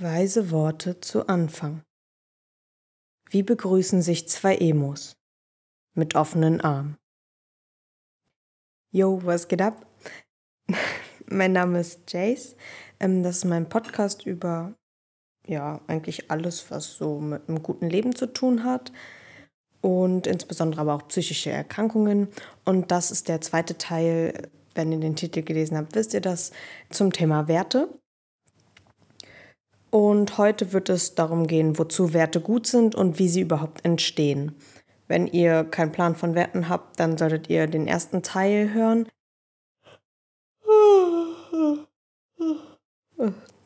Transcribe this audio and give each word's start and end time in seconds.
Weise 0.00 0.52
Worte 0.52 1.00
zu 1.00 1.26
Anfang. 1.26 1.82
Wie 3.30 3.42
begrüßen 3.42 4.00
sich 4.00 4.28
zwei 4.28 4.56
Emos? 4.56 5.16
Mit 5.94 6.14
offenen 6.14 6.60
Armen. 6.60 6.96
Yo, 8.92 9.20
was 9.24 9.48
geht 9.48 9.60
ab? 9.60 9.84
mein 11.26 11.50
Name 11.50 11.80
ist 11.80 12.12
Jace. 12.12 12.54
Ähm, 13.00 13.24
das 13.24 13.38
ist 13.38 13.44
mein 13.44 13.68
Podcast 13.68 14.24
über, 14.24 14.74
ja, 15.48 15.80
eigentlich 15.88 16.30
alles, 16.30 16.70
was 16.70 16.94
so 16.94 17.18
mit 17.18 17.48
einem 17.48 17.64
guten 17.64 17.90
Leben 17.90 18.14
zu 18.14 18.26
tun 18.26 18.62
hat. 18.62 18.92
Und 19.80 20.28
insbesondere 20.28 20.82
aber 20.82 20.94
auch 20.94 21.08
psychische 21.08 21.50
Erkrankungen. 21.50 22.28
Und 22.64 22.92
das 22.92 23.10
ist 23.10 23.26
der 23.26 23.40
zweite 23.40 23.78
Teil, 23.78 24.48
wenn 24.76 24.92
ihr 24.92 25.00
den 25.00 25.16
Titel 25.16 25.42
gelesen 25.42 25.76
habt, 25.76 25.96
wisst 25.96 26.14
ihr 26.14 26.20
das, 26.20 26.52
zum 26.88 27.12
Thema 27.12 27.48
Werte. 27.48 27.88
Und 29.90 30.36
heute 30.36 30.72
wird 30.72 30.90
es 30.90 31.14
darum 31.14 31.46
gehen, 31.46 31.78
wozu 31.78 32.12
Werte 32.12 32.40
gut 32.40 32.66
sind 32.66 32.94
und 32.94 33.18
wie 33.18 33.28
sie 33.28 33.40
überhaupt 33.40 33.84
entstehen. 33.84 34.54
Wenn 35.06 35.26
ihr 35.26 35.64
keinen 35.64 35.92
Plan 35.92 36.14
von 36.14 36.34
Werten 36.34 36.68
habt, 36.68 37.00
dann 37.00 37.16
solltet 37.16 37.48
ihr 37.48 37.66
den 37.66 37.86
ersten 37.86 38.22
Teil 38.22 38.74
hören. 38.74 39.08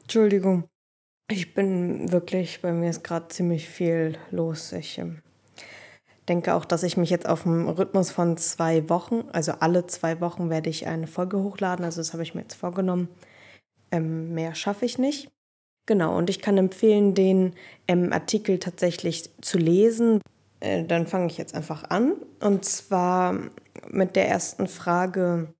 Entschuldigung. 0.03 0.69
Ich 1.29 1.55
bin 1.55 2.13
wirklich, 2.13 2.61
bei 2.63 2.73
mir 2.73 2.91
ist 2.91 3.03
gerade 3.03 3.29
ziemlich 3.29 3.69
viel 3.69 4.19
los. 4.31 4.73
Ich 4.73 4.99
ähm, 4.99 5.23
denke 6.29 6.55
auch, 6.55 6.65
dass 6.65 6.83
ich 6.83 6.97
mich 6.97 7.11
jetzt 7.11 7.29
auf 7.29 7.45
dem 7.45 7.69
Rhythmus 7.69 8.11
von 8.11 8.37
zwei 8.37 8.89
Wochen, 8.89 9.25
also 9.33 9.53
alle 9.53 9.87
zwei 9.87 10.21
Wochen 10.21 10.51
werde 10.51 10.71
ich 10.71 10.87
eine 10.87 11.07
Folge 11.07 11.39
hochladen. 11.39 11.85
Also 11.85 12.01
das 12.01 12.13
habe 12.13 12.23
ich 12.23 12.35
mir 12.35 12.43
jetzt 12.43 12.55
vorgenommen. 12.55 13.09
Ähm, 13.91 14.35
mehr 14.35 14.55
schaffe 14.55 14.85
ich 14.85 14.99
nicht. 14.99 15.31
Genau, 15.87 16.17
und 16.17 16.31
ich 16.31 16.41
kann 16.41 16.59
empfehlen, 16.59 17.15
den 17.15 17.55
ähm, 17.89 18.13
Artikel 18.13 18.59
tatsächlich 18.59 19.31
zu 19.41 19.59
lesen. 19.59 20.21
Äh, 20.61 20.85
dann 20.85 21.07
fange 21.07 21.27
ich 21.27 21.39
jetzt 21.39 21.55
einfach 21.55 21.85
an. 21.91 22.15
Und 22.41 22.65
zwar 22.65 23.37
mit 23.89 24.15
der 24.15 24.29
ersten 24.29 24.69
Frage, 24.69 25.53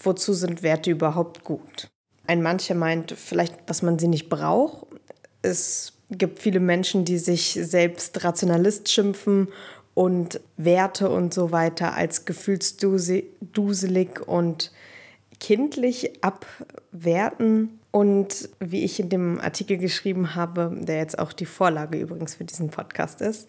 wozu 0.00 0.32
sind 0.32 0.62
Werte 0.62 0.90
überhaupt 0.90 1.44
gut? 1.44 1.88
Ein 2.26 2.42
mancher 2.42 2.74
meint 2.74 3.12
vielleicht, 3.12 3.68
dass 3.68 3.82
man 3.82 3.98
sie 3.98 4.08
nicht 4.08 4.28
braucht. 4.28 4.86
Es 5.42 5.92
gibt 6.10 6.38
viele 6.38 6.60
Menschen, 6.60 7.04
die 7.04 7.18
sich 7.18 7.58
selbst 7.60 8.24
Rationalist 8.24 8.90
schimpfen 8.90 9.48
und 9.94 10.40
Werte 10.56 11.10
und 11.10 11.34
so 11.34 11.52
weiter 11.52 11.94
als 11.94 12.24
gefühlsduselig 12.24 14.20
und 14.26 14.72
kindlich 15.40 16.24
abwerten. 16.24 17.78
Und 17.96 18.50
wie 18.60 18.84
ich 18.84 19.00
in 19.00 19.08
dem 19.08 19.40
Artikel 19.40 19.78
geschrieben 19.78 20.34
habe, 20.34 20.70
der 20.82 20.98
jetzt 20.98 21.18
auch 21.18 21.32
die 21.32 21.46
Vorlage 21.46 21.98
übrigens 21.98 22.34
für 22.34 22.44
diesen 22.44 22.68
Podcast 22.68 23.22
ist, 23.22 23.48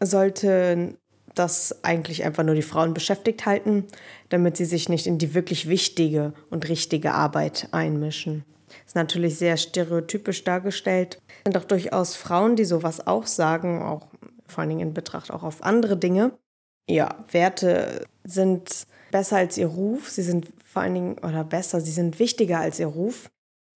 sollte 0.00 0.98
das 1.36 1.84
eigentlich 1.84 2.24
einfach 2.24 2.42
nur 2.42 2.56
die 2.56 2.62
Frauen 2.62 2.94
beschäftigt 2.94 3.46
halten, 3.46 3.86
damit 4.28 4.56
sie 4.56 4.64
sich 4.64 4.88
nicht 4.88 5.06
in 5.06 5.18
die 5.18 5.34
wirklich 5.34 5.68
wichtige 5.68 6.32
und 6.50 6.68
richtige 6.68 7.12
Arbeit 7.12 7.68
einmischen. 7.70 8.44
Das 8.66 8.88
ist 8.88 8.96
natürlich 8.96 9.38
sehr 9.38 9.56
stereotypisch 9.56 10.42
dargestellt. 10.42 11.22
Es 11.28 11.52
sind 11.52 11.56
auch 11.56 11.68
durchaus 11.68 12.16
Frauen, 12.16 12.56
die 12.56 12.64
sowas 12.64 13.06
auch 13.06 13.28
sagen, 13.28 13.84
auch 13.84 14.08
vor 14.48 14.62
allen 14.62 14.70
Dingen 14.70 14.88
in 14.88 14.94
Betracht 14.94 15.30
auch 15.30 15.44
auf 15.44 15.62
andere 15.62 15.96
Dinge. 15.96 16.32
Ja, 16.88 17.24
Werte 17.30 18.04
sind 18.24 18.88
besser 19.12 19.36
als 19.36 19.56
ihr 19.56 19.68
Ruf. 19.68 20.10
Sie 20.10 20.22
sind 20.22 20.48
vor 20.64 20.82
allen 20.82 20.94
Dingen, 20.94 21.18
oder 21.18 21.44
besser, 21.44 21.80
sie 21.80 21.92
sind 21.92 22.18
wichtiger 22.18 22.58
als 22.58 22.80
ihr 22.80 22.88
Ruf. 22.88 23.30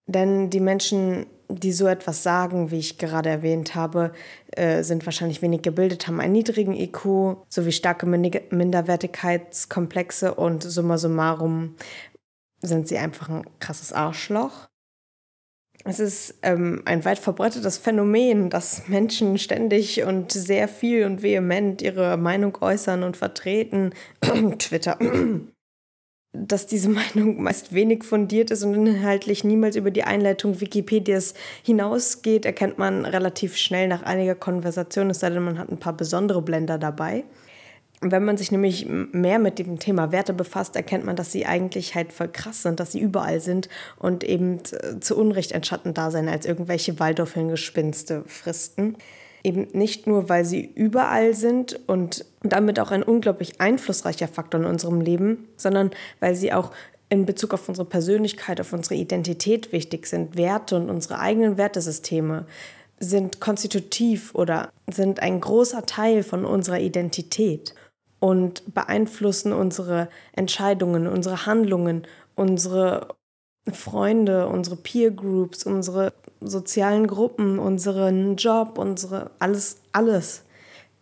Denn 0.07 0.51
die 0.51 0.61
Menschen, 0.61 1.25
die 1.49 1.73
so 1.73 1.87
etwas 1.87 2.23
sagen, 2.23 2.71
wie 2.71 2.79
ich 2.79 2.99
gerade 2.99 3.31
erwähnt 3.31 3.75
habe, 3.75 4.13
äh, 4.53 4.83
sind 4.83 5.07
wahrscheinlich 5.07 5.41
wenig 5.43 5.63
gebildet, 5.63 6.07
haben 6.07 6.21
einen 6.21 6.33
niedrigen 6.33 6.75
IQ 6.75 7.39
sowie 7.49 7.73
starke 7.73 8.05
Minderwertigkeitskomplexe 8.07 10.35
und 10.35 10.63
summa 10.63 10.99
summarum 10.99 11.77
sind 12.61 12.87
sie 12.89 12.99
einfach 12.99 13.29
ein 13.29 13.45
krasses 13.61 13.93
Arschloch. 13.93 14.69
Es 15.85 16.01
ist 16.01 16.39
ähm, 16.43 16.83
ein 16.87 17.05
weit 17.05 17.19
verbreitetes 17.19 17.79
Phänomen, 17.79 18.49
dass 18.49 18.89
Menschen 18.89 19.37
ständig 19.39 20.05
und 20.05 20.33
sehr 20.33 20.69
viel 20.69 21.05
und 21.05 21.23
vehement 21.23 21.83
ihre 21.83 22.17
Meinung 22.17 22.57
äußern 22.61 23.03
und 23.03 23.17
vertreten. 23.17 23.93
Twitter 24.59 24.99
dass 26.35 26.67
diese 26.67 26.89
Meinung 27.15 27.43
meist 27.43 27.73
wenig 27.73 28.05
fundiert 28.05 28.51
ist 28.51 28.65
und 28.65 28.75
inhaltlich 28.75 29.45
niemals 29.45 29.77
über 29.77 29.91
die 29.91 30.05
Einleitung 30.05 30.61
Wikipedias 30.61 31.35
hinausgeht, 31.63 32.45
erkennt 32.45 32.77
man 32.77 33.07
relativ 33.07 33.57
schnell 33.57 33.89
nach 33.89 34.03
einiger 34.03 34.35
Konversation, 34.35 35.11
es 35.11 35.21
sei 35.21 35.31
denn, 35.31 35.45
man 35.45 35.59
hat 35.59 35.71
ein 35.71 35.79
paar 35.79 35.97
besondere 35.97 36.43
Blender 36.43 36.79
dabei. 36.79 37.25
Wenn 38.01 38.25
man 38.25 38.37
sich 38.37 38.53
nämlich 38.53 38.87
mehr 38.87 39.39
mit 39.39 39.59
dem 39.59 39.79
Thema 39.79 40.13
Werte 40.13 40.35
befasst, 40.35 40.77
erkennt 40.77 41.07
man, 41.07 41.17
dass 41.17 41.33
sie 41.33 41.47
eigentlich 41.47 41.95
halt 41.95 42.13
voll 42.13 42.29
krass 42.29 42.63
sind, 42.63 42.79
dass 42.79 42.93
sie 42.93 43.01
überall 43.01 43.41
sind 43.41 43.71
und 43.99 44.25
eben 44.25 44.61
zu 45.01 45.17
Unrecht 45.17 45.55
ein 45.55 45.65
Schattendasein 45.65 46.29
als 46.29 46.45
irgendwelche 46.45 46.99
Waldorf-Gespinste 46.99 48.25
fristen 48.27 48.97
eben 49.45 49.69
nicht 49.73 50.07
nur, 50.07 50.29
weil 50.29 50.45
sie 50.45 50.65
überall 50.75 51.35
sind 51.35 51.79
und 51.87 52.25
damit 52.43 52.81
auch 52.81 52.91
ein 52.91 53.03
unglaublich 53.03 53.61
einflussreicher 53.61 54.27
Faktor 54.27 54.61
in 54.61 54.67
unserem 54.67 55.01
Leben, 55.01 55.49
sondern 55.57 55.91
weil 56.19 56.35
sie 56.35 56.53
auch 56.53 56.73
in 57.11 57.27
Bezug 57.27 57.55
auf 57.55 57.69
unsere 57.69 57.87
Persönlichkeit, 57.87 58.61
auf 58.61 58.73
unsere 58.73 58.95
Identität 58.97 59.71
wichtig 59.71 60.07
sind. 60.07 60.37
Werte 60.37 60.77
und 60.77 60.89
unsere 60.89 61.21
eigenen 61.21 61.59
Wertesysteme 61.59 62.47
sind 62.99 63.41
konstitutiv 63.41 64.35
oder 64.35 64.71
sind 64.91 65.21
ein 65.21 65.41
großer 65.41 65.85
Teil 65.85 66.23
von 66.23 66.45
unserer 66.45 66.81
Identität 66.81 67.75
und 68.21 68.75
beeinflussen 68.75 69.53
unsere 69.53 70.09
Entscheidungen, 70.33 71.07
unsere 71.07 71.45
Handlungen, 71.45 72.07
unsere 72.35 73.09
Freunde, 73.73 74.47
unsere 74.47 74.77
Peer 74.77 75.11
Groups, 75.11 75.65
unsere 75.65 76.13
sozialen 76.41 77.07
Gruppen, 77.07 77.59
unseren 77.59 78.37
Job, 78.37 78.79
unsere 78.79 79.31
alles, 79.39 79.79
alles. 79.93 80.45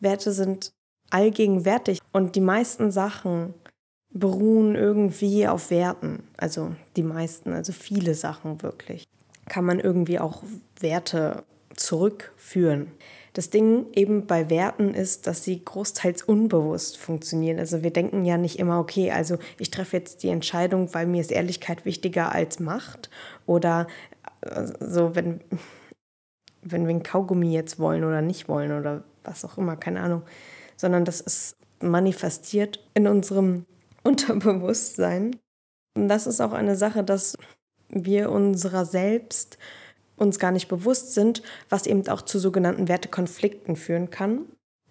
Werte 0.01 0.33
sind 0.33 0.71
allgegenwärtig 1.11 1.99
und 2.13 2.37
die 2.37 2.41
meisten 2.41 2.91
Sachen 2.91 3.55
beruhen 4.11 4.75
irgendwie 4.75 5.49
auf 5.49 5.71
Werten. 5.71 6.23
Also 6.37 6.75
die 6.97 7.03
meisten, 7.03 7.53
also 7.53 7.73
viele 7.73 8.15
Sachen 8.15 8.63
wirklich. 8.63 9.05
Kann 9.49 9.65
man 9.65 9.81
irgendwie 9.81 10.19
auch 10.19 10.43
Werte 10.81 11.45
zurückführen. 11.75 12.93
Das 13.33 13.49
Ding 13.49 13.87
eben 13.95 14.27
bei 14.27 14.51
Werten 14.51 14.93
ist, 14.93 15.27
dass 15.27 15.43
sie 15.43 15.65
großteils 15.65 16.23
unbewusst 16.23 16.99
funktionieren. 16.99 17.59
Also 17.59 17.83
wir 17.83 17.91
denken 17.91 18.27
ja 18.27 18.37
nicht 18.37 18.59
immer, 18.59 18.79
okay, 18.79 19.11
also 19.11 19.39
ich 19.59 19.71
treffe 19.71 19.97
jetzt 19.97 20.23
die 20.23 20.29
Entscheidung, 20.29 20.93
weil 20.93 21.07
mir 21.07 21.23
ist 21.23 21.33
Ehrlichkeit 21.33 21.87
wichtiger 21.87 22.33
als 22.33 22.61
Macht. 22.61 23.09
Oder 23.47 23.87
äh, 24.43 24.67
so, 24.81 25.15
wenn, 25.15 25.41
wenn 26.61 26.87
wir 26.87 26.95
ein 26.95 27.03
Kaugummi 27.03 27.53
jetzt 27.53 27.79
wollen 27.79 28.05
oder 28.05 28.21
nicht 28.21 28.49
wollen 28.49 28.79
oder 28.79 29.03
was 29.25 29.47
auch 29.47 29.57
immer, 29.57 29.77
keine 29.77 30.03
Ahnung. 30.03 30.23
Sondern 30.77 31.07
das 31.07 31.23
ist 31.23 31.57
manifestiert 31.81 32.85
in 32.93 33.07
unserem 33.07 33.65
Unterbewusstsein. 34.03 35.37
Und 35.97 36.09
das 36.09 36.27
ist 36.27 36.41
auch 36.41 36.53
eine 36.53 36.77
Sache, 36.77 37.03
dass 37.03 37.39
wir 37.89 38.31
unserer 38.31 38.85
selbst 38.85 39.59
uns 40.17 40.39
gar 40.39 40.53
nicht 40.53 40.69
bewusst 40.69 41.15
sind, 41.15 41.43
was 41.69 41.87
eben 41.87 42.07
auch 42.09 42.23
zu 42.23 42.39
sogenannten 42.39 42.89
Wertekonflikten 42.89 43.77
führen 43.77 44.11
kann. 44.11 44.47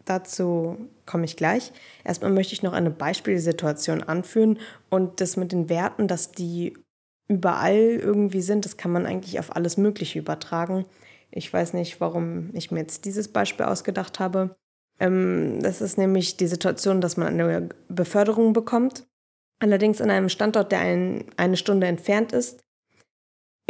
Dazu 0.05 0.77
komme 1.05 1.25
ich 1.25 1.37
gleich. 1.37 1.71
Erstmal 2.03 2.31
möchte 2.31 2.53
ich 2.53 2.63
noch 2.63 2.73
eine 2.73 2.89
Beispielsituation 2.89 4.03
anführen 4.03 4.59
und 4.89 5.21
das 5.21 5.37
mit 5.37 5.51
den 5.51 5.69
Werten, 5.69 6.07
dass 6.07 6.31
die 6.31 6.73
überall 7.27 7.77
irgendwie 7.77 8.41
sind, 8.41 8.65
das 8.65 8.77
kann 8.77 8.91
man 8.91 9.05
eigentlich 9.05 9.39
auf 9.39 9.55
alles 9.55 9.77
Mögliche 9.77 10.19
übertragen. 10.19 10.85
Ich 11.29 11.51
weiß 11.51 11.73
nicht, 11.73 12.01
warum 12.01 12.49
ich 12.53 12.71
mir 12.71 12.81
jetzt 12.81 13.05
dieses 13.05 13.29
Beispiel 13.29 13.65
ausgedacht 13.65 14.19
habe. 14.19 14.55
Ähm, 14.99 15.59
das 15.61 15.81
ist 15.81 15.97
nämlich 15.97 16.35
die 16.35 16.47
Situation, 16.47 16.99
dass 16.99 17.15
man 17.15 17.27
eine 17.27 17.69
Beförderung 17.87 18.51
bekommt, 18.51 19.05
allerdings 19.59 20.01
an 20.01 20.09
einem 20.09 20.29
Standort, 20.29 20.73
der 20.73 20.79
ein, 20.79 21.25
eine 21.37 21.55
Stunde 21.55 21.87
entfernt 21.87 22.33
ist 22.33 22.59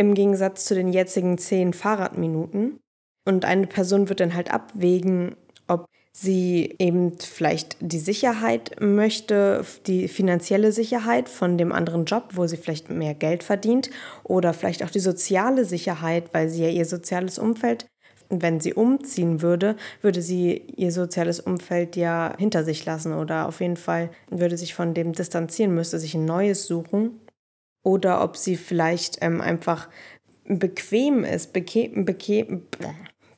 im 0.01 0.15
Gegensatz 0.15 0.65
zu 0.65 0.75
den 0.75 0.91
jetzigen 0.91 1.37
zehn 1.37 1.73
Fahrradminuten. 1.73 2.79
Und 3.25 3.45
eine 3.45 3.67
Person 3.67 4.09
wird 4.09 4.19
dann 4.19 4.33
halt 4.33 4.51
abwägen, 4.51 5.35
ob 5.67 5.85
sie 6.11 6.75
eben 6.79 7.17
vielleicht 7.19 7.77
die 7.79 7.99
Sicherheit 7.99 8.81
möchte, 8.81 9.63
die 9.85 10.07
finanzielle 10.07 10.71
Sicherheit 10.71 11.29
von 11.29 11.57
dem 11.57 11.71
anderen 11.71 12.05
Job, 12.05 12.31
wo 12.33 12.47
sie 12.47 12.57
vielleicht 12.57 12.89
mehr 12.89 13.13
Geld 13.13 13.43
verdient, 13.43 13.91
oder 14.23 14.53
vielleicht 14.53 14.83
auch 14.83 14.89
die 14.89 14.99
soziale 14.99 15.65
Sicherheit, 15.65 16.33
weil 16.33 16.49
sie 16.49 16.63
ja 16.63 16.69
ihr 16.69 16.85
soziales 16.85 17.37
Umfeld, 17.37 17.85
wenn 18.29 18.59
sie 18.59 18.73
umziehen 18.73 19.41
würde, 19.41 19.75
würde 20.01 20.21
sie 20.21 20.57
ihr 20.75 20.91
soziales 20.91 21.39
Umfeld 21.39 21.95
ja 21.95 22.33
hinter 22.39 22.63
sich 22.63 22.85
lassen 22.85 23.13
oder 23.13 23.47
auf 23.47 23.61
jeden 23.61 23.77
Fall 23.77 24.09
würde 24.29 24.57
sich 24.57 24.73
von 24.73 24.93
dem 24.93 25.13
distanzieren, 25.13 25.75
müsste 25.75 25.99
sich 25.99 26.15
ein 26.15 26.25
neues 26.25 26.65
suchen 26.65 27.20
oder 27.83 28.23
ob 28.23 28.37
sie 28.37 28.55
vielleicht 28.55 29.17
ähm, 29.21 29.41
einfach 29.41 29.89
bequem 30.45 31.23
ist, 31.23 31.53
Beke 31.53 31.89
Beke 31.93 32.61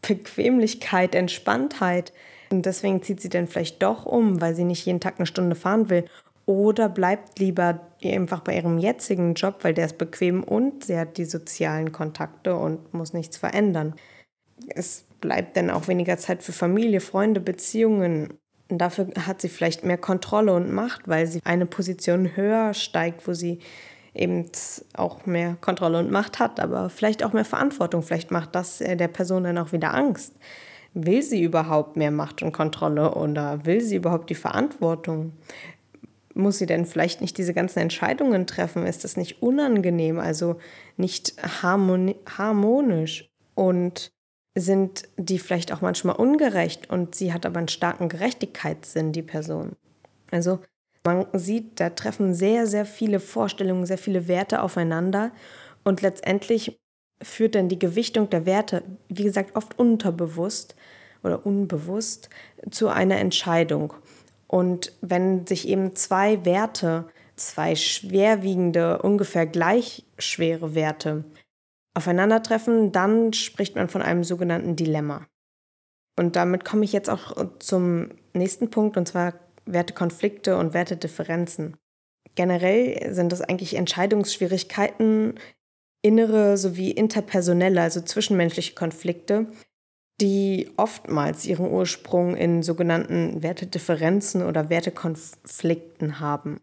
Bequemlichkeit, 0.01 1.15
Entspanntheit. 1.15 2.11
Und 2.51 2.65
deswegen 2.65 3.01
zieht 3.01 3.21
sie 3.21 3.29
dann 3.29 3.47
vielleicht 3.47 3.81
doch 3.81 4.05
um, 4.05 4.41
weil 4.41 4.53
sie 4.53 4.65
nicht 4.65 4.85
jeden 4.85 4.99
Tag 4.99 5.15
eine 5.17 5.25
Stunde 5.25 5.55
fahren 5.55 5.89
will. 5.89 6.05
Oder 6.45 6.89
bleibt 6.89 7.39
lieber 7.39 7.79
einfach 8.03 8.41
bei 8.41 8.55
ihrem 8.57 8.77
jetzigen 8.77 9.33
Job, 9.33 9.59
weil 9.61 9.73
der 9.73 9.85
ist 9.85 9.97
bequem 9.97 10.43
und 10.43 10.83
sie 10.83 10.97
hat 10.97 11.17
die 11.17 11.25
sozialen 11.25 11.93
Kontakte 11.93 12.55
und 12.55 12.93
muss 12.93 13.13
nichts 13.13 13.37
verändern. 13.37 13.95
Es 14.67 15.05
bleibt 15.21 15.55
dann 15.55 15.69
auch 15.69 15.87
weniger 15.87 16.17
Zeit 16.17 16.43
für 16.43 16.51
Familie, 16.51 16.99
Freunde, 16.99 17.39
Beziehungen. 17.39 18.33
Und 18.69 18.77
dafür 18.79 19.07
hat 19.25 19.41
sie 19.41 19.49
vielleicht 19.49 19.85
mehr 19.85 19.97
Kontrolle 19.97 20.53
und 20.53 20.71
Macht, 20.71 21.07
weil 21.07 21.27
sie 21.27 21.39
eine 21.45 21.65
Position 21.65 22.35
höher 22.35 22.73
steigt, 22.73 23.25
wo 23.25 23.33
sie 23.33 23.59
eben 24.13 24.45
auch 24.93 25.25
mehr 25.25 25.57
Kontrolle 25.59 25.99
und 25.99 26.11
Macht 26.11 26.39
hat, 26.39 26.59
aber 26.59 26.89
vielleicht 26.89 27.23
auch 27.23 27.33
mehr 27.33 27.45
Verantwortung. 27.45 28.03
Vielleicht 28.03 28.31
macht 28.31 28.55
das 28.55 28.77
der 28.77 29.07
Person 29.07 29.43
dann 29.43 29.57
auch 29.57 29.71
wieder 29.71 29.93
Angst. 29.93 30.33
Will 30.93 31.23
sie 31.23 31.41
überhaupt 31.41 31.97
mehr 31.97 32.11
Macht 32.11 32.43
und 32.43 32.51
Kontrolle 32.51 33.15
oder 33.15 33.65
will 33.65 33.81
sie 33.81 33.95
überhaupt 33.95 34.29
die 34.29 34.35
Verantwortung? 34.35 35.33
Muss 36.35 36.59
sie 36.59 36.67
denn 36.67 36.85
vielleicht 36.85 37.21
nicht 37.21 37.37
diese 37.37 37.53
ganzen 37.53 37.79
Entscheidungen 37.79 38.45
treffen? 38.45 38.85
Ist 38.85 39.03
das 39.03 39.17
nicht 39.17 39.41
unangenehm, 39.41 40.19
also 40.19 40.57
nicht 40.97 41.35
harmonisch? 41.59 43.29
Und 43.55 44.11
sind 44.55 45.03
die 45.17 45.39
vielleicht 45.39 45.71
auch 45.71 45.81
manchmal 45.81 46.15
ungerecht 46.15 46.89
und 46.89 47.15
sie 47.15 47.33
hat 47.33 47.45
aber 47.45 47.57
einen 47.57 47.67
starken 47.67 48.07
Gerechtigkeitssinn, 48.07 49.11
die 49.11 49.23
Person. 49.23 49.75
Also 50.29 50.59
man 51.05 51.27
sieht, 51.33 51.79
da 51.79 51.89
treffen 51.89 52.33
sehr, 52.33 52.67
sehr 52.67 52.85
viele 52.85 53.19
Vorstellungen, 53.19 53.85
sehr 53.85 53.97
viele 53.97 54.27
Werte 54.27 54.61
aufeinander 54.61 55.31
und 55.83 56.01
letztendlich 56.01 56.79
führt 57.21 57.55
dann 57.55 57.69
die 57.69 57.79
Gewichtung 57.79 58.29
der 58.29 58.45
Werte, 58.45 58.83
wie 59.09 59.23
gesagt, 59.23 59.55
oft 59.55 59.77
unterbewusst 59.77 60.75
oder 61.23 61.45
unbewusst 61.45 62.29
zu 62.69 62.89
einer 62.89 63.17
Entscheidung. 63.17 63.93
Und 64.47 64.93
wenn 65.01 65.47
sich 65.47 65.67
eben 65.67 65.95
zwei 65.95 66.45
Werte, 66.45 67.07
zwei 67.35 67.75
schwerwiegende, 67.75 69.01
ungefähr 69.01 69.47
gleich 69.47 70.05
schwere 70.17 70.75
Werte 70.75 71.23
aufeinandertreffen, 71.95 72.91
dann 72.91 73.33
spricht 73.33 73.75
man 73.75 73.89
von 73.89 74.01
einem 74.01 74.23
sogenannten 74.23 74.75
Dilemma. 74.75 75.25
Und 76.17 76.35
damit 76.35 76.65
komme 76.65 76.85
ich 76.85 76.93
jetzt 76.93 77.09
auch 77.09 77.35
zum 77.59 78.09
nächsten 78.33 78.69
Punkt, 78.69 78.97
und 78.97 79.07
zwar 79.07 79.33
Wertekonflikte 79.65 80.57
und 80.57 80.73
Wertedifferenzen. 80.73 81.77
Generell 82.35 83.13
sind 83.13 83.31
das 83.31 83.41
eigentlich 83.41 83.75
Entscheidungsschwierigkeiten, 83.75 85.35
innere 86.01 86.57
sowie 86.57 86.91
interpersonelle, 86.91 87.81
also 87.81 88.01
zwischenmenschliche 88.01 88.75
Konflikte, 88.75 89.47
die 90.21 90.69
oftmals 90.77 91.45
ihren 91.45 91.71
Ursprung 91.71 92.35
in 92.35 92.63
sogenannten 92.63 93.43
Wertedifferenzen 93.43 94.43
oder 94.43 94.69
Wertekonflikten 94.69 96.19
haben. 96.19 96.59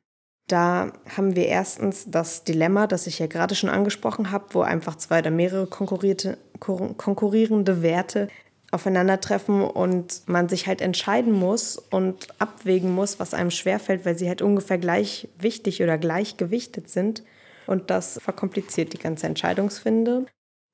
Da 0.49 0.93
haben 1.17 1.37
wir 1.37 1.47
erstens 1.47 2.11
das 2.11 2.45
Dilemma, 2.45 2.87
das 2.87 3.07
ich 3.07 3.19
ja 3.21 3.29
gerade 3.29 3.55
schon 3.55 3.71
angesprochen 3.71 4.33
habe, 4.33 4.47
wo 4.51 4.63
einfach 4.63 4.97
zwei 4.97 5.21
oder 5.21 5.31
mehrere 5.31 5.69
konkurrierende 5.69 7.83
Werte 7.83 8.29
aufeinandertreffen 8.71 9.63
und 9.63 10.23
man 10.27 10.49
sich 10.49 10.67
halt 10.67 10.81
entscheiden 10.81 11.33
muss 11.33 11.77
und 11.77 12.29
abwägen 12.39 12.93
muss, 12.95 13.19
was 13.19 13.35
einem 13.35 13.51
schwerfällt, 13.51 14.05
weil 14.05 14.17
sie 14.17 14.29
halt 14.29 14.43
ungefähr 14.43 14.79
gleich 14.79 15.29
wichtig 15.39 15.83
oder 15.83 15.99
gleich 15.99 16.37
gewichtet 16.37 16.89
sind. 16.89 17.25
Und 17.67 17.91
das 17.91 18.19
verkompliziert 18.23 18.93
die 18.93 18.99
ganze 18.99 19.27
Entscheidungsfinde. 19.27 20.27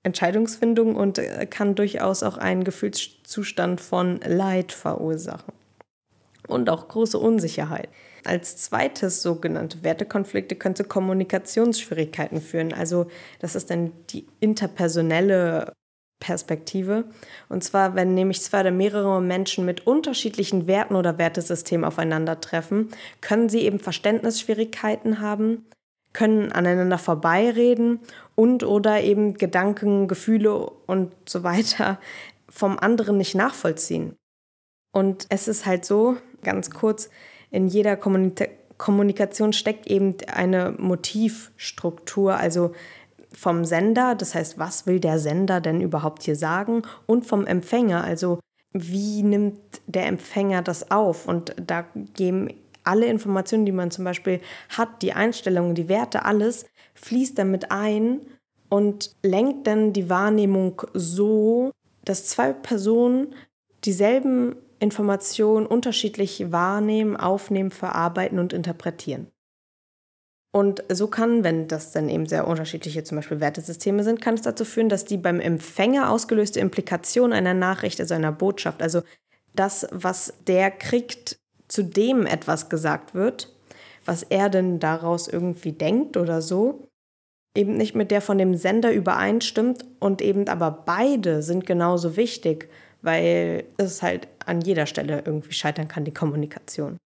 Entscheidungsfindung 0.03 0.95
und 0.95 1.19
äh, 1.19 1.47
kann 1.47 1.75
durchaus 1.75 2.23
auch 2.23 2.39
einen 2.39 2.65
Gefühlszustand 2.65 3.81
von 3.81 4.21
Leid 4.21 4.73
verursachen. 4.73 5.53
Und 6.47 6.71
auch 6.71 6.87
große 6.87 7.19
Unsicherheit. 7.19 7.89
Als 8.25 8.57
zweites 8.57 9.23
sogenannte 9.23 9.83
Wertekonflikte 9.83 10.55
könnte 10.55 10.85
Kommunikationsschwierigkeiten 10.85 12.41
führen. 12.41 12.73
Also 12.73 13.09
das 13.41 13.57
ist 13.57 13.71
dann 13.71 13.93
die 14.11 14.27
interpersonelle 14.39 15.73
Perspektive. 16.19 17.05
Und 17.49 17.63
zwar, 17.63 17.95
wenn 17.95 18.15
nämlich 18.15 18.43
zwei 18.43 18.61
oder 18.61 18.71
mehrere 18.71 19.21
Menschen 19.21 19.65
mit 19.65 19.87
unterschiedlichen 19.87 20.67
Werten 20.67 20.97
oder 20.97 21.19
Wertesystemen 21.19 21.85
aufeinandertreffen, 21.85 22.89
können 23.21 23.49
sie 23.49 23.61
eben 23.61 23.79
Verständnisschwierigkeiten 23.79 25.21
haben, 25.21 25.67
können 26.13 26.51
aneinander 26.53 26.97
vorbeireden 26.97 28.01
und 28.35 28.65
oder 28.65 29.03
eben 29.03 29.35
Gedanken, 29.35 30.09
Gefühle 30.09 30.55
und 30.87 31.15
so 31.29 31.43
weiter 31.43 32.01
vom 32.49 32.79
anderen 32.79 33.19
nicht 33.19 33.35
nachvollziehen. 33.35 34.17
Und 34.93 35.27
es 35.29 35.47
ist 35.47 35.67
halt 35.67 35.85
so, 35.85 36.17
ganz 36.43 36.71
kurz, 36.71 37.11
in 37.51 37.69
jeder 37.69 37.97
Kommunika 37.97 38.47
Kommunikation 38.79 39.55
steckt 39.55 39.87
eben 39.87 40.17
eine 40.27 40.75
Motivstruktur, 40.77 42.37
also 42.37 42.73
vom 43.37 43.65
Sender, 43.65 44.15
das 44.15 44.35
heißt, 44.35 44.59
was 44.59 44.87
will 44.87 44.99
der 44.99 45.19
Sender 45.19 45.61
denn 45.61 45.81
überhaupt 45.81 46.23
hier 46.23 46.37
sagen, 46.37 46.83
und 47.05 47.27
vom 47.27 47.47
Empfänger, 47.47 48.03
also 48.03 48.41
wie 48.73 49.23
nimmt 49.23 49.61
der 49.87 50.07
Empfänger 50.07 50.63
das 50.63 50.91
auf? 50.91 51.29
Und 51.29 51.55
da 51.65 51.85
geben 52.15 52.49
alle 52.83 53.07
Informationen, 53.07 53.67
die 53.67 53.73
man 53.73 53.91
zum 53.91 54.05
Beispiel 54.05 54.41
hat, 54.71 55.03
die 55.03 55.13
Einstellungen, 55.13 55.75
die 55.75 55.89
Werte, 55.89 56.25
alles, 56.25 56.67
fließt 56.95 57.39
damit 57.39 57.71
ein 57.71 58.21
und 58.69 59.15
lenkt 59.23 59.67
dann 59.67 59.93
die 59.93 60.09
Wahrnehmung 60.09 60.83
so, 60.95 61.73
dass 62.05 62.27
zwei 62.27 62.53
Personen 62.53 63.35
dieselben 63.85 64.57
Informationen 64.79 65.67
unterschiedlich 65.67 66.53
wahrnehmen, 66.53 67.17
aufnehmen, 67.17 67.71
verarbeiten 67.71 68.39
und 68.39 68.53
interpretieren. 68.53 69.31
Und 70.57 70.83
so 70.89 71.07
kann, 71.07 71.45
wenn 71.45 71.69
das 71.69 71.93
dann 71.93 72.09
eben 72.09 72.25
sehr 72.25 72.47
unterschiedliche 72.47 73.05
zum 73.05 73.17
Beispiel 73.17 73.41
Wertesysteme 73.41 74.03
sind, 74.03 74.23
kann 74.23 74.37
es 74.37 74.41
dazu 74.41 74.65
führen, 74.65 74.89
dass 74.89 75.05
die 75.05 75.19
beim 75.19 75.39
Empfänger 75.39 76.11
ausgelöste 76.11 76.61
Implikation 76.61 77.35
einer 77.35 77.53
Nachricht, 77.53 78.01
also 78.01 78.15
einer 78.15 78.33
Botschaft, 78.33 78.81
also 78.81 79.03
das, 79.55 79.87
was 79.91 80.33
der 80.47 80.71
kriegt, 80.71 81.39
zu 81.69 81.85
dem 81.85 82.25
etwas 82.25 82.71
gesagt 82.71 83.15
wird, 83.15 83.55
was 84.07 84.23
er 84.23 84.49
denn 84.49 84.79
daraus 84.79 85.29
irgendwie 85.29 85.73
denkt 85.73 86.17
oder 86.17 86.41
so, 86.41 86.89
eben 87.55 87.77
nicht 87.77 87.95
mit 87.95 88.11
der 88.11 88.23
von 88.23 88.39
dem 88.39 88.55
Sender 88.55 88.95
übereinstimmt 88.95 89.85
und 90.01 90.23
eben 90.23 90.49
aber 90.49 90.71
beide 90.71 91.43
sind 91.43 91.67
genauso 91.67 92.17
wichtig, 92.17 92.71
weil 93.03 93.65
es 93.77 94.01
halt 94.01 94.27
an 94.47 94.63
jeder 94.63 94.87
Stelle 94.87 95.23
irgendwie 95.27 95.53
scheitern 95.53 95.89
kann, 95.89 96.07
die 96.07 96.15
Kommunikation. 96.15 96.97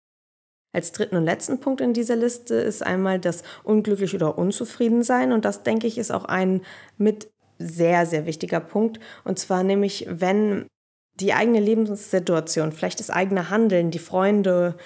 Als 0.73 0.93
dritten 0.93 1.17
und 1.17 1.25
letzten 1.25 1.59
Punkt 1.59 1.81
in 1.81 1.93
dieser 1.93 2.17
Liste 2.17 2.55
ist 2.55 2.85
einmal 2.85 3.19
das 3.19 3.43
unglücklich 3.65 4.15
oder 4.15 4.39
unzufrieden 4.39 5.03
sein. 5.03 5.33
Und 5.33 5.45
das, 5.45 5.63
denke 5.63 5.87
ich, 5.87 5.99
ist 5.99 6.13
auch 6.13 6.25
ein 6.25 6.63
mit 6.97 7.29
sehr, 7.59 8.07
sehr 8.07 8.27
wichtiger 8.27 8.61
Punkt. 8.61 9.01
Und 9.25 9.39
zwar 9.39 9.63
nämlich, 9.65 10.07
wenn 10.09 10.67
die 11.15 11.35
eigene 11.35 11.61
Lebenssituation, 11.61 12.73
vielleicht 12.73 13.01
das 13.01 13.11
eigene 13.11 13.51
Handeln, 13.51 13.91
die 13.91 13.99
Freunde, 13.99 14.77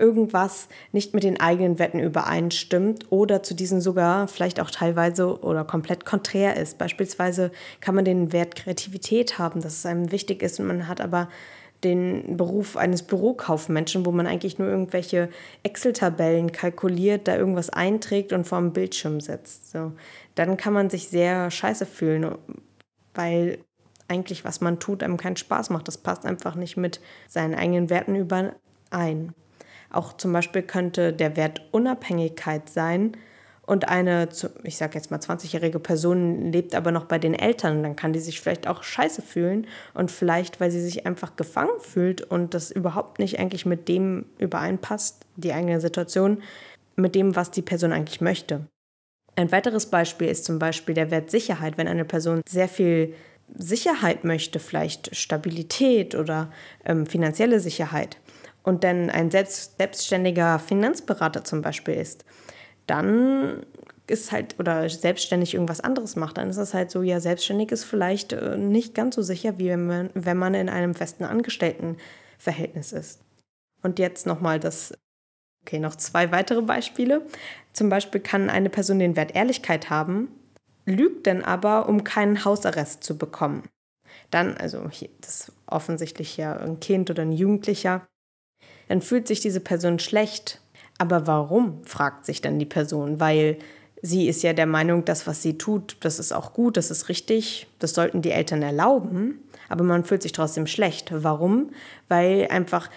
irgendwas 0.00 0.68
nicht 0.92 1.14
mit 1.14 1.22
den 1.22 1.38
eigenen 1.40 1.78
Wetten 1.78 2.00
übereinstimmt 2.00 3.12
oder 3.12 3.42
zu 3.42 3.54
diesen 3.54 3.80
sogar 3.80 4.26
vielleicht 4.28 4.58
auch 4.58 4.70
teilweise 4.70 5.40
oder 5.40 5.64
komplett 5.64 6.04
konträr 6.06 6.56
ist. 6.56 6.78
Beispielsweise 6.78 7.52
kann 7.80 7.94
man 7.94 8.06
den 8.06 8.32
Wert 8.32 8.56
Kreativität 8.56 9.38
haben, 9.38 9.60
dass 9.60 9.74
es 9.74 9.86
einem 9.86 10.10
wichtig 10.10 10.42
ist 10.42 10.58
und 10.58 10.66
man 10.66 10.88
hat 10.88 11.00
aber 11.00 11.28
den 11.84 12.36
Beruf 12.36 12.76
eines 12.76 13.02
Bürokaufmenschen, 13.02 14.04
wo 14.04 14.12
man 14.12 14.26
eigentlich 14.26 14.58
nur 14.58 14.68
irgendwelche 14.68 15.28
Excel-Tabellen 15.62 16.52
kalkuliert, 16.52 17.28
da 17.28 17.36
irgendwas 17.36 17.70
einträgt 17.70 18.32
und 18.32 18.46
vor 18.46 18.58
dem 18.58 18.72
Bildschirm 18.72 19.20
setzt. 19.20 19.70
So. 19.70 19.92
Dann 20.34 20.56
kann 20.56 20.72
man 20.72 20.90
sich 20.90 21.08
sehr 21.08 21.50
scheiße 21.50 21.86
fühlen, 21.86 22.34
weil 23.14 23.58
eigentlich, 24.08 24.44
was 24.44 24.60
man 24.60 24.80
tut, 24.80 25.02
einem 25.02 25.16
keinen 25.16 25.36
Spaß 25.36 25.70
macht. 25.70 25.88
Das 25.88 25.98
passt 25.98 26.26
einfach 26.26 26.54
nicht 26.54 26.76
mit 26.76 27.00
seinen 27.28 27.54
eigenen 27.54 27.90
Werten 27.90 28.16
überein. 28.16 29.34
Auch 29.90 30.12
zum 30.16 30.32
Beispiel 30.32 30.62
könnte 30.62 31.12
der 31.12 31.36
Wert 31.36 31.62
Unabhängigkeit 31.70 32.68
sein, 32.68 33.16
und 33.66 33.88
eine, 33.88 34.28
ich 34.64 34.76
sage 34.76 34.94
jetzt 34.94 35.10
mal 35.10 35.20
20-jährige 35.20 35.78
Person 35.78 36.50
lebt 36.50 36.74
aber 36.74 36.90
noch 36.90 37.04
bei 37.04 37.18
den 37.18 37.34
Eltern, 37.34 37.82
dann 37.82 37.96
kann 37.96 38.12
die 38.12 38.18
sich 38.18 38.40
vielleicht 38.40 38.66
auch 38.66 38.82
scheiße 38.82 39.22
fühlen 39.22 39.66
und 39.94 40.10
vielleicht, 40.10 40.60
weil 40.60 40.70
sie 40.70 40.80
sich 40.80 41.06
einfach 41.06 41.36
gefangen 41.36 41.78
fühlt 41.80 42.22
und 42.22 42.54
das 42.54 42.70
überhaupt 42.70 43.18
nicht 43.18 43.38
eigentlich 43.38 43.66
mit 43.66 43.88
dem 43.88 44.26
übereinpasst, 44.38 45.24
die 45.36 45.52
eigene 45.52 45.80
Situation, 45.80 46.42
mit 46.96 47.14
dem, 47.14 47.36
was 47.36 47.50
die 47.50 47.62
Person 47.62 47.92
eigentlich 47.92 48.20
möchte. 48.20 48.66
Ein 49.36 49.52
weiteres 49.52 49.86
Beispiel 49.86 50.28
ist 50.28 50.44
zum 50.44 50.58
Beispiel 50.58 50.94
der 50.94 51.10
Wert 51.10 51.30
Sicherheit. 51.30 51.78
Wenn 51.78 51.88
eine 51.88 52.04
Person 52.04 52.42
sehr 52.48 52.68
viel 52.68 53.14
Sicherheit 53.56 54.24
möchte, 54.24 54.58
vielleicht 54.58 55.14
Stabilität 55.14 56.14
oder 56.14 56.50
ähm, 56.84 57.06
finanzielle 57.06 57.60
Sicherheit, 57.60 58.18
und 58.62 58.84
dann 58.84 59.10
ein 59.10 59.30
selbst, 59.30 59.78
selbstständiger 59.78 60.58
Finanzberater 60.58 61.44
zum 61.44 61.62
Beispiel 61.62 61.94
ist, 61.94 62.24
dann 62.90 63.64
ist 64.08 64.32
halt 64.32 64.56
oder 64.58 64.88
selbstständig 64.90 65.54
irgendwas 65.54 65.80
anderes 65.80 66.16
macht, 66.16 66.38
dann 66.38 66.50
ist 66.50 66.56
es 66.56 66.74
halt 66.74 66.90
so, 66.90 67.02
ja, 67.02 67.20
selbstständig 67.20 67.70
ist 67.70 67.84
vielleicht 67.84 68.32
äh, 68.32 68.56
nicht 68.58 68.94
ganz 68.94 69.14
so 69.14 69.22
sicher, 69.22 69.58
wie 69.58 69.68
wenn 69.68 69.86
man, 69.86 70.10
wenn 70.14 70.36
man 70.36 70.54
in 70.54 70.68
einem 70.68 70.96
festen 70.96 71.24
Angestelltenverhältnis 71.24 72.92
ist. 72.92 73.20
Und 73.82 74.00
jetzt 74.00 74.26
nochmal 74.26 74.58
das, 74.58 74.92
okay, 75.62 75.78
noch 75.78 75.94
zwei 75.94 76.32
weitere 76.32 76.62
Beispiele. 76.62 77.24
Zum 77.72 77.88
Beispiel 77.88 78.20
kann 78.20 78.50
eine 78.50 78.68
Person 78.68 78.98
den 78.98 79.14
Wert 79.14 79.36
Ehrlichkeit 79.36 79.88
haben, 79.88 80.28
lügt 80.84 81.28
dann 81.28 81.44
aber, 81.44 81.88
um 81.88 82.02
keinen 82.02 82.44
Hausarrest 82.44 83.04
zu 83.04 83.16
bekommen. 83.16 83.68
Dann, 84.30 84.56
also 84.56 84.88
hier, 84.90 85.10
das 85.20 85.42
ist 85.42 85.52
offensichtlich 85.66 86.36
ja 86.36 86.56
ein 86.56 86.80
Kind 86.80 87.10
oder 87.10 87.22
ein 87.22 87.32
Jugendlicher, 87.32 88.06
dann 88.88 89.02
fühlt 89.02 89.28
sich 89.28 89.38
diese 89.38 89.60
Person 89.60 90.00
schlecht. 90.00 90.60
Aber 91.00 91.26
warum, 91.26 91.82
fragt 91.86 92.26
sich 92.26 92.42
dann 92.42 92.58
die 92.58 92.66
Person, 92.66 93.20
weil 93.20 93.56
sie 94.02 94.28
ist 94.28 94.42
ja 94.42 94.52
der 94.52 94.66
Meinung, 94.66 95.06
das, 95.06 95.26
was 95.26 95.40
sie 95.40 95.56
tut, 95.56 95.96
das 96.00 96.18
ist 96.18 96.30
auch 96.30 96.52
gut, 96.52 96.76
das 96.76 96.90
ist 96.90 97.08
richtig, 97.08 97.68
das 97.78 97.94
sollten 97.94 98.20
die 98.20 98.32
Eltern 98.32 98.60
erlauben, 98.60 99.38
aber 99.70 99.82
man 99.82 100.04
fühlt 100.04 100.20
sich 100.20 100.32
trotzdem 100.32 100.66
schlecht. 100.66 101.10
Warum? 101.10 101.70
Weil 102.08 102.48
einfach 102.50 102.90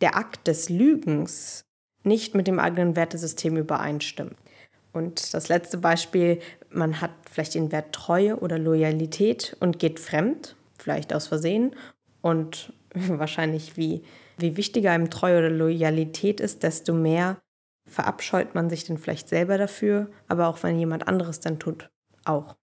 der 0.00 0.16
Akt 0.16 0.48
des 0.48 0.68
Lügens 0.68 1.64
nicht 2.02 2.34
mit 2.34 2.48
dem 2.48 2.58
eigenen 2.58 2.96
Wertesystem 2.96 3.56
übereinstimmt. 3.56 4.34
Und 4.92 5.32
das 5.32 5.48
letzte 5.48 5.78
Beispiel, 5.78 6.40
man 6.70 7.00
hat 7.00 7.12
vielleicht 7.30 7.54
den 7.54 7.70
Wert 7.70 7.92
Treue 7.92 8.40
oder 8.40 8.58
Loyalität 8.58 9.56
und 9.60 9.78
geht 9.78 10.00
fremd, 10.00 10.56
vielleicht 10.76 11.14
aus 11.14 11.28
Versehen. 11.28 11.76
Und 12.20 12.72
wahrscheinlich, 12.94 13.76
wie, 13.76 14.02
wie 14.40 14.56
wichtiger 14.56 14.92
einem 14.92 15.10
Treue 15.10 15.38
oder 15.38 15.50
Loyalität 15.50 16.40
ist, 16.40 16.62
desto 16.62 16.94
mehr 16.94 17.38
verabscheut 17.86 18.54
man 18.54 18.68
sich 18.70 18.84
dann 18.84 18.98
vielleicht 18.98 19.28
selber 19.28 19.58
dafür, 19.58 20.10
aber 20.28 20.48
auch 20.48 20.62
wenn 20.62 20.78
jemand 20.78 21.08
anderes 21.08 21.40
dann 21.40 21.58
tut, 21.58 21.88
auch. 22.24 22.56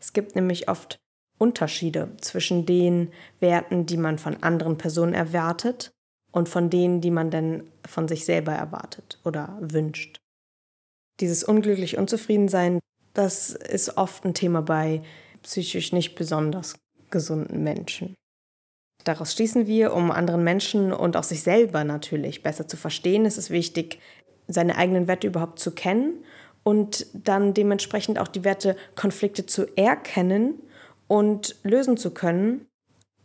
Es 0.00 0.12
gibt 0.12 0.34
nämlich 0.34 0.68
oft 0.68 0.98
Unterschiede 1.38 2.16
zwischen 2.20 2.64
den 2.64 3.12
Werten, 3.40 3.86
die 3.86 3.96
man 3.96 4.18
von 4.18 4.42
anderen 4.42 4.78
Personen 4.78 5.14
erwartet 5.14 5.90
und 6.30 6.48
von 6.48 6.70
denen, 6.70 7.00
die 7.00 7.10
man 7.10 7.30
dann 7.30 7.70
von 7.86 8.08
sich 8.08 8.24
selber 8.24 8.52
erwartet 8.52 9.20
oder 9.24 9.56
wünscht. 9.60 10.18
Dieses 11.20 11.44
unglücklich 11.44 11.96
Unzufriedensein, 11.96 12.80
das 13.12 13.50
ist 13.50 13.96
oft 13.96 14.24
ein 14.24 14.34
Thema 14.34 14.62
bei 14.62 15.02
psychisch 15.42 15.92
nicht 15.92 16.14
besonders 16.14 16.76
gesunden 17.10 17.62
Menschen. 17.62 18.14
Daraus 19.04 19.34
schließen 19.34 19.66
wir, 19.66 19.92
um 19.92 20.10
anderen 20.10 20.44
Menschen 20.44 20.92
und 20.92 21.16
auch 21.16 21.22
sich 21.22 21.42
selber 21.42 21.84
natürlich 21.84 22.42
besser 22.42 22.66
zu 22.66 22.76
verstehen, 22.76 23.26
ist 23.26 23.36
es 23.36 23.50
wichtig, 23.50 24.00
seine 24.48 24.76
eigenen 24.76 25.06
Werte 25.06 25.26
überhaupt 25.26 25.58
zu 25.58 25.72
kennen 25.72 26.24
und 26.62 27.06
dann 27.12 27.54
dementsprechend 27.54 28.18
auch 28.18 28.28
die 28.28 28.44
Werte 28.44 28.76
Konflikte 28.94 29.46
zu 29.46 29.66
erkennen 29.76 30.54
und 31.06 31.56
lösen 31.62 31.96
zu 31.96 32.12
können. 32.12 32.66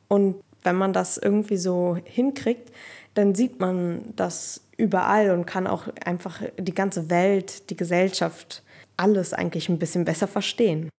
Und 0.09 0.41
wenn 0.63 0.75
man 0.75 0.91
das 0.91 1.17
irgendwie 1.17 1.57
so 1.57 1.97
hinkriegt, 2.03 2.71
dann 3.13 3.33
sieht 3.33 3.59
man 3.59 4.13
das 4.15 4.67
überall 4.77 5.31
und 5.31 5.45
kann 5.45 5.67
auch 5.67 5.87
einfach 6.05 6.41
die 6.57 6.73
ganze 6.73 7.09
Welt, 7.09 7.69
die 7.69 7.77
Gesellschaft, 7.77 8.63
alles 8.97 9.33
eigentlich 9.33 9.69
ein 9.69 9.79
bisschen 9.79 10.03
besser 10.03 10.27
verstehen. 10.27 10.89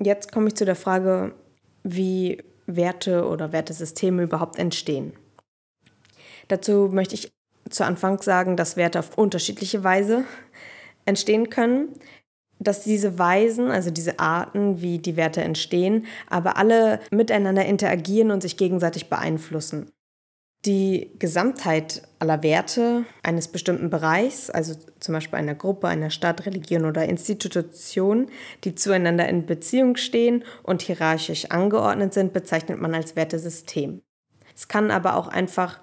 Jetzt 0.00 0.32
komme 0.32 0.48
ich 0.48 0.54
zu 0.54 0.66
der 0.66 0.76
Frage, 0.76 1.34
wie 1.82 2.42
Werte 2.68 3.26
oder 3.26 3.52
Wertesysteme 3.52 4.22
überhaupt 4.22 4.58
entstehen. 4.58 5.14
Dazu 6.46 6.90
möchte 6.92 7.14
ich 7.14 7.32
zu 7.68 7.84
Anfang 7.84 8.22
sagen, 8.22 8.56
dass 8.56 8.76
Werte 8.76 9.00
auf 9.00 9.18
unterschiedliche 9.18 9.82
Weise 9.82 10.24
entstehen 11.04 11.50
können, 11.50 11.94
dass 12.60 12.84
diese 12.84 13.18
Weisen, 13.18 13.70
also 13.70 13.90
diese 13.90 14.18
Arten, 14.18 14.80
wie 14.80 14.98
die 14.98 15.16
Werte 15.16 15.42
entstehen, 15.42 16.06
aber 16.28 16.56
alle 16.56 17.00
miteinander 17.10 17.64
interagieren 17.64 18.30
und 18.30 18.42
sich 18.42 18.56
gegenseitig 18.56 19.08
beeinflussen. 19.08 19.90
Die 20.64 21.12
Gesamtheit 21.20 22.02
aller 22.18 22.42
Werte 22.42 23.04
eines 23.22 23.46
bestimmten 23.46 23.90
Bereichs, 23.90 24.50
also 24.50 24.74
zum 24.98 25.14
Beispiel 25.14 25.38
einer 25.38 25.54
Gruppe, 25.54 25.86
einer 25.86 26.10
Stadt, 26.10 26.46
Religion 26.46 26.84
oder 26.84 27.04
Institution, 27.04 28.26
die 28.64 28.74
zueinander 28.74 29.28
in 29.28 29.46
Beziehung 29.46 29.96
stehen 29.96 30.44
und 30.64 30.82
hierarchisch 30.82 31.46
angeordnet 31.50 32.12
sind, 32.12 32.32
bezeichnet 32.32 32.80
man 32.80 32.94
als 32.94 33.14
Wertesystem. 33.14 34.02
Es 34.54 34.66
kann 34.66 34.90
aber 34.90 35.16
auch 35.16 35.28
einfach 35.28 35.78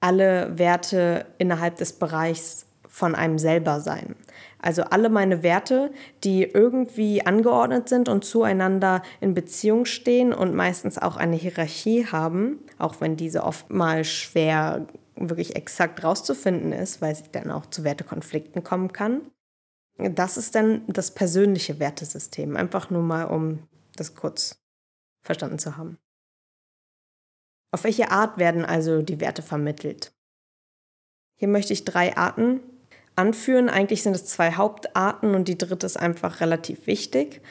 alle 0.00 0.58
Werte 0.58 1.26
innerhalb 1.38 1.76
des 1.76 1.92
Bereichs 1.92 2.66
von 2.88 3.14
einem 3.14 3.38
selber 3.38 3.80
sein. 3.80 4.16
Also 4.58 4.82
alle 4.82 5.08
meine 5.08 5.42
Werte, 5.42 5.92
die 6.24 6.42
irgendwie 6.42 7.24
angeordnet 7.24 7.88
sind 7.88 8.08
und 8.08 8.24
zueinander 8.24 9.02
in 9.20 9.32
Beziehung 9.32 9.86
stehen 9.86 10.32
und 10.34 10.54
meistens 10.54 10.98
auch 10.98 11.16
eine 11.16 11.36
Hierarchie 11.36 12.06
haben, 12.06 12.58
auch 12.82 13.00
wenn 13.00 13.16
diese 13.16 13.44
oftmals 13.44 14.08
schwer 14.08 14.86
wirklich 15.14 15.56
exakt 15.56 16.02
rauszufinden 16.02 16.72
ist, 16.72 17.00
weil 17.00 17.14
sie 17.14 17.24
dann 17.30 17.50
auch 17.50 17.66
zu 17.66 17.84
Wertekonflikten 17.84 18.64
kommen 18.64 18.92
kann. 18.92 19.30
Das 19.98 20.36
ist 20.36 20.54
dann 20.54 20.84
das 20.88 21.14
persönliche 21.14 21.78
Wertesystem. 21.78 22.56
Einfach 22.56 22.90
nur 22.90 23.02
mal, 23.02 23.24
um 23.24 23.68
das 23.94 24.14
kurz 24.14 24.62
verstanden 25.22 25.58
zu 25.58 25.76
haben. 25.76 25.98
Auf 27.70 27.84
welche 27.84 28.10
Art 28.10 28.38
werden 28.38 28.64
also 28.64 29.02
die 29.02 29.20
Werte 29.20 29.42
vermittelt? 29.42 30.12
Hier 31.38 31.48
möchte 31.48 31.72
ich 31.72 31.84
drei 31.84 32.16
Arten 32.16 32.60
anführen. 33.16 33.68
Eigentlich 33.68 34.02
sind 34.02 34.16
es 34.16 34.26
zwei 34.26 34.52
Hauptarten 34.52 35.34
und 35.34 35.48
die 35.48 35.58
dritte 35.58 35.86
ist 35.86 35.98
einfach 35.98 36.40
relativ 36.40 36.86
wichtig, 36.86 37.42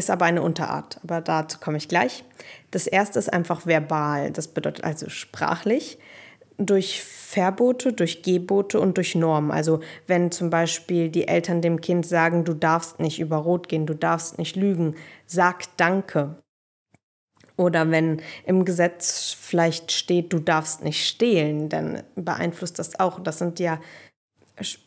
ist 0.00 0.10
aber 0.10 0.24
eine 0.24 0.42
Unterart. 0.42 0.98
Aber 1.02 1.20
dazu 1.20 1.58
komme 1.60 1.78
ich 1.78 1.88
gleich. 1.88 2.24
Das 2.70 2.86
erste 2.86 3.18
ist 3.18 3.32
einfach 3.32 3.66
verbal, 3.66 4.30
das 4.30 4.48
bedeutet 4.48 4.84
also 4.84 5.08
sprachlich. 5.08 5.98
Durch 6.58 7.02
Verbote, 7.02 7.92
durch 7.92 8.22
Gebote 8.22 8.80
und 8.80 8.96
durch 8.96 9.14
Normen. 9.14 9.50
Also 9.50 9.80
wenn 10.06 10.30
zum 10.30 10.50
Beispiel 10.50 11.08
die 11.08 11.28
Eltern 11.28 11.62
dem 11.62 11.80
Kind 11.80 12.04
sagen, 12.04 12.44
du 12.44 12.54
darfst 12.54 13.00
nicht 13.00 13.20
über 13.20 13.36
Rot 13.36 13.68
gehen, 13.68 13.86
du 13.86 13.94
darfst 13.94 14.38
nicht 14.38 14.56
lügen, 14.56 14.96
sag 15.26 15.76
Danke. 15.76 16.42
Oder 17.56 17.90
wenn 17.90 18.20
im 18.46 18.64
Gesetz 18.64 19.36
vielleicht 19.38 19.92
steht, 19.92 20.32
du 20.32 20.38
darfst 20.38 20.82
nicht 20.82 21.06
stehlen, 21.06 21.68
dann 21.68 22.02
beeinflusst 22.16 22.78
das 22.78 22.98
auch. 22.98 23.20
Das 23.20 23.38
sind 23.38 23.60
ja 23.60 23.78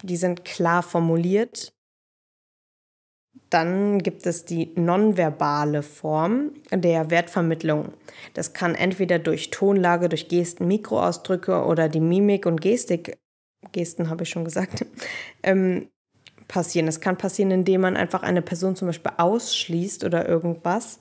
die 0.03 0.17
sind 0.17 0.45
klar 0.45 0.83
formuliert. 0.83 1.73
Dann 3.53 3.99
gibt 3.99 4.25
es 4.25 4.45
die 4.45 4.71
nonverbale 4.75 5.83
Form 5.83 6.53
der 6.71 7.11
Wertvermittlung. 7.11 7.93
Das 8.33 8.53
kann 8.53 8.73
entweder 8.73 9.19
durch 9.19 9.51
Tonlage, 9.51 10.09
durch 10.09 10.27
Gesten, 10.27 10.67
Mikroausdrücke 10.67 11.63
oder 11.63 11.87
die 11.87 11.99
Mimik 11.99 12.47
und 12.47 12.61
Gestik, 12.61 13.19
Gesten 13.71 14.09
habe 14.09 14.23
ich 14.23 14.29
schon 14.29 14.43
gesagt, 14.43 14.87
ähm, 15.43 15.87
passieren. 16.47 16.87
Es 16.87 16.99
kann 16.99 17.15
passieren, 17.15 17.51
indem 17.51 17.81
man 17.81 17.95
einfach 17.95 18.23
eine 18.23 18.41
Person 18.41 18.75
zum 18.75 18.87
Beispiel 18.87 19.11
ausschließt 19.17 20.03
oder 20.03 20.27
irgendwas 20.27 20.99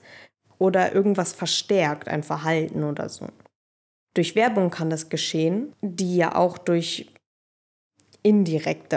oder 0.59 0.93
irgendwas 0.93 1.33
verstärkt, 1.33 2.07
ein 2.07 2.21
Verhalten 2.21 2.83
oder 2.83 3.09
so. 3.09 3.29
Durch 4.13 4.35
Werbung 4.35 4.69
kann 4.69 4.91
das 4.91 5.09
geschehen, 5.09 5.73
die 5.81 6.17
ja 6.17 6.35
auch 6.35 6.59
durch 6.59 7.11
indirekte 8.21 8.95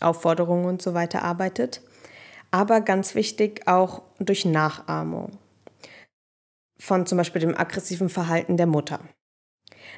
äh, 0.00 0.02
Aufforderungen 0.02 0.64
und 0.64 0.80
so 0.80 0.94
weiter 0.94 1.22
arbeitet. 1.22 1.82
Aber 2.54 2.82
ganz 2.82 3.16
wichtig 3.16 3.66
auch 3.66 4.02
durch 4.20 4.44
Nachahmung 4.44 5.40
von 6.78 7.04
zum 7.04 7.18
Beispiel 7.18 7.40
dem 7.40 7.58
aggressiven 7.58 8.08
Verhalten 8.08 8.56
der 8.56 8.68
Mutter. 8.68 9.00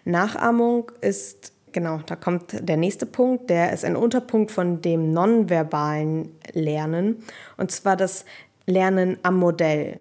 Nachahmung 0.07 0.91
ist, 1.03 1.53
genau, 1.73 1.99
da 2.07 2.17
kommt 2.17 2.67
der 2.67 2.79
nächste 2.79 3.05
Punkt, 3.05 3.51
der 3.51 3.75
ist 3.75 3.85
ein 3.85 3.95
Unterpunkt 3.95 4.53
von 4.53 4.81
dem 4.81 5.13
nonverbalen 5.13 6.35
Lernen, 6.55 7.23
und 7.59 7.73
zwar 7.73 7.95
das 7.95 8.25
Lernen 8.65 9.19
am 9.23 9.37
Modell. 9.37 10.01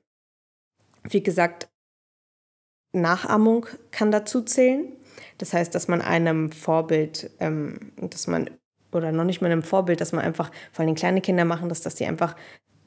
Wie 1.04 1.24
gesagt, 1.24 1.68
Nachahmung 2.94 3.66
kann 3.92 4.12
dazu 4.12 4.42
zählen. 4.42 4.94
Das 5.40 5.52
heißt, 5.52 5.76
dass 5.76 5.90
man 5.90 6.02
einem 6.02 6.54
Vorbild, 6.54 7.32
ähm, 7.42 7.92
dass 7.98 8.28
man, 8.28 8.50
oder 8.96 9.12
noch 9.12 9.24
nicht 9.24 9.42
mal 9.42 9.52
einem 9.52 9.64
Vorbild, 9.64 10.02
dass 10.02 10.12
man 10.12 10.24
einfach, 10.24 10.52
vor 10.72 10.86
allem 10.86 10.96
kleine 10.96 11.22
Kinder 11.22 11.46
machen 11.46 11.70
das, 11.70 11.82
dass 11.82 11.96
die 11.96 12.06
einfach 12.06 12.36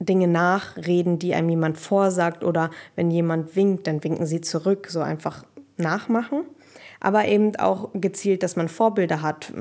Dinge 0.01 0.29
nachreden, 0.29 1.19
die 1.19 1.35
einem 1.35 1.49
jemand 1.49 1.79
vorsagt 1.79 2.45
oder 2.45 2.71
wenn 2.97 3.11
jemand 3.11 3.57
winkt, 3.57 3.87
dann 3.87 4.03
winken 4.03 4.27
sie 4.27 4.41
zurück, 4.41 4.87
so 4.89 5.01
einfach 5.01 5.45
nachmachen. 5.77 6.45
Aber 7.01 7.27
eben 7.27 7.55
auch 7.57 7.91
gezielt, 7.95 8.43
dass 8.43 8.57
man 8.57 8.69
Vorbilder 8.69 9.23
hat, 9.23 9.53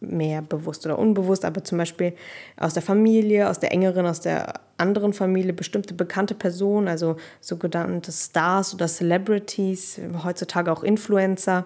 mehr 0.00 0.42
bewusst 0.42 0.84
oder 0.86 0.98
unbewusst, 0.98 1.44
aber 1.44 1.64
zum 1.64 1.78
Beispiel 1.78 2.14
aus 2.56 2.74
der 2.74 2.82
Familie, 2.82 3.48
aus 3.48 3.58
der 3.58 3.72
engeren, 3.72 4.06
aus 4.06 4.20
der 4.20 4.60
anderen 4.76 5.12
Familie, 5.12 5.52
bestimmte 5.52 5.94
bekannte 5.94 6.34
Personen, 6.34 6.88
also 6.88 7.16
sogenannte 7.40 8.12
Stars 8.12 8.74
oder 8.74 8.86
Celebrities, 8.86 10.00
heutzutage 10.22 10.70
auch 10.70 10.82
Influencer, 10.82 11.64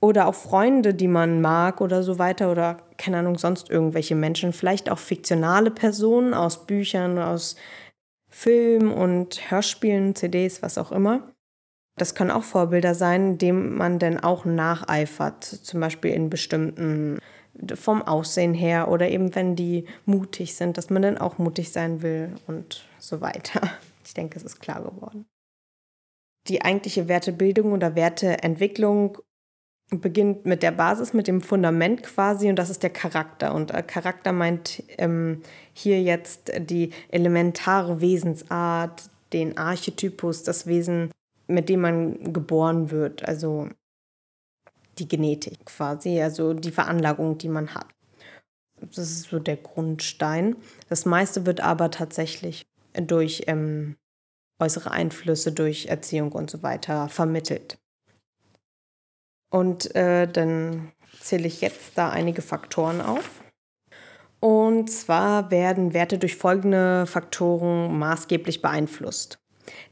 Oder 0.00 0.28
auch 0.28 0.34
Freunde, 0.34 0.94
die 0.94 1.08
man 1.08 1.40
mag 1.40 1.80
oder 1.80 2.02
so 2.02 2.18
weiter 2.18 2.52
oder 2.52 2.76
keine 2.98 3.18
Ahnung, 3.18 3.36
sonst 3.36 3.68
irgendwelche 3.68 4.14
Menschen. 4.14 4.52
Vielleicht 4.52 4.90
auch 4.90 4.98
fiktionale 4.98 5.70
Personen 5.70 6.34
aus 6.34 6.66
Büchern, 6.66 7.18
aus 7.18 7.56
Film 8.28 8.92
und 8.92 9.50
Hörspielen, 9.50 10.14
CDs, 10.14 10.62
was 10.62 10.78
auch 10.78 10.92
immer. 10.92 11.32
Das 11.96 12.14
können 12.14 12.30
auch 12.30 12.44
Vorbilder 12.44 12.94
sein, 12.94 13.38
dem 13.38 13.76
man 13.76 13.98
dann 13.98 14.20
auch 14.20 14.44
nacheifert, 14.44 15.42
zum 15.42 15.80
Beispiel 15.80 16.12
in 16.12 16.30
bestimmten, 16.30 17.18
vom 17.74 18.02
Aussehen 18.02 18.54
her 18.54 18.88
oder 18.88 19.08
eben 19.08 19.34
wenn 19.34 19.56
die 19.56 19.86
mutig 20.04 20.54
sind, 20.54 20.78
dass 20.78 20.90
man 20.90 21.02
dann 21.02 21.18
auch 21.18 21.38
mutig 21.38 21.72
sein 21.72 22.02
will 22.02 22.32
und 22.46 22.86
so 22.98 23.20
weiter. 23.20 23.60
Ich 24.08 24.14
denke, 24.14 24.38
es 24.38 24.44
ist 24.44 24.58
klar 24.58 24.82
geworden. 24.82 25.26
Die 26.46 26.62
eigentliche 26.62 27.08
Wertebildung 27.08 27.72
oder 27.72 27.94
Werteentwicklung 27.94 29.18
beginnt 29.90 30.44
mit 30.44 30.62
der 30.62 30.72
Basis, 30.72 31.14
mit 31.14 31.28
dem 31.28 31.40
Fundament 31.40 32.02
quasi 32.02 32.48
und 32.48 32.56
das 32.56 32.70
ist 32.70 32.82
der 32.82 32.90
Charakter. 32.90 33.54
Und 33.54 33.72
äh, 33.72 33.82
Charakter 33.82 34.32
meint 34.32 34.82
ähm, 34.98 35.42
hier 35.72 36.02
jetzt 36.02 36.52
die 36.58 36.90
elementare 37.08 38.00
Wesensart, 38.00 39.04
den 39.32 39.56
Archetypus, 39.56 40.42
das 40.42 40.66
Wesen, 40.66 41.10
mit 41.46 41.68
dem 41.68 41.80
man 41.80 42.32
geboren 42.32 42.90
wird, 42.90 43.26
also 43.26 43.68
die 44.98 45.08
Genetik 45.08 45.64
quasi, 45.64 46.20
also 46.20 46.54
die 46.54 46.72
Veranlagung, 46.72 47.38
die 47.38 47.48
man 47.48 47.74
hat. 47.74 47.86
Das 48.80 48.98
ist 48.98 49.22
so 49.24 49.38
der 49.38 49.56
Grundstein. 49.56 50.56
Das 50.88 51.04
meiste 51.04 51.46
wird 51.46 51.60
aber 51.60 51.90
tatsächlich 51.90 52.66
durch 52.94 53.44
ähm, 53.46 53.96
äußere 54.60 54.90
Einflüsse, 54.90 55.52
durch 55.52 55.86
Erziehung 55.86 56.32
und 56.32 56.50
so 56.50 56.62
weiter 56.62 57.08
vermittelt. 57.08 57.78
Und 59.50 59.94
äh, 59.94 60.26
dann 60.26 60.92
zähle 61.20 61.46
ich 61.46 61.60
jetzt 61.60 61.96
da 61.96 62.10
einige 62.10 62.42
Faktoren 62.42 63.00
auf. 63.00 63.28
Und 64.40 64.90
zwar 64.90 65.50
werden 65.50 65.94
Werte 65.94 66.18
durch 66.18 66.36
folgende 66.36 67.06
Faktoren 67.06 67.98
maßgeblich 67.98 68.62
beeinflusst. 68.62 69.38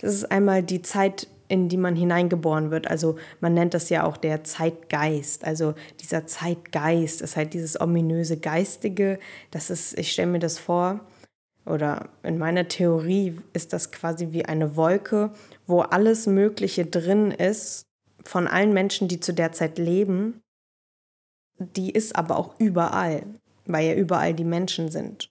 Das 0.01 0.15
ist 0.15 0.31
einmal 0.31 0.63
die 0.63 0.83
Zeit, 0.83 1.27
in 1.49 1.69
die 1.69 1.77
man 1.77 1.97
hineingeboren 1.97 2.71
wird. 2.71 2.89
Also 2.89 3.17
man 3.41 3.55
nennt 3.55 3.75
das 3.75 3.89
ja 3.89 4.05
auch 4.05 4.17
der 4.17 4.45
Zeitgeist. 4.45 5.45
Also 5.45 5.75
dieser 6.01 6.27
Zeitgeist 6.27 7.23
ist 7.23 7.37
halt 7.37 7.55
dieses 7.55 7.81
ominöse 7.81 8.39
Geistige. 8.39 9.19
Das 9.51 9.71
ist, 9.71 9.99
ich 9.99 10.13
stelle 10.13 10.31
mir 10.31 10.39
das 10.39 10.59
vor, 10.59 11.01
oder 11.65 12.11
in 12.23 12.39
meiner 12.39 12.69
Theorie 12.69 13.41
ist 13.53 13.73
das 13.73 13.91
quasi 13.91 14.29
wie 14.31 14.45
eine 14.45 14.77
Wolke, 14.77 15.33
wo 15.67 15.81
alles 15.81 16.29
Mögliche 16.29 16.87
drin 16.87 17.33
ist, 17.33 17.86
von 18.27 18.49
allen 18.49 18.73
Menschen, 18.73 19.09
die 19.09 19.21
zu 19.21 19.33
der 19.33 19.53
Zeit 19.53 19.79
leben, 19.79 20.43
die 21.59 21.91
ist 21.91 22.17
aber 22.17 22.37
auch 22.37 22.59
überall, 22.59 23.23
weil 23.65 23.87
ja 23.87 23.95
überall 23.95 24.35
die 24.35 24.45
Menschen 24.45 24.91
sind. 24.91 25.31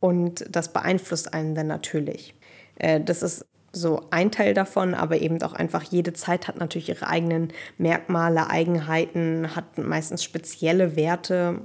Und 0.00 0.44
das 0.50 0.72
beeinflusst 0.72 1.32
einen 1.32 1.54
dann 1.54 1.66
natürlich. 1.66 2.34
Äh, 2.76 3.00
das 3.00 3.22
ist 3.22 3.46
so 3.72 4.06
ein 4.10 4.30
Teil 4.30 4.54
davon, 4.54 4.94
aber 4.94 5.18
eben 5.18 5.42
auch 5.42 5.54
einfach 5.54 5.82
jede 5.82 6.12
Zeit 6.12 6.46
hat 6.46 6.58
natürlich 6.58 6.90
ihre 6.90 7.08
eigenen 7.08 7.52
Merkmale, 7.78 8.48
Eigenheiten, 8.50 9.56
hat 9.56 9.78
meistens 9.78 10.22
spezielle 10.22 10.96
Werte 10.96 11.60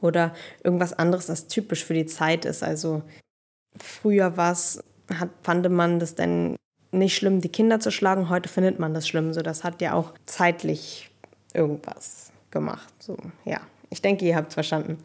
oder 0.00 0.34
irgendwas 0.62 0.92
anderes, 0.92 1.26
das 1.26 1.48
typisch 1.48 1.84
für 1.84 1.94
die 1.94 2.06
Zeit 2.06 2.44
ist. 2.44 2.62
Also 2.62 3.02
früher 3.76 4.36
war 4.36 4.52
es, 4.52 4.84
fand 5.42 5.68
man 5.70 5.98
das 5.98 6.14
dann 6.14 6.56
nicht 6.92 7.16
schlimm, 7.16 7.40
die 7.40 7.48
Kinder 7.48 7.80
zu 7.80 7.90
schlagen. 7.90 8.28
Heute 8.28 8.48
findet 8.48 8.78
man 8.78 8.94
das 8.94 9.06
schlimm. 9.06 9.32
So, 9.32 9.42
das 9.42 9.64
hat 9.64 9.80
ja 9.80 9.94
auch 9.94 10.12
zeitlich 10.26 11.10
irgendwas 11.54 12.32
gemacht. 12.50 12.92
So, 12.98 13.16
ja. 13.44 13.60
Ich 13.90 14.02
denke, 14.02 14.24
ihr 14.24 14.36
habt 14.36 14.48
es 14.48 14.54
verstanden. 14.54 14.98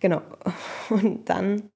Genau. 0.00 0.22
Und 0.90 1.28
dann 1.28 1.70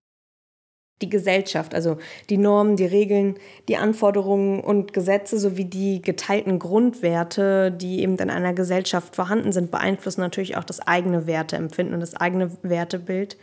die 1.01 1.09
Gesellschaft, 1.09 1.75
also 1.75 1.99
die 2.29 2.39
Normen, 2.39 2.77
die 2.77 2.87
Regeln, 2.87 3.37
die 3.69 3.77
Anforderungen 3.77 4.61
und 4.61 4.93
Gesetze 4.93 5.39
sowie 5.39 5.65
die 5.65 6.03
geteilten 6.03 6.59
Grundwerte, 6.59 7.71
die 7.71 8.03
eben 8.03 8.17
in 8.17 8.31
einer 8.31 8.53
Gesellschaft 8.53 9.15
vorhanden 9.15 9.53
sind, 9.53 9.71
beeinflussen 9.71 10.21
natürlich 10.21 10.57
auch 10.57 10.65
das 10.65 10.81
eigene 10.81 11.27
Werteempfinden 11.27 11.95
und 11.95 12.01
das 12.01 12.17
eigene 12.17 12.51
Wertebild, 12.63 13.37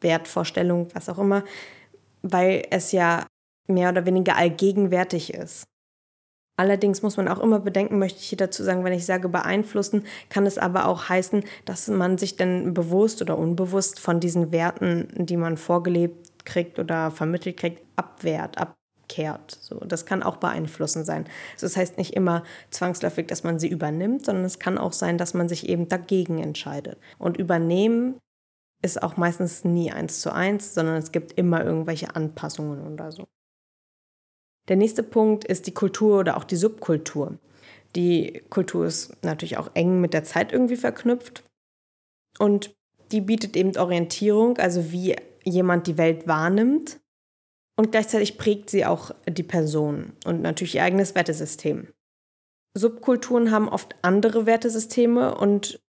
Wertvorstellung, 0.00 0.88
was 0.94 1.08
auch 1.08 1.18
immer, 1.18 1.44
weil 2.22 2.64
es 2.70 2.90
ja 2.90 3.24
mehr 3.68 3.90
oder 3.90 4.06
weniger 4.06 4.36
allgegenwärtig 4.36 5.34
ist. 5.34 5.66
Allerdings 6.58 7.02
muss 7.02 7.18
man 7.18 7.28
auch 7.28 7.38
immer 7.38 7.60
bedenken, 7.60 7.98
möchte 7.98 8.18
ich 8.18 8.28
hier 8.28 8.38
dazu 8.38 8.62
sagen, 8.62 8.82
wenn 8.82 8.94
ich 8.94 9.04
sage 9.04 9.28
beeinflussen, 9.28 10.04
kann 10.30 10.46
es 10.46 10.56
aber 10.56 10.86
auch 10.86 11.08
heißen, 11.08 11.44
dass 11.66 11.88
man 11.88 12.16
sich 12.16 12.36
dann 12.36 12.72
bewusst 12.72 13.20
oder 13.20 13.36
unbewusst 13.36 14.00
von 14.00 14.20
diesen 14.20 14.52
Werten, 14.52 15.08
die 15.16 15.36
man 15.36 15.58
vorgelebt 15.58 16.46
kriegt 16.46 16.78
oder 16.78 17.10
vermittelt 17.10 17.58
kriegt, 17.58 17.82
abwehrt, 17.96 18.56
abkehrt. 18.56 19.58
So, 19.60 19.80
das 19.80 20.06
kann 20.06 20.22
auch 20.22 20.36
beeinflussen 20.36 21.04
sein. 21.04 21.26
Also 21.52 21.66
das 21.66 21.76
heißt 21.76 21.98
nicht 21.98 22.14
immer 22.14 22.42
zwangsläufig, 22.70 23.26
dass 23.26 23.44
man 23.44 23.58
sie 23.58 23.68
übernimmt, 23.68 24.24
sondern 24.24 24.44
es 24.46 24.58
kann 24.58 24.78
auch 24.78 24.94
sein, 24.94 25.18
dass 25.18 25.34
man 25.34 25.50
sich 25.50 25.68
eben 25.68 25.88
dagegen 25.88 26.38
entscheidet. 26.38 26.98
Und 27.18 27.36
übernehmen 27.36 28.18
ist 28.82 29.02
auch 29.02 29.18
meistens 29.18 29.64
nie 29.64 29.92
eins 29.92 30.20
zu 30.20 30.32
eins, 30.32 30.72
sondern 30.72 30.96
es 30.96 31.12
gibt 31.12 31.32
immer 31.32 31.62
irgendwelche 31.64 32.14
Anpassungen 32.14 32.86
oder 32.90 33.12
so. 33.12 33.26
Der 34.68 34.76
nächste 34.76 35.02
Punkt 35.02 35.44
ist 35.44 35.66
die 35.66 35.74
Kultur 35.74 36.18
oder 36.18 36.36
auch 36.36 36.44
die 36.44 36.56
Subkultur. 36.56 37.38
Die 37.94 38.42
Kultur 38.50 38.86
ist 38.86 39.16
natürlich 39.22 39.56
auch 39.56 39.70
eng 39.74 40.00
mit 40.00 40.12
der 40.12 40.24
Zeit 40.24 40.52
irgendwie 40.52 40.76
verknüpft 40.76 41.44
und 42.38 42.74
die 43.12 43.20
bietet 43.20 43.56
eben 43.56 43.76
Orientierung, 43.76 44.58
also 44.58 44.90
wie 44.90 45.16
jemand 45.44 45.86
die 45.86 45.96
Welt 45.96 46.26
wahrnimmt 46.26 46.98
und 47.76 47.92
gleichzeitig 47.92 48.36
prägt 48.36 48.70
sie 48.70 48.84
auch 48.84 49.12
die 49.28 49.44
Person 49.44 50.12
und 50.24 50.42
natürlich 50.42 50.74
ihr 50.74 50.82
eigenes 50.82 51.14
Wertesystem. 51.14 51.88
Subkulturen 52.74 53.50
haben 53.50 53.68
oft 53.68 53.94
andere 54.02 54.44
Wertesysteme 54.44 55.34
und 55.34 55.80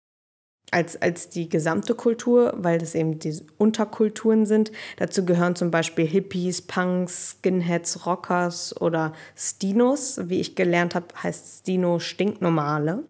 als, 0.71 1.01
als 1.01 1.29
die 1.29 1.47
gesamte 1.47 1.95
Kultur, 1.95 2.53
weil 2.57 2.77
das 2.77 2.93
eben 2.93 3.19
die 3.19 3.41
Unterkulturen 3.57 4.45
sind. 4.45 4.71
Dazu 4.97 5.25
gehören 5.25 5.55
zum 5.55 5.71
Beispiel 5.71 6.05
Hippies, 6.05 6.61
Punks, 6.61 7.37
Skinheads, 7.39 8.05
Rockers 8.05 8.79
oder 8.81 9.13
Stinos. 9.35 10.19
Wie 10.29 10.41
ich 10.41 10.55
gelernt 10.55 10.95
habe, 10.95 11.07
heißt 11.21 11.59
Stino 11.61 11.99
stinknormale. 11.99 13.07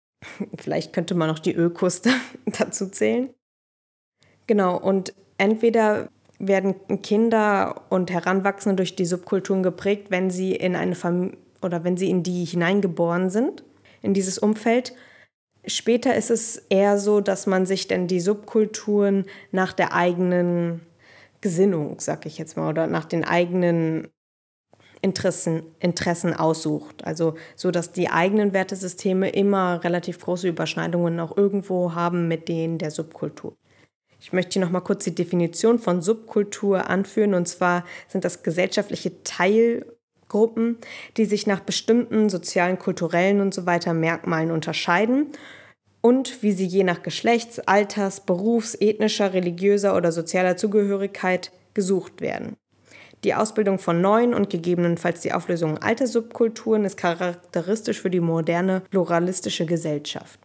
Vielleicht 0.58 0.92
könnte 0.92 1.14
man 1.14 1.28
noch 1.28 1.38
die 1.38 1.54
Ökos 1.54 2.02
dazu 2.58 2.88
zählen. 2.88 3.30
Genau, 4.46 4.78
und 4.78 5.14
entweder 5.38 6.08
werden 6.38 6.74
Kinder 7.02 7.82
und 7.90 8.10
Heranwachsende 8.10 8.76
durch 8.76 8.96
die 8.96 9.06
Subkulturen 9.06 9.62
geprägt, 9.62 10.10
wenn 10.10 10.30
sie 10.30 10.54
in 10.54 10.76
eine 10.76 10.94
Familie 10.94 11.38
oder 11.62 11.82
wenn 11.82 11.96
sie 11.96 12.10
in 12.10 12.22
die 12.22 12.44
hineingeboren 12.44 13.30
sind, 13.30 13.64
in 14.02 14.12
dieses 14.12 14.38
Umfeld 14.38 14.94
Später 15.66 16.14
ist 16.14 16.30
es 16.30 16.58
eher 16.68 16.98
so, 16.98 17.20
dass 17.20 17.46
man 17.46 17.66
sich 17.66 17.88
dann 17.88 18.06
die 18.06 18.20
Subkulturen 18.20 19.24
nach 19.50 19.72
der 19.72 19.94
eigenen 19.94 20.80
Gesinnung, 21.40 22.00
sag 22.00 22.26
ich 22.26 22.38
jetzt 22.38 22.56
mal, 22.56 22.68
oder 22.68 22.86
nach 22.86 23.04
den 23.04 23.24
eigenen 23.24 24.08
Interessen, 25.00 25.62
Interessen 25.80 26.32
aussucht. 26.32 27.04
Also 27.04 27.34
so, 27.56 27.70
dass 27.70 27.92
die 27.92 28.08
eigenen 28.08 28.52
Wertesysteme 28.54 29.28
immer 29.30 29.84
relativ 29.84 30.18
große 30.18 30.48
Überschneidungen 30.48 31.20
auch 31.20 31.36
irgendwo 31.36 31.94
haben 31.94 32.28
mit 32.28 32.48
denen 32.48 32.78
der 32.78 32.90
Subkultur. 32.90 33.56
Ich 34.18 34.32
möchte 34.32 34.54
hier 34.54 34.62
noch 34.62 34.72
mal 34.72 34.80
kurz 34.80 35.04
die 35.04 35.14
Definition 35.14 35.78
von 35.78 36.00
Subkultur 36.00 36.88
anführen. 36.88 37.34
Und 37.34 37.46
zwar 37.46 37.84
sind 38.08 38.24
das 38.24 38.42
gesellschaftliche 38.42 39.22
Teilgruppen, 40.34 40.78
die 41.16 41.24
sich 41.24 41.46
nach 41.46 41.60
bestimmten 41.60 42.28
sozialen, 42.28 42.78
kulturellen 42.78 43.40
und 43.40 43.54
so 43.54 43.66
weiter 43.66 43.94
Merkmalen 43.94 44.50
unterscheiden 44.50 45.28
und 46.00 46.42
wie 46.42 46.52
sie 46.52 46.66
je 46.66 46.84
nach 46.84 47.02
Geschlechts, 47.02 47.60
Alters, 47.60 48.20
Berufs, 48.20 48.76
ethnischer, 48.78 49.32
religiöser 49.32 49.96
oder 49.96 50.12
sozialer 50.12 50.56
Zugehörigkeit 50.56 51.52
gesucht 51.72 52.20
werden. 52.20 52.56
Die 53.22 53.34
Ausbildung 53.34 53.78
von 53.78 54.02
neuen 54.02 54.34
und 54.34 54.50
gegebenenfalls 54.50 55.20
die 55.20 55.32
Auflösung 55.32 55.78
alter 55.78 56.06
Subkulturen 56.06 56.84
ist 56.84 56.98
charakteristisch 56.98 58.02
für 58.02 58.10
die 58.10 58.20
moderne 58.20 58.82
pluralistische 58.90 59.64
Gesellschaft. 59.64 60.38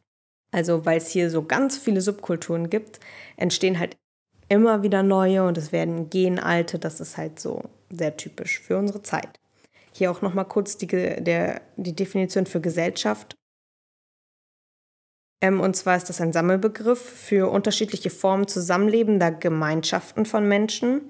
Also 0.51 0.85
weil 0.85 0.97
es 0.97 1.09
hier 1.09 1.29
so 1.29 1.43
ganz 1.43 1.77
viele 1.77 2.01
Subkulturen 2.01 2.69
gibt, 2.69 2.99
entstehen 3.35 3.79
halt 3.79 3.97
immer 4.47 4.81
wieder 4.81 5.03
neue 5.03 5.45
und 5.45 5.57
es 5.57 5.71
werden 5.71 6.09
gehen 6.09 6.39
alte, 6.39 6.79
das 6.79 7.01
ist 7.01 7.17
halt 7.17 7.39
so 7.39 7.63
sehr 7.91 8.15
typisch 8.15 8.59
für 8.59 8.77
unsere 8.77 9.01
Zeit. 9.03 9.38
Hier 9.99 10.11
auch 10.11 10.21
nochmal 10.21 10.45
kurz 10.45 10.77
die, 10.77 10.87
der, 10.87 11.61
die 11.75 11.93
Definition 11.93 12.45
für 12.45 12.61
Gesellschaft. 12.61 13.35
Ähm, 15.41 15.59
und 15.59 15.75
zwar 15.75 15.97
ist 15.97 16.07
das 16.07 16.21
ein 16.21 16.31
Sammelbegriff 16.31 17.01
für 17.01 17.51
unterschiedliche 17.51 18.09
Formen 18.09 18.47
zusammenlebender 18.47 19.29
Gemeinschaften 19.29 20.25
von 20.25 20.47
Menschen, 20.47 21.01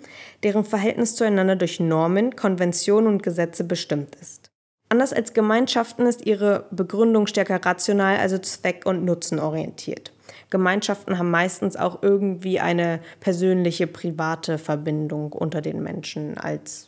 deren 0.41 0.65
Verhältnis 0.65 1.15
zueinander 1.15 1.55
durch 1.55 1.79
Normen, 1.79 2.35
Konventionen 2.35 3.13
und 3.13 3.21
Gesetze 3.21 3.63
bestimmt 3.63 4.15
ist. 4.15 4.49
Anders 4.89 5.13
als 5.13 5.33
Gemeinschaften 5.33 6.07
ist 6.07 6.25
ihre 6.25 6.65
Begründung 6.71 7.27
stärker 7.27 7.63
rational, 7.63 8.17
also 8.17 8.39
zweck- 8.39 8.87
und 8.87 9.05
nutzenorientiert. 9.05 10.13
Gemeinschaften 10.49 11.19
haben 11.19 11.29
meistens 11.29 11.75
auch 11.75 12.01
irgendwie 12.01 12.59
eine 12.59 13.01
persönliche, 13.19 13.85
private 13.85 14.57
Verbindung 14.57 15.31
unter 15.31 15.61
den 15.61 15.83
Menschen 15.83 16.39
als 16.39 16.87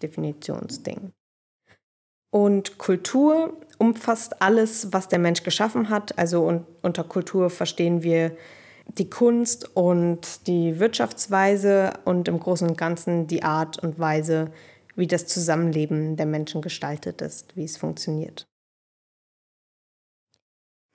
Definitionsding. 0.00 1.12
Und 2.32 2.78
Kultur 2.78 3.58
umfasst 3.76 4.40
alles, 4.40 4.92
was 4.92 5.08
der 5.08 5.18
Mensch 5.18 5.42
geschaffen 5.42 5.90
hat. 5.90 6.18
Also 6.18 6.46
un 6.46 6.66
unter 6.80 7.04
Kultur 7.04 7.50
verstehen 7.50 8.02
wir 8.02 8.34
die 8.86 9.10
Kunst 9.10 9.76
und 9.76 10.46
die 10.46 10.80
Wirtschaftsweise 10.80 11.92
und 12.04 12.28
im 12.28 12.40
Großen 12.40 12.68
und 12.68 12.78
Ganzen 12.78 13.26
die 13.26 13.42
Art 13.42 13.82
und 13.82 13.98
Weise, 13.98 14.50
wie 14.96 15.06
das 15.06 15.26
Zusammenleben 15.26 16.16
der 16.16 16.26
Menschen 16.26 16.62
gestaltet 16.62 17.20
ist, 17.20 17.54
wie 17.54 17.64
es 17.64 17.76
funktioniert. 17.76 18.46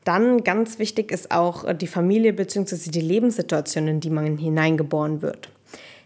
Dann 0.03 0.43
ganz 0.43 0.79
wichtig 0.79 1.11
ist 1.11 1.31
auch 1.31 1.71
die 1.73 1.87
Familie 1.87 2.33
bzw. 2.33 2.89
die 2.89 3.01
Lebenssituation, 3.01 3.87
in 3.87 3.99
die 3.99 4.09
man 4.09 4.37
hineingeboren 4.37 5.21
wird. 5.21 5.51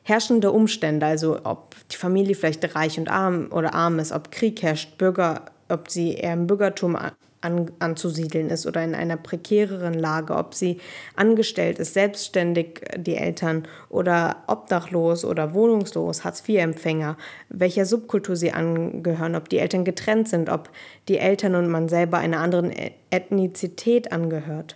Herrschende 0.03 0.51
Umstände, 0.51 1.05
also 1.05 1.39
ob 1.43 1.75
die 1.89 1.97
Familie 1.97 2.35
vielleicht 2.35 2.75
reich 2.75 2.97
und 2.97 3.09
arm 3.09 3.49
oder 3.51 3.73
arm 3.73 3.99
ist, 3.99 4.11
ob 4.11 4.31
Krieg 4.31 4.61
herrscht, 4.63 4.97
Bürger, 4.97 5.45
ob 5.69 5.89
sie 5.89 6.15
eher 6.15 6.33
im 6.33 6.47
Bürgertum 6.47 6.95
an, 6.95 7.71
anzusiedeln 7.79 8.49
ist 8.49 8.65
oder 8.65 8.83
in 8.83 8.95
einer 8.95 9.17
prekäreren 9.17 9.93
Lage, 9.93 10.35
ob 10.35 10.53
sie 10.53 10.79
angestellt 11.15 11.79
ist, 11.79 11.93
selbstständig, 11.93 12.81
die 12.97 13.15
Eltern, 13.15 13.67
oder 13.89 14.37
obdachlos 14.47 15.25
oder 15.25 15.53
wohnungslos, 15.53 16.23
Hartz-IV-Empfänger, 16.23 17.17
welcher 17.49 17.85
Subkultur 17.85 18.35
sie 18.35 18.51
angehören, 18.51 19.35
ob 19.35 19.49
die 19.49 19.59
Eltern 19.59 19.85
getrennt 19.85 20.29
sind, 20.29 20.49
ob 20.49 20.69
die 21.07 21.17
Eltern 21.17 21.55
und 21.55 21.69
man 21.69 21.89
selber 21.89 22.17
einer 22.17 22.39
anderen 22.39 22.71
e-, 22.71 22.91
Ethnizität 23.09 24.11
angehört. 24.11 24.75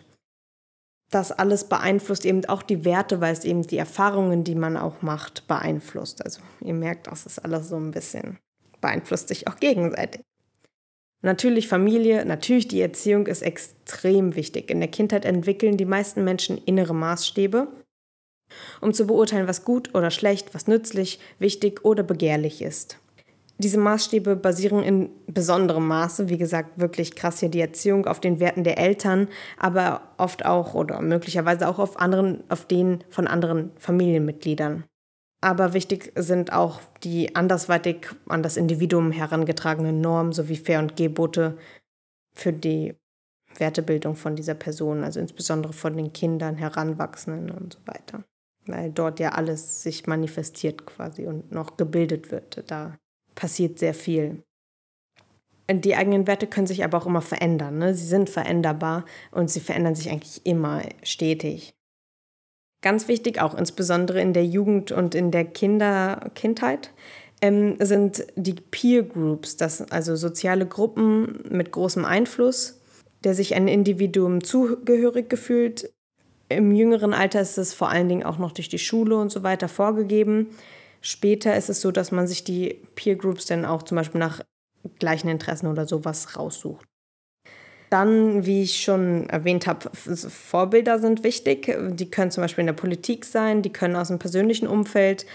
Das 1.16 1.32
alles 1.32 1.64
beeinflusst 1.64 2.26
eben 2.26 2.44
auch 2.44 2.62
die 2.62 2.84
Werte, 2.84 3.22
weil 3.22 3.32
es 3.32 3.46
eben 3.46 3.62
die 3.62 3.78
Erfahrungen, 3.78 4.44
die 4.44 4.54
man 4.54 4.76
auch 4.76 5.02
macht, 5.02 5.48
beeinflusst. 5.48 6.22
Also 6.22 6.42
ihr 6.60 6.74
merkt, 6.74 7.08
das 7.08 7.26
ist 7.26 7.40
alles 7.40 7.70
so 7.70 7.78
ein 7.78 7.92
bisschen 7.92 8.38
beeinflusst 8.82 9.30
sich 9.30 9.48
auch 9.48 9.56
gegenseitig. 9.56 10.24
Natürlich 11.22 11.70
Familie, 11.70 12.26
natürlich 12.26 12.68
die 12.68 12.82
Erziehung 12.82 13.28
ist 13.28 13.44
extrem 13.44 14.36
wichtig. 14.36 14.70
In 14.70 14.82
der 14.82 14.90
Kindheit 14.90 15.24
entwickeln 15.24 15.78
die 15.78 15.86
meisten 15.86 16.26
Menschen 16.26 16.58
innere 16.58 16.94
Maßstäbe, 16.94 17.70
um 18.82 18.94
zu 18.94 19.08
beurteilen, 19.08 19.48
was 19.48 19.64
gut 19.64 19.96
oder 19.96 20.12
schlecht, 20.12 20.54
was 20.54 20.68
nützlich, 20.68 21.22
wichtig 21.40 21.86
oder 21.86 22.04
begehrlich 22.04 22.62
ist. 22.62 23.00
Diese 23.58 23.80
Maßstäbe 23.80 24.36
basieren 24.36 24.84
in 24.84 25.10
besonderem 25.28 25.88
Maße, 25.88 26.28
wie 26.28 26.38
gesagt, 26.38 26.78
wirklich 26.78 27.16
krass 27.16 27.40
hier 27.40 27.50
die 27.50 27.62
Erziehung 27.62 28.06
auf 28.06 28.20
den 28.20 28.40
Werten 28.42 28.66
der 28.66 28.78
Eltern, 28.78 29.30
aber 29.58 30.02
oft 30.18 30.46
auch 30.46 30.74
oder 30.74 31.02
möglicherweise 31.02 31.68
auch 31.70 31.80
auf 31.80 31.98
anderen, 31.98 32.44
auf 32.50 32.66
den 32.66 33.04
von 33.10 33.28
anderen 33.28 33.72
Familienmitgliedern. 33.78 34.84
Aber 35.40 35.74
wichtig 35.74 36.12
sind 36.16 36.52
auch 36.52 36.82
die 37.04 37.36
andersweitig 37.36 38.08
an 38.28 38.44
das 38.44 38.58
Individuum 38.58 39.12
herangetragenen 39.12 40.02
Normen 40.02 40.34
sowie 40.34 40.58
Fair- 40.58 40.80
und 40.80 40.98
Gebote 40.98 41.58
für 42.36 42.52
die 42.52 42.96
Wertebildung 43.58 44.16
von 44.16 44.36
dieser 44.36 44.56
Person, 44.56 45.04
also 45.04 45.20
insbesondere 45.20 45.72
von 45.72 45.96
den 45.96 46.12
Kindern, 46.12 46.56
Heranwachsenden 46.56 47.52
und 47.52 47.74
so 47.74 47.80
weiter. 47.86 48.26
Weil 48.66 48.92
dort 48.92 49.20
ja 49.20 49.30
alles 49.30 49.84
sich 49.84 50.08
manifestiert 50.08 50.86
quasi 50.86 51.28
und 51.28 51.52
noch 51.52 51.78
gebildet 51.78 52.32
wird. 52.32 52.64
Da 52.70 52.98
passiert 53.36 53.80
sehr 53.80 53.94
viel. 53.94 54.44
Die 55.72 55.96
eigenen 55.96 56.28
Werte 56.28 56.48
können 56.48 56.68
sich 56.68 56.84
aber 56.84 56.98
auch 56.98 57.08
immer 57.08 57.22
verändern. 57.22 57.80
Ne? 57.80 57.94
Sie 57.96 58.06
sind 58.06 58.30
veränderbar 58.30 59.06
und 59.32 59.50
sie 59.50 59.60
verändern 59.60 59.96
sich 59.96 60.12
eigentlich 60.12 60.46
immer 60.46 60.84
stetig. 61.04 61.74
Ganz 62.82 63.08
wichtig, 63.08 63.42
auch 63.42 63.56
insbesondere 63.56 64.22
in 64.22 64.34
der 64.34 64.46
Jugend 64.46 64.92
und 64.92 65.16
in 65.16 65.32
der 65.32 65.44
Kinder 65.44 66.30
Kindheit, 66.36 66.92
ähm, 67.42 67.78
sind 67.80 68.26
die 68.36 68.54
Peer 68.54 69.04
Groups, 69.04 69.58
das, 69.58 69.82
also 69.92 70.16
soziale 70.16 70.68
Gruppen 70.68 71.44
mit 71.50 71.72
großem 71.72 72.06
Einfluss, 72.06 72.80
der 73.24 73.34
sich 73.34 73.56
ein 73.56 73.68
Individuum 73.68 74.44
zugehörig 74.44 75.30
gefühlt. 75.30 75.92
Im 76.48 76.76
jüngeren 76.76 77.14
Alter 77.14 77.42
ist 77.42 77.58
es 77.58 77.74
vor 77.74 77.90
allen 77.90 78.08
Dingen 78.08 78.24
auch 78.24 78.38
noch 78.38 78.52
durch 78.52 78.70
die 78.70 78.78
Schule 78.78 79.18
und 79.18 79.32
so 79.32 79.42
weiter 79.42 79.68
vorgegeben. 79.68 80.50
Später 81.06 81.56
ist 81.56 81.70
es 81.70 81.82
so, 81.82 81.92
dass 81.92 82.12
man 82.12 82.26
sich 82.26 82.44
die 82.44 82.82
Peer 82.96 83.16
Groups 83.16 83.46
dann 83.46 83.64
auch 83.64 83.84
zum 83.84 83.96
Beispiel 83.96 84.18
nach 84.18 84.42
gleichen 84.98 85.30
Interessen 85.30 85.68
oder 85.68 85.86
sowas 85.86 86.36
raussucht. 86.36 86.84
Dann, 87.92 88.48
wie 88.48 88.64
ich 88.64 88.82
schon 88.82 89.30
erwähnt 89.30 89.68
habe, 89.68 89.88
Vorbilder 89.94 90.98
sind 90.98 91.24
wichtig. 91.24 91.78
Die 91.92 92.10
können 92.10 92.32
zum 92.32 92.42
Beispiel 92.42 92.64
in 92.64 92.68
der 92.68 92.74
Politik 92.74 93.24
sein, 93.24 93.62
die 93.62 93.72
können 93.72 93.96
aus 93.96 94.08
dem 94.08 94.18
persönlichen 94.18 94.68
Umfeld 94.68 95.28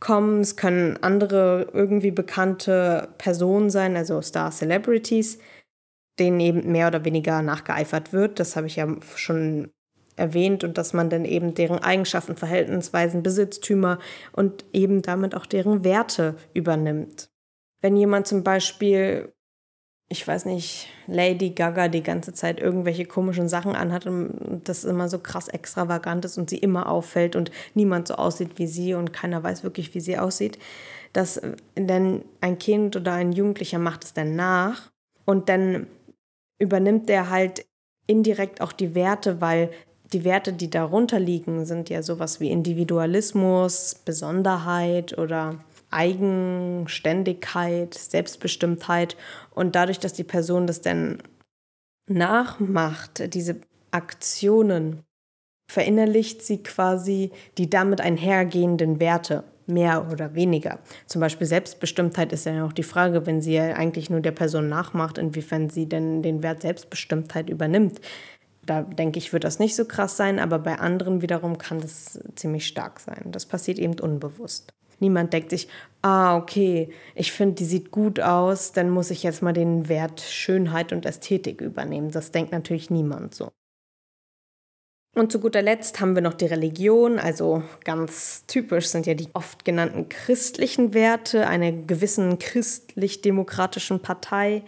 kommen, 0.00 0.40
es 0.40 0.56
können 0.56 0.96
andere 1.02 1.68
irgendwie 1.74 2.12
bekannte 2.12 3.10
Personen 3.18 3.68
sein, 3.68 3.98
also 3.98 4.22
Star 4.22 4.50
Celebrities, 4.50 5.38
denen 6.18 6.40
eben 6.40 6.72
mehr 6.72 6.88
oder 6.88 7.04
weniger 7.04 7.42
nachgeeifert 7.42 8.14
wird. 8.14 8.40
Das 8.40 8.56
habe 8.56 8.68
ich 8.68 8.76
ja 8.76 8.88
schon 9.16 9.70
erwähnt 10.20 10.62
und 10.62 10.78
dass 10.78 10.92
man 10.92 11.10
dann 11.10 11.24
eben 11.24 11.54
deren 11.54 11.78
Eigenschaften, 11.78 12.36
Verhaltensweisen, 12.36 13.22
Besitztümer 13.22 13.98
und 14.32 14.64
eben 14.72 15.02
damit 15.02 15.34
auch 15.34 15.46
deren 15.46 15.82
Werte 15.82 16.36
übernimmt. 16.54 17.30
Wenn 17.80 17.96
jemand 17.96 18.26
zum 18.26 18.44
Beispiel 18.44 19.32
ich 20.12 20.26
weiß 20.26 20.46
nicht, 20.46 20.88
Lady 21.06 21.50
Gaga 21.50 21.86
die 21.86 22.02
ganze 22.02 22.32
Zeit 22.32 22.58
irgendwelche 22.58 23.04
komischen 23.04 23.48
Sachen 23.48 23.76
anhat 23.76 24.06
und 24.06 24.62
das 24.64 24.84
immer 24.84 25.08
so 25.08 25.20
krass 25.20 25.46
extravagant 25.46 26.24
ist 26.24 26.36
und 26.36 26.50
sie 26.50 26.58
immer 26.58 26.88
auffällt 26.88 27.36
und 27.36 27.52
niemand 27.74 28.08
so 28.08 28.14
aussieht 28.14 28.58
wie 28.58 28.66
sie 28.66 28.94
und 28.94 29.12
keiner 29.12 29.44
weiß 29.44 29.62
wirklich, 29.62 29.94
wie 29.94 30.00
sie 30.00 30.18
aussieht, 30.18 30.58
dass 31.12 31.40
dann 31.76 32.24
ein 32.40 32.58
Kind 32.58 32.96
oder 32.96 33.12
ein 33.12 33.30
Jugendlicher 33.30 33.78
macht 33.78 34.02
es 34.02 34.12
dann 34.12 34.34
nach 34.34 34.90
und 35.26 35.48
dann 35.48 35.86
übernimmt 36.58 37.08
der 37.08 37.30
halt 37.30 37.64
indirekt 38.08 38.60
auch 38.60 38.72
die 38.72 38.96
Werte, 38.96 39.40
weil 39.40 39.70
die 40.12 40.24
Werte, 40.24 40.52
die 40.52 40.70
darunter 40.70 41.20
liegen, 41.20 41.64
sind 41.64 41.88
ja 41.88 42.02
sowas 42.02 42.40
wie 42.40 42.50
Individualismus, 42.50 43.94
Besonderheit 44.04 45.16
oder 45.16 45.54
Eigenständigkeit, 45.90 47.94
Selbstbestimmtheit 47.94 49.16
und 49.50 49.76
dadurch, 49.76 49.98
dass 49.98 50.12
die 50.12 50.24
Person 50.24 50.66
das 50.66 50.80
dann 50.80 51.22
nachmacht, 52.08 53.34
diese 53.34 53.60
Aktionen, 53.90 55.04
verinnerlicht 55.70 56.42
sie 56.42 56.62
quasi 56.62 57.30
die 57.56 57.70
damit 57.70 58.00
einhergehenden 58.00 58.98
Werte, 58.98 59.44
mehr 59.66 60.10
oder 60.10 60.34
weniger. 60.34 60.80
Zum 61.06 61.20
Beispiel 61.20 61.46
Selbstbestimmtheit 61.46 62.32
ist 62.32 62.46
ja 62.46 62.66
auch 62.66 62.72
die 62.72 62.82
Frage, 62.82 63.26
wenn 63.26 63.40
sie 63.40 63.54
ja 63.54 63.74
eigentlich 63.74 64.10
nur 64.10 64.20
der 64.20 64.32
Person 64.32 64.68
nachmacht, 64.68 65.16
inwiefern 65.16 65.70
sie 65.70 65.86
denn 65.86 66.22
den 66.22 66.42
Wert 66.42 66.62
Selbstbestimmtheit 66.62 67.48
übernimmt. 67.48 68.00
Da 68.70 68.82
denke 68.82 69.18
ich, 69.18 69.32
wird 69.32 69.42
das 69.42 69.58
nicht 69.58 69.74
so 69.74 69.84
krass 69.84 70.16
sein, 70.16 70.38
aber 70.38 70.60
bei 70.60 70.78
anderen 70.78 71.22
wiederum 71.22 71.58
kann 71.58 71.80
das 71.80 72.20
ziemlich 72.36 72.68
stark 72.68 73.00
sein. 73.00 73.32
Das 73.32 73.44
passiert 73.44 73.80
eben 73.80 73.98
unbewusst. 73.98 74.72
Niemand 75.00 75.32
denkt 75.32 75.50
sich, 75.50 75.66
ah, 76.02 76.36
okay, 76.36 76.90
ich 77.16 77.32
finde, 77.32 77.56
die 77.56 77.64
sieht 77.64 77.90
gut 77.90 78.20
aus, 78.20 78.70
dann 78.70 78.88
muss 78.88 79.10
ich 79.10 79.24
jetzt 79.24 79.42
mal 79.42 79.52
den 79.52 79.88
Wert 79.88 80.20
Schönheit 80.20 80.92
und 80.92 81.04
Ästhetik 81.04 81.60
übernehmen. 81.60 82.12
Das 82.12 82.30
denkt 82.30 82.52
natürlich 82.52 82.90
niemand 82.90 83.34
so. 83.34 83.50
Und 85.16 85.32
zu 85.32 85.40
guter 85.40 85.62
Letzt 85.62 86.00
haben 86.00 86.14
wir 86.14 86.22
noch 86.22 86.34
die 86.34 86.46
Religion, 86.46 87.18
also 87.18 87.64
ganz 87.82 88.46
typisch 88.46 88.86
sind 88.86 89.06
ja 89.06 89.14
die 89.14 89.30
oft 89.32 89.64
genannten 89.64 90.08
christlichen 90.08 90.94
Werte 90.94 91.48
einer 91.48 91.72
gewissen 91.72 92.38
christlich-demokratischen 92.38 94.00
Partei, 94.00 94.62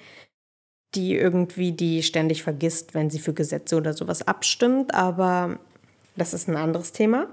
die 0.94 1.16
irgendwie 1.16 1.72
die 1.72 2.02
ständig 2.02 2.42
vergisst, 2.42 2.94
wenn 2.94 3.10
sie 3.10 3.18
für 3.18 3.32
Gesetze 3.32 3.76
oder 3.76 3.94
sowas 3.94 4.26
abstimmt, 4.26 4.94
aber 4.94 5.58
das 6.16 6.34
ist 6.34 6.48
ein 6.48 6.56
anderes 6.56 6.92
Thema. 6.92 7.28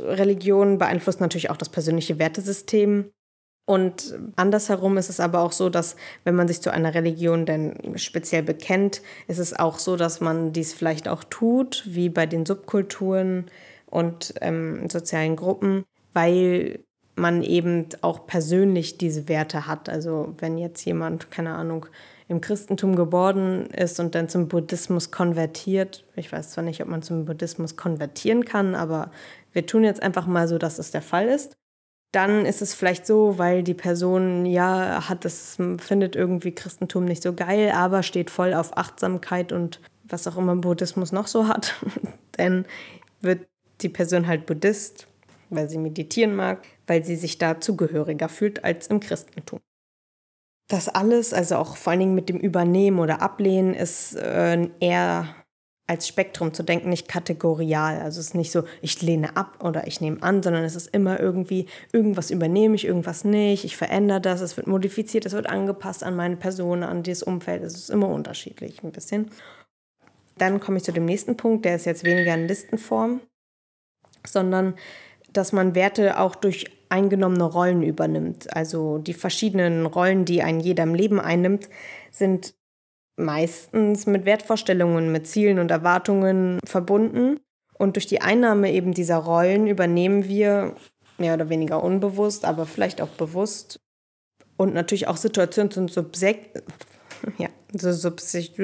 Religion 0.00 0.78
beeinflusst 0.78 1.20
natürlich 1.20 1.50
auch 1.50 1.56
das 1.56 1.68
persönliche 1.68 2.18
Wertesystem. 2.18 3.10
Und 3.64 4.18
andersherum 4.34 4.98
ist 4.98 5.08
es 5.08 5.20
aber 5.20 5.40
auch 5.40 5.52
so, 5.52 5.70
dass 5.70 5.94
wenn 6.24 6.34
man 6.34 6.48
sich 6.48 6.60
zu 6.60 6.72
einer 6.72 6.94
Religion 6.94 7.46
denn 7.46 7.96
speziell 7.96 8.42
bekennt, 8.42 9.02
ist 9.28 9.38
es 9.38 9.56
auch 9.56 9.78
so, 9.78 9.96
dass 9.96 10.20
man 10.20 10.52
dies 10.52 10.72
vielleicht 10.72 11.06
auch 11.06 11.22
tut, 11.22 11.84
wie 11.86 12.08
bei 12.08 12.26
den 12.26 12.44
Subkulturen 12.44 13.46
und 13.86 14.34
ähm, 14.40 14.88
sozialen 14.90 15.36
Gruppen, 15.36 15.84
weil 16.12 16.80
man 17.14 17.42
eben 17.42 17.86
auch 18.00 18.26
persönlich 18.26 18.98
diese 18.98 19.28
Werte 19.28 19.66
hat. 19.68 19.88
Also 19.88 20.34
wenn 20.38 20.58
jetzt 20.58 20.84
jemand, 20.84 21.30
keine 21.30 21.54
Ahnung, 21.54 21.86
im 22.32 22.40
Christentum 22.40 22.96
geboren 22.96 23.66
ist 23.66 24.00
und 24.00 24.14
dann 24.14 24.28
zum 24.28 24.48
Buddhismus 24.48 25.10
konvertiert, 25.12 26.04
ich 26.16 26.32
weiß 26.32 26.50
zwar 26.50 26.64
nicht, 26.64 26.82
ob 26.82 26.88
man 26.88 27.02
zum 27.02 27.24
Buddhismus 27.24 27.76
konvertieren 27.76 28.44
kann, 28.44 28.74
aber 28.74 29.12
wir 29.52 29.66
tun 29.66 29.84
jetzt 29.84 30.02
einfach 30.02 30.26
mal 30.26 30.48
so, 30.48 30.58
dass 30.58 30.78
es 30.78 30.90
der 30.90 31.02
Fall 31.02 31.28
ist. 31.28 31.54
dann 32.12 32.44
ist 32.44 32.60
es 32.60 32.74
vielleicht 32.74 33.06
so, 33.06 33.38
weil 33.38 33.62
die 33.62 33.74
Person 33.74 34.44
ja 34.44 35.08
hat 35.08 35.24
das 35.24 35.56
findet 35.78 36.14
irgendwie 36.14 36.52
Christentum 36.52 37.06
nicht 37.06 37.22
so 37.22 37.32
geil, 37.32 37.72
aber 37.74 38.02
steht 38.02 38.30
voll 38.30 38.52
auf 38.52 38.76
Achtsamkeit 38.76 39.50
und 39.52 39.80
was 40.04 40.26
auch 40.26 40.36
immer 40.36 40.56
Buddhismus 40.56 41.12
noch 41.12 41.26
so 41.26 41.48
hat, 41.48 41.74
dann 42.32 42.66
wird 43.22 43.46
die 43.80 43.88
Person 43.88 44.26
halt 44.26 44.46
Buddhist, 44.46 45.06
weil 45.50 45.68
sie 45.70 45.78
meditieren 45.78 46.34
mag, 46.34 46.66
weil 46.86 47.04
sie 47.04 47.16
sich 47.16 47.38
da 47.38 47.60
zugehöriger 47.60 48.28
fühlt 48.28 48.64
als 48.64 48.88
im 48.88 49.00
Christentum. 49.00 49.60
Das 50.72 50.88
alles, 50.88 51.34
also 51.34 51.56
auch 51.56 51.76
vor 51.76 51.90
allen 51.90 52.00
Dingen 52.00 52.14
mit 52.14 52.30
dem 52.30 52.38
Übernehmen 52.38 52.98
oder 52.98 53.20
Ablehnen, 53.20 53.74
ist 53.74 54.14
äh, 54.14 54.70
eher 54.80 55.28
als 55.86 56.08
Spektrum 56.08 56.54
zu 56.54 56.62
denken, 56.62 56.88
nicht 56.88 57.08
kategorial. 57.08 58.00
Also 58.00 58.20
es 58.20 58.28
ist 58.28 58.34
nicht 58.34 58.50
so, 58.50 58.64
ich 58.80 59.02
lehne 59.02 59.36
ab 59.36 59.62
oder 59.62 59.86
ich 59.86 60.00
nehme 60.00 60.22
an, 60.22 60.42
sondern 60.42 60.64
es 60.64 60.74
ist 60.74 60.86
immer 60.86 61.20
irgendwie, 61.20 61.66
irgendwas 61.92 62.30
übernehme 62.30 62.74
ich, 62.74 62.86
irgendwas 62.86 63.22
nicht, 63.22 63.66
ich 63.66 63.76
verändere 63.76 64.22
das, 64.22 64.40
es 64.40 64.56
wird 64.56 64.66
modifiziert, 64.66 65.26
es 65.26 65.34
wird 65.34 65.46
angepasst 65.46 66.04
an 66.04 66.16
meine 66.16 66.36
Person, 66.36 66.84
an 66.84 67.02
dieses 67.02 67.22
Umfeld. 67.22 67.62
Es 67.62 67.74
ist 67.74 67.90
immer 67.90 68.08
unterschiedlich 68.08 68.82
ein 68.82 68.92
bisschen. 68.92 69.30
Dann 70.38 70.58
komme 70.58 70.78
ich 70.78 70.84
zu 70.84 70.92
dem 70.92 71.04
nächsten 71.04 71.36
Punkt, 71.36 71.66
der 71.66 71.76
ist 71.76 71.84
jetzt 71.84 72.02
weniger 72.02 72.32
in 72.32 72.48
Listenform, 72.48 73.20
sondern 74.26 74.72
dass 75.32 75.52
man 75.52 75.74
Werte 75.74 76.18
auch 76.18 76.34
durch 76.34 76.66
eingenommene 76.88 77.44
Rollen 77.44 77.82
übernimmt. 77.82 78.54
Also 78.54 78.98
die 78.98 79.14
verschiedenen 79.14 79.86
Rollen, 79.86 80.24
die 80.24 80.42
ein 80.42 80.60
jeder 80.60 80.82
im 80.82 80.94
Leben 80.94 81.20
einnimmt, 81.20 81.68
sind 82.10 82.54
meistens 83.16 84.06
mit 84.06 84.24
Wertvorstellungen, 84.24 85.12
mit 85.12 85.26
Zielen 85.26 85.58
und 85.58 85.70
Erwartungen 85.70 86.58
verbunden. 86.64 87.40
Und 87.78 87.96
durch 87.96 88.06
die 88.06 88.20
Einnahme 88.20 88.72
eben 88.72 88.92
dieser 88.92 89.16
Rollen 89.16 89.66
übernehmen 89.66 90.28
wir 90.28 90.76
mehr 91.18 91.34
oder 91.34 91.48
weniger 91.48 91.82
unbewusst, 91.82 92.44
aber 92.44 92.66
vielleicht 92.66 93.00
auch 93.00 93.08
bewusst 93.08 93.80
und 94.56 94.74
natürlich 94.74 95.08
auch 95.08 95.16
Situations- 95.16 95.76
und 95.78 95.90
Subjekt, 95.90 96.62
ja, 97.38 97.48
so 97.72 97.92
Subjekt, 97.92 98.60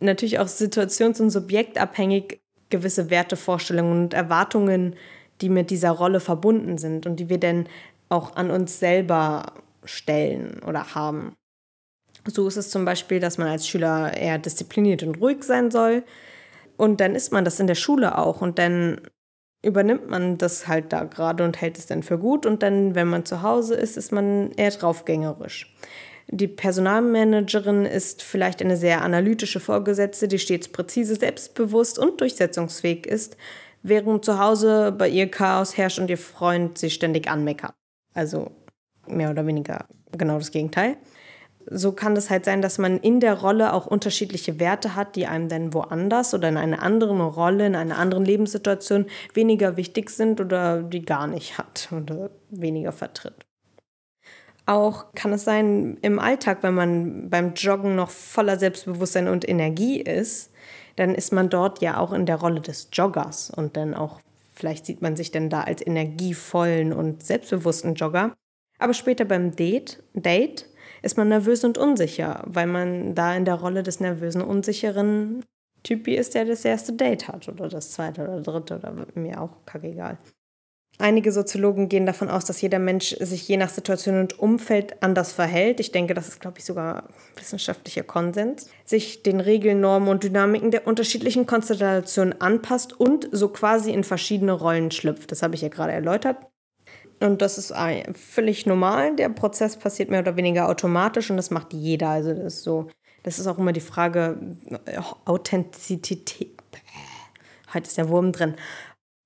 natürlich 0.00 0.38
auch 0.38 0.48
situations- 0.48 1.20
und 1.20 1.30
subjektabhängig 1.30 2.40
gewisse 2.70 3.10
Wertevorstellungen 3.10 4.04
und 4.04 4.14
Erwartungen 4.14 4.96
die 5.40 5.48
mit 5.48 5.70
dieser 5.70 5.90
Rolle 5.90 6.20
verbunden 6.20 6.78
sind 6.78 7.06
und 7.06 7.16
die 7.16 7.28
wir 7.28 7.38
dann 7.38 7.66
auch 8.08 8.36
an 8.36 8.50
uns 8.50 8.78
selber 8.78 9.54
stellen 9.84 10.60
oder 10.66 10.94
haben. 10.94 11.36
So 12.26 12.46
ist 12.46 12.56
es 12.56 12.70
zum 12.70 12.84
Beispiel, 12.84 13.20
dass 13.20 13.38
man 13.38 13.48
als 13.48 13.66
Schüler 13.66 14.16
eher 14.16 14.38
diszipliniert 14.38 15.02
und 15.02 15.20
ruhig 15.20 15.42
sein 15.42 15.70
soll. 15.70 16.04
Und 16.76 17.00
dann 17.00 17.14
ist 17.14 17.32
man 17.32 17.44
das 17.44 17.60
in 17.60 17.66
der 17.66 17.74
Schule 17.74 18.18
auch. 18.18 18.42
Und 18.42 18.58
dann 18.58 19.00
übernimmt 19.62 20.08
man 20.08 20.38
das 20.38 20.68
halt 20.68 20.92
da 20.92 21.04
gerade 21.04 21.44
und 21.44 21.60
hält 21.60 21.78
es 21.78 21.86
dann 21.86 22.02
für 22.02 22.18
gut. 22.18 22.46
Und 22.46 22.62
dann, 22.62 22.94
wenn 22.94 23.08
man 23.08 23.24
zu 23.24 23.42
Hause 23.42 23.74
ist, 23.74 23.96
ist 23.96 24.12
man 24.12 24.52
eher 24.52 24.70
draufgängerisch. 24.70 25.74
Die 26.28 26.48
Personalmanagerin 26.48 27.86
ist 27.86 28.22
vielleicht 28.22 28.62
eine 28.62 28.76
sehr 28.76 29.02
analytische 29.02 29.58
Vorgesetzte, 29.58 30.28
die 30.28 30.38
stets 30.38 30.68
präzise, 30.68 31.16
selbstbewusst 31.16 31.98
und 31.98 32.20
durchsetzungsfähig 32.20 33.06
ist, 33.06 33.36
während 33.82 34.24
zu 34.24 34.38
Hause 34.38 34.92
bei 34.92 35.08
ihr 35.08 35.30
Chaos 35.30 35.76
herrscht 35.76 35.98
und 35.98 36.10
ihr 36.10 36.18
Freund 36.18 36.78
sie 36.78 36.90
ständig 36.90 37.28
anmeckert. 37.28 37.74
Also 38.14 38.50
mehr 39.06 39.30
oder 39.30 39.46
weniger 39.46 39.86
genau 40.12 40.38
das 40.38 40.50
Gegenteil. 40.50 40.96
So 41.66 41.92
kann 41.92 42.16
es 42.16 42.30
halt 42.30 42.44
sein, 42.44 42.62
dass 42.62 42.78
man 42.78 42.98
in 42.98 43.20
der 43.20 43.34
Rolle 43.34 43.74
auch 43.74 43.86
unterschiedliche 43.86 44.58
Werte 44.58 44.96
hat, 44.96 45.14
die 45.14 45.26
einem 45.26 45.48
dann 45.48 45.74
woanders 45.74 46.32
oder 46.34 46.48
in 46.48 46.56
einer 46.56 46.82
anderen 46.82 47.20
Rolle, 47.20 47.66
in 47.66 47.76
einer 47.76 47.98
anderen 47.98 48.24
Lebenssituation 48.24 49.06
weniger 49.34 49.76
wichtig 49.76 50.10
sind 50.10 50.40
oder 50.40 50.82
die 50.82 51.02
gar 51.02 51.26
nicht 51.26 51.58
hat 51.58 51.88
oder 51.92 52.30
weniger 52.48 52.92
vertritt. 52.92 53.46
Auch 54.66 55.14
kann 55.14 55.32
es 55.32 55.44
sein 55.44 55.98
im 56.00 56.18
Alltag, 56.18 56.62
wenn 56.62 56.74
man 56.74 57.28
beim 57.28 57.54
Joggen 57.54 57.94
noch 57.94 58.10
voller 58.10 58.58
Selbstbewusstsein 58.58 59.28
und 59.28 59.48
Energie 59.48 60.00
ist, 60.00 60.49
dann 61.00 61.14
ist 61.14 61.32
man 61.32 61.48
dort 61.48 61.80
ja 61.80 61.96
auch 61.96 62.12
in 62.12 62.26
der 62.26 62.36
Rolle 62.36 62.60
des 62.60 62.88
Joggers 62.92 63.48
und 63.48 63.78
dann 63.78 63.94
auch, 63.94 64.20
vielleicht 64.52 64.84
sieht 64.84 65.00
man 65.00 65.16
sich 65.16 65.30
dann 65.30 65.48
da 65.48 65.62
als 65.62 65.84
energievollen 65.84 66.92
und 66.92 67.24
selbstbewussten 67.24 67.94
Jogger. 67.94 68.36
Aber 68.78 68.92
später 68.92 69.24
beim 69.24 69.56
Date, 69.56 70.02
Date 70.12 70.66
ist 71.00 71.16
man 71.16 71.30
nervös 71.30 71.64
und 71.64 71.78
unsicher, 71.78 72.44
weil 72.44 72.66
man 72.66 73.14
da 73.14 73.34
in 73.34 73.46
der 73.46 73.54
Rolle 73.54 73.82
des 73.82 74.00
nervösen, 74.00 74.42
unsicheren 74.42 75.42
Typi 75.84 76.16
ist, 76.16 76.34
der 76.34 76.44
das 76.44 76.66
erste 76.66 76.92
Date 76.92 77.28
hat 77.28 77.48
oder 77.48 77.68
das 77.68 77.92
zweite 77.92 78.22
oder 78.24 78.42
dritte 78.42 78.76
oder 78.76 78.94
mir 79.14 79.40
auch 79.40 79.64
kackegal. 79.64 80.18
Einige 81.00 81.32
Soziologen 81.32 81.88
gehen 81.88 82.04
davon 82.04 82.28
aus, 82.28 82.44
dass 82.44 82.60
jeder 82.60 82.78
Mensch 82.78 83.16
sich 83.18 83.48
je 83.48 83.56
nach 83.56 83.70
Situation 83.70 84.20
und 84.20 84.38
Umfeld 84.38 85.02
anders 85.02 85.32
verhält. 85.32 85.80
Ich 85.80 85.92
denke, 85.92 86.12
das 86.12 86.28
ist, 86.28 86.40
glaube 86.40 86.58
ich, 86.58 86.64
sogar 86.66 87.08
wissenschaftlicher 87.36 88.02
Konsens. 88.02 88.68
Sich 88.84 89.22
den 89.22 89.40
Regeln, 89.40 89.80
Normen 89.80 90.08
und 90.08 90.24
Dynamiken 90.24 90.70
der 90.70 90.86
unterschiedlichen 90.86 91.46
Konstellationen 91.46 92.38
anpasst 92.42 93.00
und 93.00 93.28
so 93.32 93.48
quasi 93.48 93.92
in 93.92 94.04
verschiedene 94.04 94.52
Rollen 94.52 94.90
schlüpft. 94.90 95.32
Das 95.32 95.42
habe 95.42 95.54
ich 95.54 95.62
ja 95.62 95.68
gerade 95.68 95.92
erläutert. 95.92 96.36
Und 97.18 97.40
das 97.40 97.56
ist 97.56 97.72
völlig 98.14 98.66
normal. 98.66 99.16
Der 99.16 99.30
Prozess 99.30 99.78
passiert 99.78 100.10
mehr 100.10 100.20
oder 100.20 100.36
weniger 100.36 100.68
automatisch 100.68 101.30
und 101.30 101.38
das 101.38 101.50
macht 101.50 101.72
jeder. 101.72 102.10
Also 102.10 102.34
das 102.34 102.56
ist 102.56 102.62
so, 102.62 102.88
das 103.22 103.38
ist 103.38 103.46
auch 103.46 103.58
immer 103.58 103.72
die 103.72 103.80
Frage 103.80 104.38
Authentizität. 105.24 106.58
Heute 107.72 107.88
ist 107.88 107.96
der 107.96 108.08
Wurm 108.10 108.32
drin. 108.32 108.56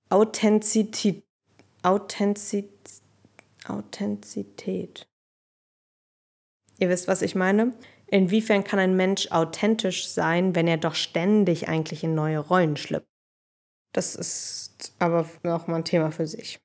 Authentizität 0.08 1.24
Authentizität. 1.84 2.70
Authentizität. 3.66 5.06
Ihr 6.78 6.88
wisst, 6.88 7.08
was 7.08 7.22
ich 7.22 7.34
meine? 7.34 7.74
Inwiefern 8.06 8.64
kann 8.64 8.78
ein 8.78 8.96
Mensch 8.96 9.30
authentisch 9.30 10.08
sein, 10.08 10.54
wenn 10.54 10.66
er 10.66 10.76
doch 10.76 10.94
ständig 10.94 11.68
eigentlich 11.68 12.04
in 12.04 12.14
neue 12.14 12.38
Rollen 12.38 12.76
schlüpft? 12.76 13.08
Das 13.92 14.14
ist 14.14 14.94
aber 14.98 15.26
auch 15.44 15.66
mal 15.66 15.76
ein 15.76 15.84
Thema 15.84 16.10
für 16.10 16.26
sich. 16.26 16.58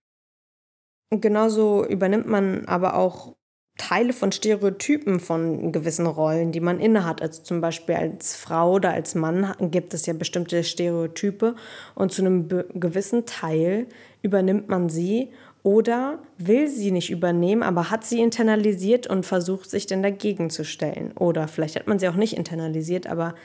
Und 1.11 1.21
genauso 1.21 1.85
übernimmt 1.85 2.27
man 2.27 2.65
aber 2.65 2.95
auch 2.95 3.35
Teile 3.77 4.13
von 4.13 4.31
Stereotypen 4.31 5.19
von 5.19 5.71
gewissen 5.71 6.05
Rollen, 6.05 6.51
die 6.51 6.59
man 6.59 6.79
innehat. 6.79 7.21
Also 7.21 7.41
zum 7.43 7.61
Beispiel 7.61 7.95
als 7.95 8.35
Frau 8.35 8.73
oder 8.73 8.91
als 8.91 9.15
Mann 9.15 9.55
gibt 9.59 9.93
es 9.93 10.05
ja 10.05 10.13
bestimmte 10.13 10.63
Stereotype 10.63 11.55
und 11.95 12.11
zu 12.11 12.21
einem 12.21 12.47
gewissen 12.47 13.25
Teil 13.25 13.87
übernimmt 14.21 14.69
man 14.69 14.89
sie 14.89 15.31
oder 15.63 16.19
will 16.37 16.67
sie 16.67 16.91
nicht 16.91 17.09
übernehmen, 17.09 17.63
aber 17.63 17.89
hat 17.89 18.05
sie 18.05 18.21
internalisiert 18.21 19.07
und 19.07 19.25
versucht 19.25 19.69
sich 19.69 19.85
dann 19.87 20.03
dagegen 20.03 20.49
zu 20.49 20.63
stellen. 20.63 21.11
Oder 21.17 21.47
vielleicht 21.47 21.75
hat 21.75 21.87
man 21.87 21.99
sie 21.99 22.07
auch 22.07 22.15
nicht 22.15 22.37
internalisiert, 22.37 23.07
aber 23.07 23.35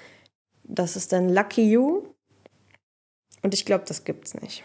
das 0.63 0.97
ist 0.97 1.13
dann 1.13 1.29
Lucky 1.29 1.71
You. 1.71 2.05
Und 3.43 3.53
ich 3.53 3.65
glaube, 3.65 3.85
das 3.87 4.05
gibt's 4.05 4.35
nicht. 4.35 4.65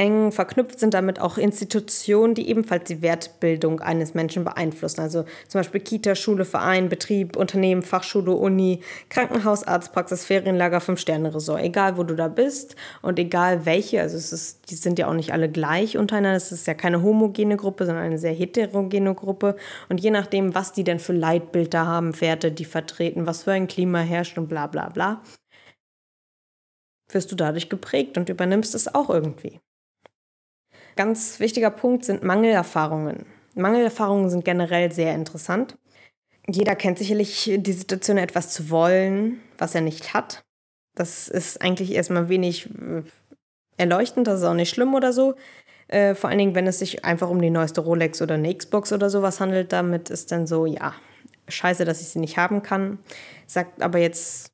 Eng 0.00 0.32
verknüpft 0.32 0.80
sind 0.80 0.94
damit 0.94 1.20
auch 1.20 1.36
Institutionen, 1.36 2.34
die 2.34 2.48
ebenfalls 2.48 2.84
die 2.84 3.02
Wertbildung 3.02 3.80
eines 3.80 4.14
Menschen 4.14 4.44
beeinflussen. 4.44 5.02
Also 5.02 5.24
zum 5.46 5.58
Beispiel 5.58 5.82
Kita, 5.82 6.14
Schule, 6.14 6.46
Verein, 6.46 6.88
Betrieb, 6.88 7.36
Unternehmen, 7.36 7.82
Fachschule, 7.82 8.32
Uni, 8.32 8.80
Krankenhaus, 9.10 9.62
Arztpraxis, 9.62 10.24
Ferienlager, 10.24 10.80
Fünf-Sterne-Resort. 10.80 11.60
Egal, 11.60 11.98
wo 11.98 12.04
du 12.04 12.14
da 12.14 12.28
bist 12.28 12.76
und 13.02 13.18
egal 13.18 13.66
welche, 13.66 14.00
also 14.00 14.16
es 14.16 14.32
ist, 14.32 14.70
die 14.70 14.74
sind 14.74 14.98
ja 14.98 15.06
auch 15.06 15.12
nicht 15.12 15.34
alle 15.34 15.50
gleich 15.50 15.98
untereinander. 15.98 16.38
Es 16.38 16.50
ist 16.50 16.66
ja 16.66 16.72
keine 16.72 17.02
homogene 17.02 17.58
Gruppe, 17.58 17.84
sondern 17.84 18.04
eine 18.04 18.18
sehr 18.18 18.32
heterogene 18.32 19.14
Gruppe. 19.14 19.56
Und 19.90 20.00
je 20.00 20.10
nachdem, 20.10 20.54
was 20.54 20.72
die 20.72 20.84
denn 20.84 20.98
für 20.98 21.12
Leitbilder 21.12 21.86
haben, 21.86 22.18
Werte, 22.22 22.50
die 22.50 22.64
vertreten, 22.64 23.26
was 23.26 23.42
für 23.42 23.52
ein 23.52 23.68
Klima 23.68 23.98
herrscht 23.98 24.38
und 24.38 24.48
bla 24.48 24.66
bla 24.66 24.88
bla, 24.88 25.20
wirst 27.12 27.30
du 27.30 27.36
dadurch 27.36 27.68
geprägt 27.68 28.16
und 28.16 28.30
übernimmst 28.30 28.74
es 28.74 28.94
auch 28.94 29.10
irgendwie. 29.10 29.60
Ganz 30.96 31.40
wichtiger 31.40 31.70
Punkt 31.70 32.04
sind 32.04 32.22
Mangelerfahrungen. 32.22 33.26
Mangelerfahrungen 33.54 34.30
sind 34.30 34.44
generell 34.44 34.92
sehr 34.92 35.14
interessant. 35.14 35.76
Jeder 36.48 36.74
kennt 36.74 36.98
sicherlich 36.98 37.50
die 37.56 37.72
Situation, 37.72 38.18
etwas 38.18 38.52
zu 38.52 38.70
wollen, 38.70 39.40
was 39.58 39.74
er 39.74 39.80
nicht 39.80 40.14
hat. 40.14 40.42
Das 40.94 41.28
ist 41.28 41.62
eigentlich 41.62 41.92
erstmal 41.92 42.28
wenig 42.28 42.66
äh, 42.66 43.02
erleuchtend, 43.76 44.26
das 44.26 44.40
ist 44.40 44.46
auch 44.46 44.54
nicht 44.54 44.70
schlimm 44.70 44.94
oder 44.94 45.12
so. 45.12 45.34
Äh, 45.88 46.14
vor 46.14 46.30
allen 46.30 46.38
Dingen, 46.38 46.54
wenn 46.54 46.66
es 46.66 46.78
sich 46.78 47.04
einfach 47.04 47.30
um 47.30 47.40
die 47.40 47.50
neueste 47.50 47.80
Rolex 47.80 48.20
oder 48.22 48.34
eine 48.34 48.54
Xbox 48.54 48.92
oder 48.92 49.10
sowas 49.10 49.40
handelt, 49.40 49.72
damit 49.72 50.10
ist 50.10 50.32
dann 50.32 50.46
so, 50.46 50.66
ja, 50.66 50.94
scheiße, 51.48 51.84
dass 51.84 52.00
ich 52.00 52.08
sie 52.08 52.20
nicht 52.20 52.36
haben 52.36 52.62
kann. 52.62 52.98
Sagt 53.46 53.82
aber 53.82 53.98
jetzt, 53.98 54.52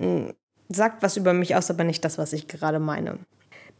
mh, 0.00 0.06
hm, 0.06 0.34
sagt 0.68 1.02
was 1.02 1.16
über 1.16 1.32
mich 1.32 1.56
aus, 1.56 1.70
aber 1.70 1.84
nicht 1.84 2.04
das, 2.04 2.18
was 2.18 2.32
ich 2.32 2.48
gerade 2.48 2.78
meine. 2.78 3.18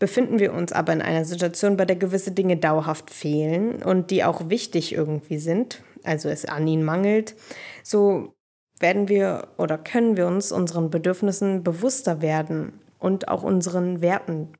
Befinden 0.02 0.40
wir 0.40 0.52
uns 0.52 0.72
aber 0.72 0.92
in 0.92 1.00
einer 1.00 1.24
Situation, 1.24 1.76
bei 1.76 1.84
der 1.84 1.94
gewisse 1.94 2.32
Dinge 2.32 2.56
dauerhaft 2.56 3.08
fehlen 3.08 3.84
und 3.84 4.10
die 4.10 4.24
auch 4.24 4.48
wichtig 4.48 4.92
irgendwie 4.92 5.38
sind, 5.38 5.80
also 6.02 6.28
es 6.28 6.44
an 6.44 6.66
ihnen 6.66 6.82
mangelt, 6.82 7.36
so 7.84 8.34
werden 8.80 9.08
wir 9.08 9.46
oder 9.58 9.78
können 9.78 10.16
wir 10.16 10.26
uns 10.26 10.50
unseren 10.50 10.90
Bedürfnissen 10.90 11.62
bewusster 11.62 12.20
werden 12.20 12.80
und 12.98 13.28
auch 13.28 13.44
unseren 13.44 14.00
Werten. 14.02 14.54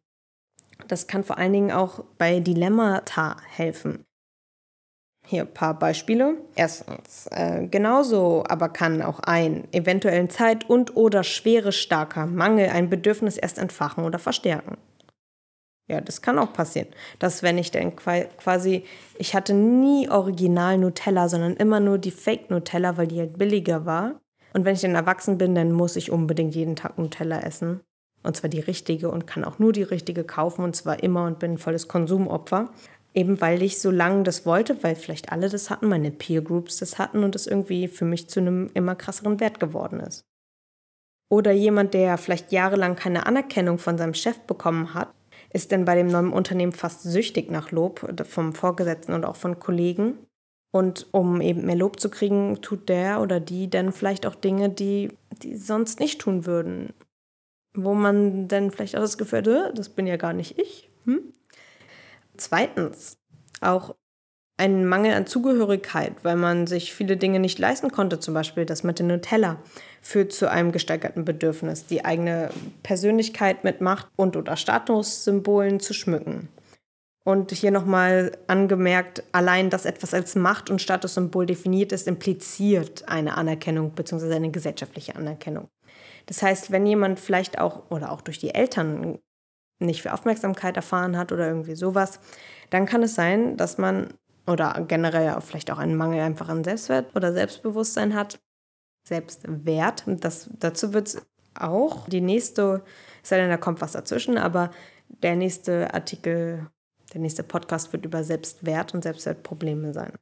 Das 0.86 1.08
kann 1.08 1.24
vor 1.24 1.38
allen 1.38 1.52
Dingen 1.52 1.72
auch 1.72 2.04
bei 2.18 2.38
Dilemmata 2.38 3.36
helfen. 3.48 4.04
Hier 5.26 5.42
ein 5.42 5.52
paar 5.52 5.76
Beispiele. 5.76 6.36
Erstens, 6.54 7.26
äh, 7.32 7.66
genauso 7.66 8.44
aber 8.46 8.68
kann 8.68 9.02
auch 9.02 9.18
ein 9.18 9.66
eventuellen 9.72 10.30
Zeit- 10.30 10.70
und 10.70 10.94
oder 10.94 11.24
schwere 11.24 11.72
starker 11.72 12.26
Mangel 12.26 12.68
ein 12.68 12.88
Bedürfnis 12.88 13.38
erst 13.38 13.58
entfachen 13.58 14.04
oder 14.04 14.20
verstärken. 14.20 14.76
Ja, 15.92 16.00
das 16.00 16.22
kann 16.22 16.38
auch 16.38 16.54
passieren. 16.54 16.88
Dass 17.18 17.42
wenn 17.42 17.58
ich 17.58 17.70
dann 17.70 17.94
quasi, 17.94 18.84
ich 19.18 19.34
hatte 19.34 19.52
nie 19.52 20.08
original 20.08 20.78
Nutella, 20.78 21.28
sondern 21.28 21.54
immer 21.56 21.80
nur 21.80 21.98
die 21.98 22.10
Fake 22.10 22.50
Nutella, 22.50 22.96
weil 22.96 23.08
die 23.08 23.18
halt 23.18 23.36
billiger 23.36 23.84
war. 23.84 24.18
Und 24.54 24.64
wenn 24.64 24.74
ich 24.74 24.80
dann 24.80 24.94
erwachsen 24.94 25.36
bin, 25.36 25.54
dann 25.54 25.70
muss 25.70 25.96
ich 25.96 26.10
unbedingt 26.10 26.54
jeden 26.54 26.76
Tag 26.76 26.96
Nutella 26.96 27.40
essen. 27.40 27.80
Und 28.22 28.38
zwar 28.38 28.48
die 28.48 28.60
richtige 28.60 29.10
und 29.10 29.26
kann 29.26 29.44
auch 29.44 29.58
nur 29.58 29.72
die 29.72 29.82
richtige 29.82 30.24
kaufen 30.24 30.64
und 30.64 30.74
zwar 30.74 31.02
immer 31.02 31.26
und 31.26 31.38
bin 31.38 31.52
ein 31.52 31.58
volles 31.58 31.88
Konsumopfer. 31.88 32.70
Eben 33.12 33.42
weil 33.42 33.60
ich 33.60 33.78
so 33.78 33.90
lange 33.90 34.22
das 34.22 34.46
wollte, 34.46 34.82
weil 34.82 34.96
vielleicht 34.96 35.30
alle 35.30 35.50
das 35.50 35.68
hatten, 35.68 35.88
meine 35.88 36.10
Peer 36.10 36.40
Groups 36.40 36.78
das 36.78 36.98
hatten 36.98 37.22
und 37.22 37.34
es 37.34 37.46
irgendwie 37.46 37.86
für 37.86 38.06
mich 38.06 38.30
zu 38.30 38.40
einem 38.40 38.70
immer 38.72 38.94
krasseren 38.94 39.40
Wert 39.40 39.60
geworden 39.60 40.00
ist. 40.00 40.24
Oder 41.30 41.52
jemand, 41.52 41.92
der 41.92 42.16
vielleicht 42.16 42.50
jahrelang 42.50 42.96
keine 42.96 43.26
Anerkennung 43.26 43.76
von 43.76 43.98
seinem 43.98 44.14
Chef 44.14 44.38
bekommen 44.40 44.94
hat, 44.94 45.12
ist 45.52 45.70
denn 45.70 45.84
bei 45.84 45.94
dem 45.94 46.08
neuen 46.08 46.32
Unternehmen 46.32 46.72
fast 46.72 47.02
süchtig 47.02 47.50
nach 47.50 47.70
Lob 47.70 48.06
vom 48.28 48.54
Vorgesetzten 48.54 49.12
und 49.12 49.24
auch 49.24 49.36
von 49.36 49.58
Kollegen. 49.58 50.18
Und 50.70 51.06
um 51.12 51.42
eben 51.42 51.66
mehr 51.66 51.76
Lob 51.76 52.00
zu 52.00 52.08
kriegen, 52.08 52.62
tut 52.62 52.88
der 52.88 53.20
oder 53.20 53.40
die 53.40 53.68
dann 53.68 53.92
vielleicht 53.92 54.24
auch 54.24 54.34
Dinge, 54.34 54.70
die 54.70 55.10
die 55.42 55.56
sonst 55.56 56.00
nicht 56.00 56.20
tun 56.20 56.46
würden. 56.46 56.94
Wo 57.74 57.94
man 57.94 58.48
dann 58.48 58.70
vielleicht 58.70 58.96
auch 58.96 59.00
das 59.00 59.18
Gefühl 59.18 59.38
hat, 59.40 59.46
äh, 59.46 59.74
das 59.74 59.90
bin 59.90 60.06
ja 60.06 60.16
gar 60.16 60.32
nicht 60.32 60.58
ich. 60.58 60.88
Hm? 61.04 61.32
Zweitens, 62.36 63.18
auch 63.60 63.94
ein 64.62 64.86
Mangel 64.86 65.12
an 65.14 65.26
Zugehörigkeit, 65.26 66.12
weil 66.22 66.36
man 66.36 66.68
sich 66.68 66.94
viele 66.94 67.16
Dinge 67.16 67.40
nicht 67.40 67.58
leisten 67.58 67.90
konnte, 67.90 68.20
zum 68.20 68.32
Beispiel 68.32 68.64
das 68.64 68.84
mit 68.84 69.00
dem 69.00 69.08
Nutella, 69.08 69.56
führt 70.00 70.32
zu 70.32 70.48
einem 70.48 70.70
gesteigerten 70.70 71.24
Bedürfnis, 71.24 71.86
die 71.86 72.04
eigene 72.04 72.50
Persönlichkeit 72.84 73.64
mit 73.64 73.80
Macht 73.80 74.06
und 74.14 74.36
oder 74.36 74.56
Statussymbolen 74.56 75.80
zu 75.80 75.94
schmücken. 75.94 76.48
Und 77.24 77.50
hier 77.50 77.72
nochmal 77.72 78.36
angemerkt, 78.46 79.24
allein, 79.32 79.68
dass 79.68 79.84
etwas 79.84 80.14
als 80.14 80.36
Macht- 80.36 80.70
und 80.70 80.80
Statussymbol 80.80 81.46
definiert 81.46 81.90
ist, 81.90 82.06
impliziert 82.06 83.08
eine 83.08 83.36
Anerkennung 83.36 83.90
bzw. 83.90 84.32
eine 84.32 84.50
gesellschaftliche 84.52 85.16
Anerkennung. 85.16 85.68
Das 86.26 86.40
heißt, 86.40 86.70
wenn 86.70 86.86
jemand 86.86 87.18
vielleicht 87.18 87.58
auch 87.58 87.90
oder 87.90 88.12
auch 88.12 88.20
durch 88.20 88.38
die 88.38 88.54
Eltern 88.54 89.18
nicht 89.80 90.02
für 90.02 90.12
Aufmerksamkeit 90.12 90.76
erfahren 90.76 91.16
hat 91.16 91.32
oder 91.32 91.48
irgendwie 91.48 91.74
sowas, 91.74 92.20
dann 92.70 92.86
kann 92.86 93.02
es 93.02 93.16
sein, 93.16 93.56
dass 93.56 93.76
man 93.78 94.14
oder 94.46 94.84
generell 94.88 95.40
vielleicht 95.40 95.70
auch 95.70 95.78
einen 95.78 95.96
Mangel 95.96 96.20
einfach 96.20 96.48
an 96.48 96.64
Selbstwert 96.64 97.14
oder 97.14 97.32
Selbstbewusstsein 97.32 98.14
hat, 98.14 98.40
Selbstwert. 99.06 100.04
Das, 100.06 100.50
dazu 100.58 100.92
wird 100.92 101.08
es 101.08 101.26
auch 101.54 102.08
die 102.08 102.20
nächste, 102.20 102.82
es 103.22 103.28
sei 103.28 103.38
denn, 103.38 103.50
da 103.50 103.56
kommt 103.56 103.80
was 103.80 103.92
dazwischen, 103.92 104.38
aber 104.38 104.70
der 105.08 105.36
nächste 105.36 105.92
Artikel, 105.92 106.68
der 107.12 107.20
nächste 107.20 107.42
Podcast 107.42 107.92
wird 107.92 108.04
über 108.04 108.24
Selbstwert 108.24 108.94
und 108.94 109.02
Selbstwertprobleme 109.02 109.92
sein. 109.92 110.12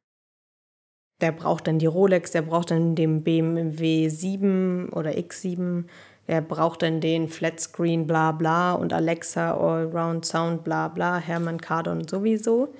Der 1.20 1.33
braucht 1.33 1.66
dann 1.66 1.78
die 1.78 1.87
Rolex, 1.87 2.30
der 2.30 2.42
braucht 2.42 2.70
dann 2.70 2.94
den 2.94 3.22
BMW 3.22 4.09
7 4.09 4.88
oder 4.90 5.11
X7, 5.11 5.85
der 6.28 6.40
braucht 6.40 6.83
dann 6.83 7.00
den 7.00 7.28
Flatscreen 7.28 8.06
bla 8.06 8.33
bla 8.33 8.72
und 8.72 8.92
Alexa 8.92 9.54
Allround 9.54 10.24
Sound 10.24 10.64
bla 10.64 10.88
bla, 10.88 11.18
Hermann 11.18 11.61
Kardon 11.61 12.06
sowieso. 12.09 12.72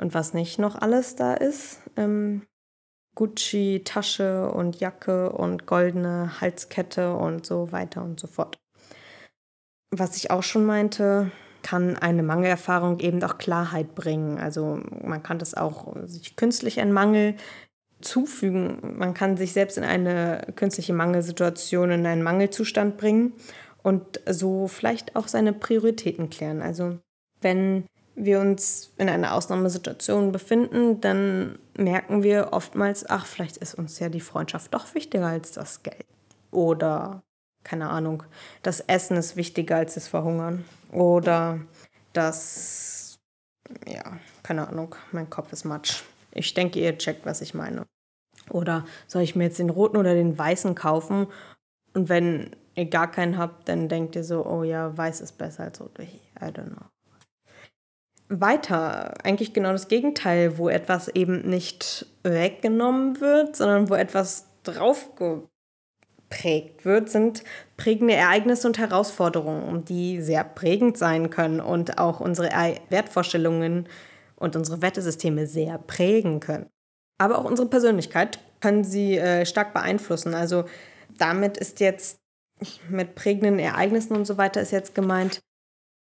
Und 0.00 0.14
was 0.14 0.32
nicht 0.32 0.58
noch 0.58 0.76
alles 0.76 1.14
da 1.14 1.34
ist, 1.34 1.80
ähm, 1.96 2.46
Gucci 3.14 3.82
Tasche 3.84 4.50
und 4.50 4.80
Jacke 4.80 5.30
und 5.30 5.66
goldene 5.66 6.40
Halskette 6.40 7.14
und 7.14 7.44
so 7.44 7.70
weiter 7.70 8.02
und 8.02 8.18
so 8.18 8.26
fort. 8.26 8.58
Was 9.90 10.16
ich 10.16 10.30
auch 10.30 10.42
schon 10.42 10.64
meinte, 10.64 11.30
kann 11.62 11.96
eine 11.96 12.22
Mangelerfahrung 12.22 13.00
eben 13.00 13.22
auch 13.22 13.36
Klarheit 13.36 13.94
bringen. 13.94 14.38
Also 14.38 14.80
man 15.04 15.22
kann 15.22 15.38
das 15.38 15.54
auch 15.54 15.94
sich 16.06 16.36
künstlich 16.36 16.80
einen 16.80 16.92
Mangel 16.92 17.34
zufügen. 18.00 18.96
Man 18.96 19.12
kann 19.12 19.36
sich 19.36 19.52
selbst 19.52 19.76
in 19.76 19.84
eine 19.84 20.46
künstliche 20.56 20.94
Mangelsituation, 20.94 21.90
in 21.90 22.06
einen 22.06 22.22
Mangelzustand 22.22 22.96
bringen 22.96 23.34
und 23.82 24.20
so 24.26 24.66
vielleicht 24.66 25.16
auch 25.16 25.28
seine 25.28 25.52
Prioritäten 25.52 26.30
klären. 26.30 26.62
Also 26.62 26.98
wenn 27.42 27.84
wir 28.24 28.40
uns 28.40 28.92
in 28.98 29.08
einer 29.08 29.34
Ausnahmesituation 29.34 30.32
befinden, 30.32 31.00
dann 31.00 31.58
merken 31.76 32.22
wir 32.22 32.52
oftmals, 32.52 33.08
ach, 33.08 33.26
vielleicht 33.26 33.56
ist 33.56 33.74
uns 33.74 33.98
ja 33.98 34.08
die 34.08 34.20
Freundschaft 34.20 34.74
doch 34.74 34.94
wichtiger 34.94 35.26
als 35.26 35.52
das 35.52 35.82
Geld. 35.82 36.06
Oder, 36.50 37.22
keine 37.64 37.88
Ahnung, 37.88 38.22
das 38.62 38.80
Essen 38.80 39.16
ist 39.16 39.36
wichtiger 39.36 39.76
als 39.76 39.94
das 39.94 40.08
Verhungern. 40.08 40.64
Oder 40.92 41.60
das, 42.12 43.18
ja, 43.86 44.18
keine 44.42 44.68
Ahnung, 44.68 44.94
mein 45.12 45.30
Kopf 45.30 45.52
ist 45.52 45.64
matsch. 45.64 46.02
Ich 46.32 46.54
denke, 46.54 46.80
ihr 46.80 46.98
checkt, 46.98 47.26
was 47.26 47.40
ich 47.40 47.54
meine. 47.54 47.86
Oder 48.50 48.84
soll 49.06 49.22
ich 49.22 49.36
mir 49.36 49.44
jetzt 49.44 49.58
den 49.58 49.70
roten 49.70 49.96
oder 49.96 50.14
den 50.14 50.36
weißen 50.36 50.74
kaufen? 50.74 51.26
Und 51.94 52.08
wenn 52.08 52.56
ihr 52.74 52.86
gar 52.86 53.10
keinen 53.10 53.38
habt, 53.38 53.68
dann 53.68 53.88
denkt 53.88 54.16
ihr 54.16 54.24
so, 54.24 54.44
oh 54.44 54.62
ja, 54.62 54.96
weiß 54.96 55.20
ist 55.20 55.38
besser 55.38 55.64
als 55.64 55.80
rot. 55.80 55.98
I 55.98 56.08
don't 56.40 56.70
know 56.70 56.86
weiter. 58.30 59.14
Eigentlich 59.24 59.52
genau 59.52 59.72
das 59.72 59.88
Gegenteil, 59.88 60.56
wo 60.56 60.68
etwas 60.68 61.08
eben 61.08 61.48
nicht 61.48 62.06
weggenommen 62.22 63.20
wird, 63.20 63.56
sondern 63.56 63.90
wo 63.90 63.94
etwas 63.94 64.46
draufgeprägt 64.62 66.84
wird, 66.84 67.10
sind 67.10 67.42
prägende 67.76 68.14
Ereignisse 68.14 68.68
und 68.68 68.78
Herausforderungen, 68.78 69.84
die 69.84 70.22
sehr 70.22 70.44
prägend 70.44 70.96
sein 70.96 71.30
können 71.30 71.60
und 71.60 71.98
auch 71.98 72.20
unsere 72.20 72.50
Wertvorstellungen 72.88 73.88
und 74.36 74.56
unsere 74.56 74.80
Wertesysteme 74.80 75.46
sehr 75.46 75.78
prägen 75.78 76.40
können. 76.40 76.70
Aber 77.18 77.38
auch 77.38 77.44
unsere 77.44 77.68
Persönlichkeit 77.68 78.38
können 78.60 78.84
sie 78.84 79.18
äh, 79.18 79.44
stark 79.44 79.74
beeinflussen. 79.74 80.34
Also 80.34 80.64
damit 81.18 81.56
ist 81.56 81.80
jetzt 81.80 82.20
mit 82.88 83.14
prägenden 83.14 83.58
Ereignissen 83.58 84.14
und 84.14 84.26
so 84.26 84.38
weiter 84.38 84.60
ist 84.60 84.70
jetzt 84.70 84.94
gemeint, 84.94 85.40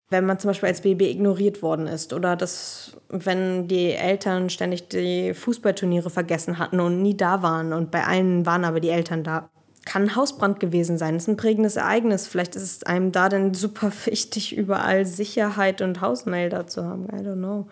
wenn 0.09 0.25
man 0.25 0.39
zum 0.39 0.49
Beispiel 0.49 0.69
als 0.69 0.81
Baby 0.81 1.09
ignoriert 1.09 1.61
worden 1.61 1.87
ist 1.87 2.13
oder 2.13 2.35
dass, 2.35 2.97
wenn 3.09 3.67
die 3.67 3.91
Eltern 3.91 4.49
ständig 4.49 4.87
die 4.87 5.33
Fußballturniere 5.33 6.09
vergessen 6.09 6.59
hatten 6.59 6.79
und 6.79 7.01
nie 7.01 7.17
da 7.17 7.41
waren 7.41 7.73
und 7.73 7.91
bei 7.91 8.05
allen 8.05 8.45
waren 8.45 8.63
aber 8.63 8.79
die 8.79 8.89
Eltern 8.89 9.23
da. 9.23 9.49
Kann 9.85 10.17
Hausbrand 10.17 10.59
gewesen 10.59 10.97
sein. 10.97 11.13
Das 11.13 11.23
ist 11.23 11.29
ein 11.29 11.37
prägendes 11.37 11.77
Ereignis. 11.77 12.27
Vielleicht 12.27 12.57
ist 12.57 12.63
es 12.63 12.83
einem 12.83 13.13
da 13.13 13.29
dann 13.29 13.53
super 13.53 13.91
wichtig, 14.05 14.55
überall 14.55 15.05
Sicherheit 15.05 15.81
und 15.81 16.01
Hausmelder 16.01 16.67
zu 16.67 16.83
haben. 16.83 17.05
I 17.05 17.21
don't 17.21 17.35
know. 17.35 17.67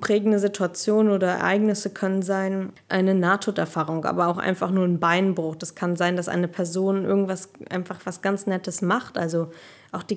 Prägende 0.00 0.38
Situationen 0.38 1.12
oder 1.12 1.26
Ereignisse 1.26 1.90
können 1.90 2.22
sein 2.22 2.72
eine 2.88 3.16
Nahtoderfahrung, 3.16 4.04
aber 4.04 4.28
auch 4.28 4.38
einfach 4.38 4.70
nur 4.70 4.84
ein 4.84 5.00
Beinbruch. 5.00 5.56
Das 5.56 5.74
kann 5.74 5.96
sein, 5.96 6.14
dass 6.14 6.28
eine 6.28 6.46
Person 6.46 7.04
irgendwas 7.04 7.48
einfach 7.68 7.98
was 8.04 8.22
ganz 8.22 8.46
Nettes 8.46 8.82
macht. 8.82 9.18
Also 9.18 9.48
auch 9.92 10.02
die 10.02 10.16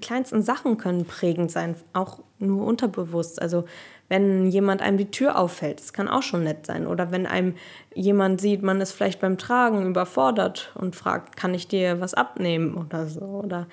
kleinsten 0.00 0.42
Sachen 0.42 0.76
können 0.76 1.04
prägend 1.04 1.50
sein, 1.50 1.74
auch 1.92 2.20
nur 2.38 2.64
unterbewusst. 2.64 3.40
Also 3.42 3.64
wenn 4.08 4.50
jemand 4.50 4.82
einem 4.82 4.98
die 4.98 5.10
Tür 5.10 5.38
auffällt, 5.38 5.80
das 5.80 5.92
kann 5.92 6.08
auch 6.08 6.22
schon 6.22 6.44
nett 6.44 6.66
sein. 6.66 6.86
Oder 6.86 7.10
wenn 7.10 7.26
einem 7.26 7.54
jemand 7.94 8.40
sieht, 8.40 8.62
man 8.62 8.80
ist 8.80 8.92
vielleicht 8.92 9.20
beim 9.20 9.38
Tragen 9.38 9.86
überfordert 9.86 10.72
und 10.74 10.94
fragt, 10.94 11.36
kann 11.36 11.54
ich 11.54 11.66
dir 11.66 12.00
was 12.00 12.14
abnehmen 12.14 12.76
oder 12.76 13.06
so. 13.06 13.20
Oder 13.20 13.66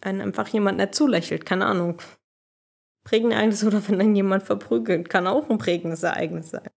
einen 0.00 0.20
einfach 0.20 0.48
jemand 0.48 0.78
nett 0.78 0.94
zulächelt, 0.94 1.44
keine 1.46 1.66
Ahnung. 1.66 2.00
Prägendes 3.04 3.36
Ereignis 3.38 3.64
oder 3.64 3.88
wenn 3.88 3.98
dann 3.98 4.14
jemand 4.14 4.42
verprügelt, 4.42 5.08
kann 5.08 5.26
auch 5.26 5.48
ein 5.48 5.58
prägendes 5.58 6.02
Ereignis 6.02 6.50
sein. 6.50 6.68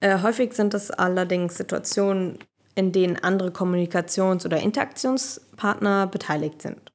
Äh, 0.00 0.22
häufig 0.22 0.54
sind 0.54 0.74
es 0.74 0.90
allerdings 0.90 1.56
Situationen, 1.56 2.38
in 2.74 2.92
denen 2.92 3.16
andere 3.16 3.50
Kommunikations- 3.50 4.44
oder 4.44 4.58
Interaktionspartner 4.58 6.06
beteiligt 6.06 6.62
sind. 6.62 6.92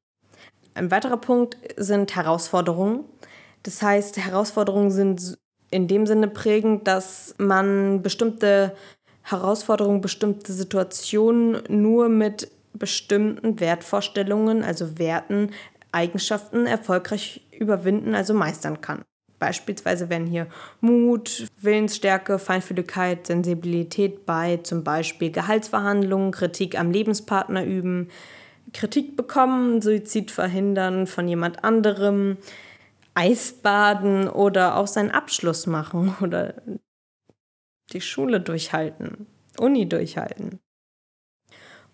Ein 0.73 0.91
weiterer 0.91 1.17
Punkt 1.17 1.57
sind 1.77 2.15
Herausforderungen. 2.15 3.03
Das 3.63 3.81
heißt, 3.81 4.17
Herausforderungen 4.17 4.91
sind 4.91 5.37
in 5.69 5.87
dem 5.87 6.05
Sinne 6.05 6.27
prägend, 6.27 6.87
dass 6.87 7.35
man 7.37 8.01
bestimmte 8.01 8.75
Herausforderungen, 9.21 10.01
bestimmte 10.01 10.51
Situationen 10.51 11.61
nur 11.69 12.09
mit 12.09 12.49
bestimmten 12.73 13.59
Wertvorstellungen, 13.59 14.63
also 14.63 14.97
Werten, 14.97 15.51
Eigenschaften 15.91 16.65
erfolgreich 16.65 17.41
überwinden, 17.57 18.15
also 18.15 18.33
meistern 18.33 18.81
kann. 18.81 19.03
Beispielsweise 19.39 20.09
werden 20.09 20.27
hier 20.27 20.47
Mut, 20.81 21.47
Willensstärke, 21.59 22.37
Feinfühligkeit, 22.39 23.27
Sensibilität 23.27 24.25
bei 24.25 24.57
zum 24.57 24.83
Beispiel 24.83 25.31
Gehaltsverhandlungen, 25.31 26.31
Kritik 26.31 26.79
am 26.79 26.91
Lebenspartner 26.91 27.65
üben, 27.65 28.09
Kritik 28.73 29.15
bekommen, 29.15 29.81
Suizid 29.81 30.31
verhindern 30.31 31.07
von 31.07 31.27
jemand 31.27 31.63
anderem, 31.63 32.37
Eisbaden 33.13 34.29
oder 34.29 34.77
auch 34.77 34.87
seinen 34.87 35.11
Abschluss 35.11 35.67
machen 35.67 36.15
oder 36.21 36.55
die 37.91 38.01
Schule 38.01 38.39
durchhalten, 38.39 39.27
Uni 39.57 39.87
durchhalten. 39.87 40.59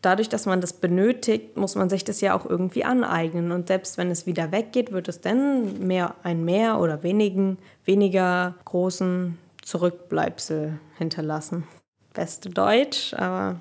Dadurch, 0.04 0.30
dass 0.30 0.46
man 0.46 0.62
das 0.62 0.74
benötigt, 0.74 1.58
muss 1.58 1.74
man 1.74 1.90
sich 1.90 2.04
das 2.04 2.22
ja 2.22 2.38
auch 2.38 2.46
irgendwie 2.46 2.84
aneignen. 2.84 3.52
Und 3.52 3.68
selbst 3.68 3.98
wenn 3.98 4.12
es 4.12 4.28
wieder 4.28 4.52
weggeht, 4.52 4.92
wird 4.92 5.08
es 5.08 5.22
dann 5.22 5.88
mehr, 5.88 6.16
ein 6.22 6.46
mehr 6.46 6.80
oder 6.80 7.02
wenigen, 7.02 7.58
weniger 7.84 8.56
großen 8.66 9.40
Zurückbleibsel 9.64 10.80
hinterlassen. 10.98 11.68
Beste 12.14 12.50
Deutsch, 12.50 13.14
aber. 13.16 13.60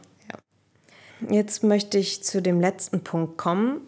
Jetzt 1.30 1.62
möchte 1.62 1.98
ich 1.98 2.22
zu 2.22 2.42
dem 2.42 2.60
letzten 2.60 3.02
Punkt 3.02 3.38
kommen 3.38 3.80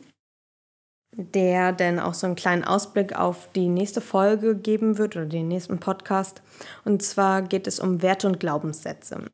der 1.19 1.73
dann 1.73 1.99
auch 1.99 2.15
so 2.15 2.27
einen 2.27 2.37
kleinen 2.37 2.65
Ausblick 2.65 3.15
auf 3.15 3.49
die 3.53 3.69
nächste 3.69 4.01
Folge 4.01 4.55
geben 4.55 4.99
wird 4.99 5.17
oder 5.17 5.27
den 5.27 5.49
nächsten 5.49 5.81
Podcast. 5.81 6.43
Und 6.85 7.03
zwar 7.03 7.43
geht 7.43 7.67
es 7.67 7.81
um 7.81 8.03
Werte 8.03 8.29
und 8.29 8.39
Glaubenssätze. 8.39 9.25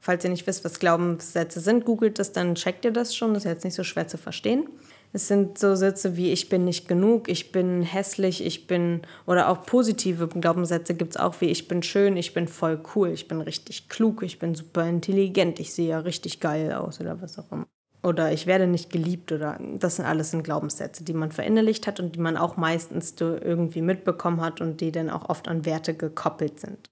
Falls 0.00 0.24
ihr 0.24 0.30
nicht 0.30 0.46
wisst, 0.46 0.64
was 0.64 0.78
Glaubenssätze 0.78 1.60
sind, 1.60 1.84
googelt 1.84 2.18
das, 2.18 2.32
dann 2.32 2.54
checkt 2.54 2.84
ihr 2.84 2.90
das 2.90 3.16
schon. 3.16 3.34
Das 3.34 3.44
ist 3.44 3.50
jetzt 3.50 3.64
nicht 3.64 3.74
so 3.74 3.84
schwer 3.84 4.08
zu 4.08 4.18
verstehen. 4.18 4.68
Es 5.14 5.28
sind 5.28 5.58
so 5.58 5.74
Sätze 5.74 6.16
wie 6.16 6.32
ich 6.32 6.48
bin 6.48 6.64
nicht 6.64 6.88
genug, 6.88 7.28
ich 7.28 7.52
bin 7.52 7.82
hässlich, 7.82 8.44
ich 8.44 8.66
bin 8.66 9.02
oder 9.26 9.48
auch 9.48 9.66
positive 9.66 10.26
Glaubenssätze 10.28 10.94
gibt 10.94 11.12
es 11.12 11.20
auch 11.20 11.40
wie 11.40 11.50
ich 11.50 11.68
bin 11.68 11.82
schön, 11.82 12.16
ich 12.16 12.32
bin 12.32 12.48
voll 12.48 12.82
cool, 12.94 13.10
ich 13.10 13.28
bin 13.28 13.42
richtig 13.42 13.90
klug, 13.90 14.22
ich 14.22 14.38
bin 14.38 14.54
super 14.54 14.86
intelligent, 14.86 15.60
ich 15.60 15.74
sehe 15.74 15.90
ja 15.90 15.98
richtig 15.98 16.40
geil 16.40 16.72
aus 16.72 17.00
oder 17.00 17.20
was 17.20 17.38
auch 17.38 17.52
immer 17.52 17.66
oder 18.02 18.32
ich 18.32 18.46
werde 18.46 18.66
nicht 18.66 18.90
geliebt 18.90 19.32
oder 19.32 19.58
das 19.78 19.96
sind 19.96 20.04
alles 20.04 20.30
sind 20.32 20.42
Glaubenssätze, 20.42 21.04
die 21.04 21.12
man 21.12 21.30
verinnerlicht 21.30 21.86
hat 21.86 22.00
und 22.00 22.16
die 22.16 22.20
man 22.20 22.36
auch 22.36 22.56
meistens 22.56 23.14
irgendwie 23.18 23.82
mitbekommen 23.82 24.40
hat 24.40 24.60
und 24.60 24.80
die 24.80 24.92
dann 24.92 25.10
auch 25.10 25.28
oft 25.28 25.48
an 25.48 25.64
Werte 25.64 25.94
gekoppelt 25.94 26.58
sind. 26.58 26.90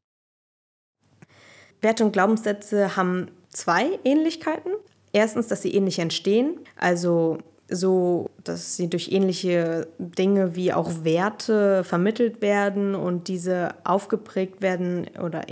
Werte 1.81 2.05
und 2.05 2.13
Glaubenssätze 2.13 2.97
haben 2.97 3.29
zwei 3.49 3.99
Ähnlichkeiten. 4.05 4.73
Erstens, 5.13 5.49
dass 5.49 5.63
sie 5.63 5.75
ähnlich 5.75 5.99
entstehen, 5.99 6.61
also 6.77 7.39
so, 7.71 8.31
dass 8.45 8.77
sie 8.77 8.89
durch 8.89 9.13
ähnliche 9.13 9.89
Dinge 9.99 10.57
wie 10.57 10.73
auch 10.73 11.05
Werte 11.05 11.85
vermittelt 11.85 12.43
werden 12.43 12.95
und 12.95 13.29
diese 13.29 13.75
aufgeprägt 13.85 14.61
werden 14.61 15.07
oder 15.23 15.43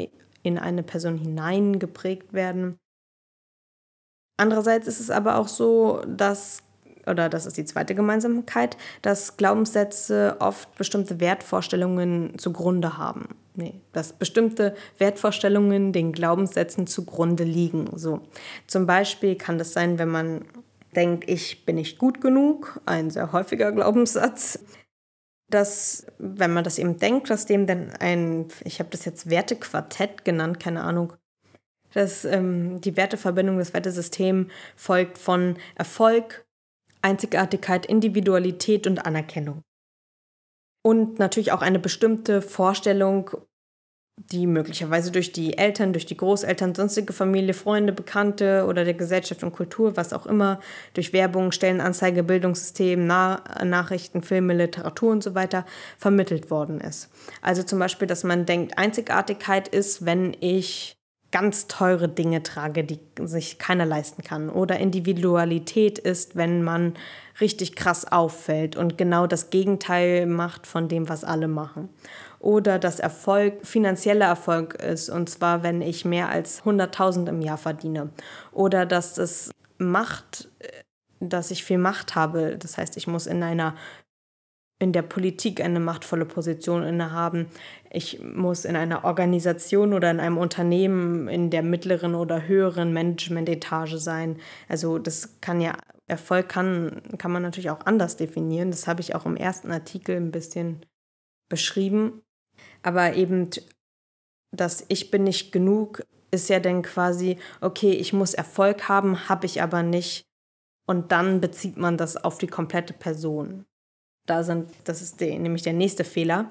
in 0.42 0.58
eine 0.58 0.82
Person 0.82 1.16
hineingeprägt 1.16 2.32
werden. 2.32 2.76
Andererseits 4.36 4.86
ist 4.86 5.00
es 5.00 5.10
aber 5.10 5.36
auch 5.36 5.48
so, 5.48 6.00
dass, 6.06 6.62
oder 7.06 7.28
das 7.28 7.44
ist 7.44 7.56
die 7.56 7.64
zweite 7.64 7.94
Gemeinsamkeit, 7.94 8.76
dass 9.02 9.36
Glaubenssätze 9.36 10.36
oft 10.38 10.74
bestimmte 10.76 11.20
Wertvorstellungen 11.20 12.38
zugrunde 12.38 12.98
haben. 12.98 13.28
Nee, 13.54 13.74
dass 13.92 14.12
bestimmte 14.12 14.76
Wertvorstellungen 14.98 15.92
den 15.92 16.12
Glaubenssätzen 16.12 16.86
zugrunde 16.86 17.42
liegen. 17.42 17.88
So. 17.96 18.20
Zum 18.68 18.86
Beispiel 18.86 19.34
kann 19.34 19.58
das 19.58 19.72
sein, 19.72 19.98
wenn 19.98 20.08
man 20.08 20.44
denkt, 20.94 21.28
ich 21.28 21.64
bin 21.64 21.76
nicht 21.76 21.98
gut 21.98 22.20
genug, 22.20 22.80
ein 22.86 23.10
sehr 23.10 23.32
häufiger 23.32 23.72
Glaubenssatz, 23.72 24.58
dass, 25.50 26.06
wenn 26.18 26.52
man 26.52 26.64
das 26.64 26.78
eben 26.78 26.98
denkt, 26.98 27.30
dass 27.30 27.46
dem 27.46 27.66
dann 27.66 27.90
ein, 27.90 28.48
ich 28.64 28.80
habe 28.80 28.90
das 28.90 29.04
jetzt 29.04 29.30
Wertequartett 29.30 30.24
genannt, 30.24 30.60
keine 30.60 30.82
Ahnung, 30.82 31.14
dass 31.94 32.24
ähm, 32.24 32.80
die 32.80 32.96
Werteverbindung, 32.96 33.58
das 33.58 33.72
Wertesystem 33.72 34.50
folgt 34.76 35.18
von 35.18 35.56
Erfolg, 35.74 36.46
Einzigartigkeit, 37.00 37.86
Individualität 37.86 38.86
und 38.86 39.06
Anerkennung. 39.06 39.62
Und 40.82 41.18
natürlich 41.18 41.52
auch 41.52 41.62
eine 41.62 41.78
bestimmte 41.78 42.42
Vorstellung, 42.42 43.30
die 44.32 44.46
möglicherweise 44.46 45.10
durch 45.10 45.32
die 45.32 45.56
Eltern, 45.56 45.92
durch 45.92 46.06
die 46.06 46.16
Großeltern, 46.16 46.74
sonstige 46.74 47.12
Familie, 47.12 47.54
Freunde, 47.54 47.92
Bekannte 47.92 48.66
oder 48.66 48.84
der 48.84 48.94
Gesellschaft 48.94 49.42
und 49.42 49.52
Kultur, 49.52 49.96
was 49.96 50.12
auch 50.12 50.26
immer, 50.26 50.60
durch 50.94 51.12
Werbung, 51.12 51.52
Stellenanzeige, 51.52 52.22
Bildungssystem, 52.22 53.06
Na 53.06 53.42
Nachrichten, 53.64 54.22
Filme, 54.22 54.54
Literatur 54.54 55.12
und 55.12 55.22
so 55.22 55.34
weiter 55.34 55.64
vermittelt 55.96 56.50
worden 56.50 56.80
ist. 56.80 57.10
Also 57.42 57.62
zum 57.62 57.78
Beispiel, 57.78 58.08
dass 58.08 58.24
man 58.24 58.46
denkt, 58.46 58.76
Einzigartigkeit 58.76 59.68
ist, 59.68 60.04
wenn 60.04 60.36
ich 60.40 60.98
ganz 61.30 61.66
teure 61.66 62.08
Dinge 62.08 62.42
trage, 62.42 62.84
die 62.84 63.00
sich 63.22 63.58
keiner 63.58 63.84
leisten 63.84 64.22
kann. 64.22 64.48
Oder 64.48 64.78
Individualität 64.78 65.98
ist, 65.98 66.36
wenn 66.36 66.62
man 66.62 66.94
richtig 67.40 67.76
krass 67.76 68.10
auffällt 68.10 68.76
und 68.76 68.96
genau 68.96 69.26
das 69.26 69.50
Gegenteil 69.50 70.26
macht 70.26 70.66
von 70.66 70.88
dem, 70.88 71.08
was 71.08 71.24
alle 71.24 71.48
machen. 71.48 71.90
Oder 72.40 72.78
dass 72.78 73.00
Erfolg 73.00 73.66
finanzieller 73.66 74.26
Erfolg 74.26 74.74
ist, 74.74 75.10
und 75.10 75.28
zwar, 75.28 75.62
wenn 75.62 75.82
ich 75.82 76.04
mehr 76.04 76.28
als 76.28 76.62
100.000 76.62 77.28
im 77.28 77.40
Jahr 77.40 77.58
verdiene. 77.58 78.10
Oder 78.52 78.86
dass 78.86 79.18
es 79.18 79.50
Macht, 79.78 80.48
dass 81.20 81.50
ich 81.50 81.64
viel 81.64 81.78
Macht 81.78 82.14
habe. 82.14 82.56
Das 82.58 82.78
heißt, 82.78 82.96
ich 82.96 83.06
muss 83.06 83.26
in 83.26 83.42
einer 83.42 83.74
in 84.80 84.92
der 84.92 85.02
Politik 85.02 85.60
eine 85.60 85.80
machtvolle 85.80 86.24
Position 86.24 86.84
innehaben. 86.84 87.46
Ich 87.90 88.22
muss 88.22 88.64
in 88.64 88.76
einer 88.76 89.04
Organisation 89.04 89.92
oder 89.92 90.10
in 90.10 90.20
einem 90.20 90.38
Unternehmen 90.38 91.26
in 91.28 91.50
der 91.50 91.62
mittleren 91.62 92.14
oder 92.14 92.46
höheren 92.46 92.92
Management-Etage 92.92 93.96
sein. 93.96 94.38
Also 94.68 94.98
das 94.98 95.40
kann 95.40 95.60
ja, 95.60 95.72
Erfolg 96.06 96.48
kann, 96.48 97.02
kann 97.18 97.32
man 97.32 97.42
natürlich 97.42 97.70
auch 97.70 97.86
anders 97.86 98.16
definieren. 98.16 98.70
Das 98.70 98.86
habe 98.86 99.00
ich 99.00 99.14
auch 99.16 99.26
im 99.26 99.36
ersten 99.36 99.72
Artikel 99.72 100.16
ein 100.16 100.30
bisschen 100.30 100.86
beschrieben. 101.48 102.22
Aber 102.82 103.14
eben 103.14 103.50
das 104.50 104.84
Ich 104.88 105.10
bin 105.10 105.24
nicht 105.24 105.52
genug 105.52 106.02
ist 106.30 106.48
ja 106.48 106.60
dann 106.60 106.82
quasi, 106.82 107.38
okay, 107.60 107.92
ich 107.92 108.12
muss 108.12 108.34
Erfolg 108.34 108.88
haben, 108.88 109.28
habe 109.28 109.46
ich 109.46 109.62
aber 109.62 109.82
nicht. 109.82 110.26
Und 110.86 111.12
dann 111.12 111.40
bezieht 111.40 111.76
man 111.76 111.96
das 111.96 112.16
auf 112.16 112.38
die 112.38 112.46
komplette 112.46 112.92
Person 112.92 113.64
da 114.26 114.42
sind. 114.42 114.70
Das 114.84 115.02
ist 115.02 115.20
die, 115.20 115.38
nämlich 115.38 115.62
der 115.62 115.72
nächste 115.72 116.04
Fehler. 116.04 116.50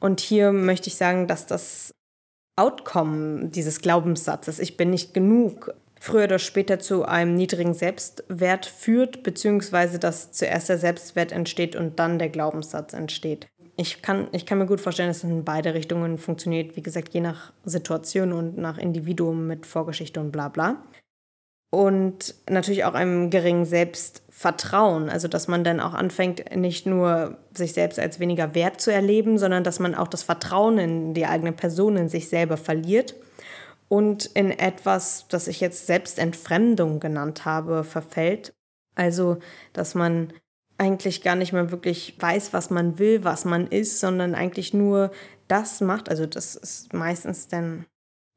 Und 0.00 0.20
hier 0.20 0.52
möchte 0.52 0.88
ich 0.88 0.96
sagen, 0.96 1.26
dass 1.26 1.46
das 1.46 1.94
Outcome 2.56 3.48
dieses 3.48 3.80
Glaubenssatzes, 3.80 4.58
ich 4.58 4.76
bin 4.76 4.90
nicht 4.90 5.14
genug, 5.14 5.74
früher 6.00 6.24
oder 6.24 6.38
später 6.38 6.78
zu 6.78 7.04
einem 7.04 7.34
niedrigen 7.34 7.74
Selbstwert 7.74 8.66
führt, 8.66 9.22
beziehungsweise 9.22 9.98
dass 9.98 10.32
zuerst 10.32 10.68
der 10.68 10.78
Selbstwert 10.78 11.32
entsteht 11.32 11.76
und 11.76 11.98
dann 11.98 12.18
der 12.18 12.28
Glaubenssatz 12.28 12.92
entsteht. 12.92 13.46
Ich 13.76 14.00
kann, 14.00 14.28
ich 14.32 14.46
kann 14.46 14.58
mir 14.58 14.66
gut 14.66 14.80
vorstellen, 14.80 15.08
dass 15.10 15.18
es 15.18 15.24
in 15.24 15.44
beide 15.44 15.74
Richtungen 15.74 16.16
funktioniert, 16.18 16.76
wie 16.76 16.82
gesagt, 16.82 17.12
je 17.12 17.20
nach 17.20 17.52
Situation 17.64 18.32
und 18.32 18.56
nach 18.56 18.78
Individuum 18.78 19.46
mit 19.46 19.66
Vorgeschichte 19.66 20.18
und 20.20 20.32
bla 20.32 20.48
bla 20.48 20.82
und 21.76 22.34
natürlich 22.48 22.84
auch 22.84 22.94
einem 22.94 23.28
geringen 23.28 23.66
Selbstvertrauen. 23.66 25.10
Also, 25.10 25.28
dass 25.28 25.46
man 25.46 25.64
dann 25.64 25.80
auch 25.80 25.94
anfängt, 25.94 26.56
nicht 26.56 26.86
nur 26.86 27.36
sich 27.52 27.74
selbst 27.74 27.98
als 27.98 28.20
weniger 28.20 28.54
wert 28.54 28.80
zu 28.80 28.92
erleben, 28.92 29.36
sondern 29.36 29.64
dass 29.64 29.78
man 29.78 29.94
auch 29.94 30.08
das 30.08 30.22
Vertrauen 30.22 30.78
in 30.78 31.14
die 31.14 31.26
eigene 31.26 31.52
Person, 31.52 31.96
in 31.96 32.08
sich 32.08 32.28
selber 32.28 32.56
verliert 32.56 33.14
und 33.88 34.26
in 34.26 34.50
etwas, 34.50 35.26
das 35.28 35.48
ich 35.48 35.60
jetzt 35.60 35.86
Selbstentfremdung 35.86 37.00
genannt 37.00 37.44
habe, 37.44 37.84
verfällt. 37.84 38.54
Also, 38.94 39.38
dass 39.72 39.94
man 39.94 40.32
eigentlich 40.78 41.22
gar 41.22 41.36
nicht 41.36 41.52
mehr 41.52 41.70
wirklich 41.70 42.16
weiß, 42.18 42.52
was 42.52 42.70
man 42.70 42.98
will, 42.98 43.24
was 43.24 43.44
man 43.44 43.66
ist, 43.66 44.00
sondern 44.00 44.34
eigentlich 44.34 44.74
nur 44.74 45.10
das 45.48 45.80
macht. 45.80 46.08
Also, 46.08 46.26
das 46.26 46.54
ist 46.54 46.92
meistens 46.92 47.48
dann 47.48 47.86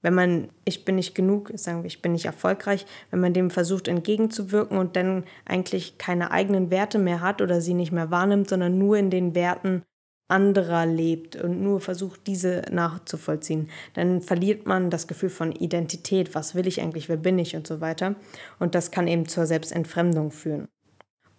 wenn 0.02 0.14
man 0.14 0.50
ich 0.66 0.86
bin 0.86 0.96
nicht 0.96 1.14
genug, 1.14 1.52
sagen 1.56 1.84
wir, 1.84 1.88
ich 1.88 2.02
bin 2.02 2.14
nicht 2.14 2.26
erfolgreich, 2.26 2.86
wenn 3.12 3.20
man 3.20 3.34
dem 3.34 3.50
versucht 3.50 3.88
entgegenzuwirken 3.88 4.78
und 4.78 4.96
dann 4.96 5.26
eigentlich 5.46 5.98
keine 5.98 6.32
eigenen 6.32 6.72
Werte 6.72 7.00
mehr 7.00 7.22
hat 7.22 7.42
oder 7.42 7.60
sie 7.62 7.74
nicht 7.74 7.92
mehr 7.92 8.12
wahrnimmt, 8.12 8.50
sondern 8.50 8.78
nur 8.78 8.98
in 8.98 9.10
den 9.10 9.36
Werten 9.36 9.84
anderer 10.30 10.86
lebt 10.86 11.36
und 11.38 11.62
nur 11.62 11.82
versucht, 11.82 12.28
diese 12.28 12.62
nachzuvollziehen, 12.72 13.70
dann 13.96 14.22
verliert 14.22 14.68
man 14.68 14.92
das 14.92 15.08
Gefühl 15.08 15.30
von 15.30 15.52
Identität, 15.52 16.36
was 16.36 16.54
will 16.54 16.68
ich 16.68 16.82
eigentlich, 16.82 17.10
wer 17.10 17.18
bin 17.18 17.40
ich 17.40 17.56
und 17.56 17.66
so 17.66 17.82
weiter. 17.82 18.16
Und 18.60 18.76
das 18.76 18.92
kann 18.92 19.08
eben 19.08 19.28
zur 19.28 19.48
Selbstentfremdung 19.48 20.30
führen. 20.30 20.68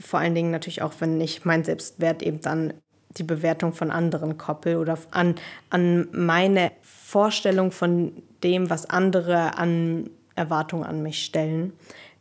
Vor 0.00 0.18
allen 0.20 0.34
Dingen 0.34 0.50
natürlich 0.50 0.82
auch, 0.82 0.94
wenn 0.98 1.20
ich 1.20 1.44
mein 1.44 1.62
Selbstwert 1.62 2.22
eben 2.22 2.40
dann 2.40 2.74
die 3.10 3.22
Bewertung 3.24 3.72
von 3.74 3.90
anderen 3.90 4.38
koppel 4.38 4.76
oder 4.76 4.96
an, 5.10 5.34
an 5.68 6.08
meine 6.12 6.72
Vorstellung 6.82 7.72
von 7.72 8.12
dem, 8.42 8.70
was 8.70 8.88
andere 8.88 9.58
an 9.58 10.10
Erwartungen 10.36 10.84
an 10.84 11.02
mich 11.02 11.24
stellen. 11.24 11.72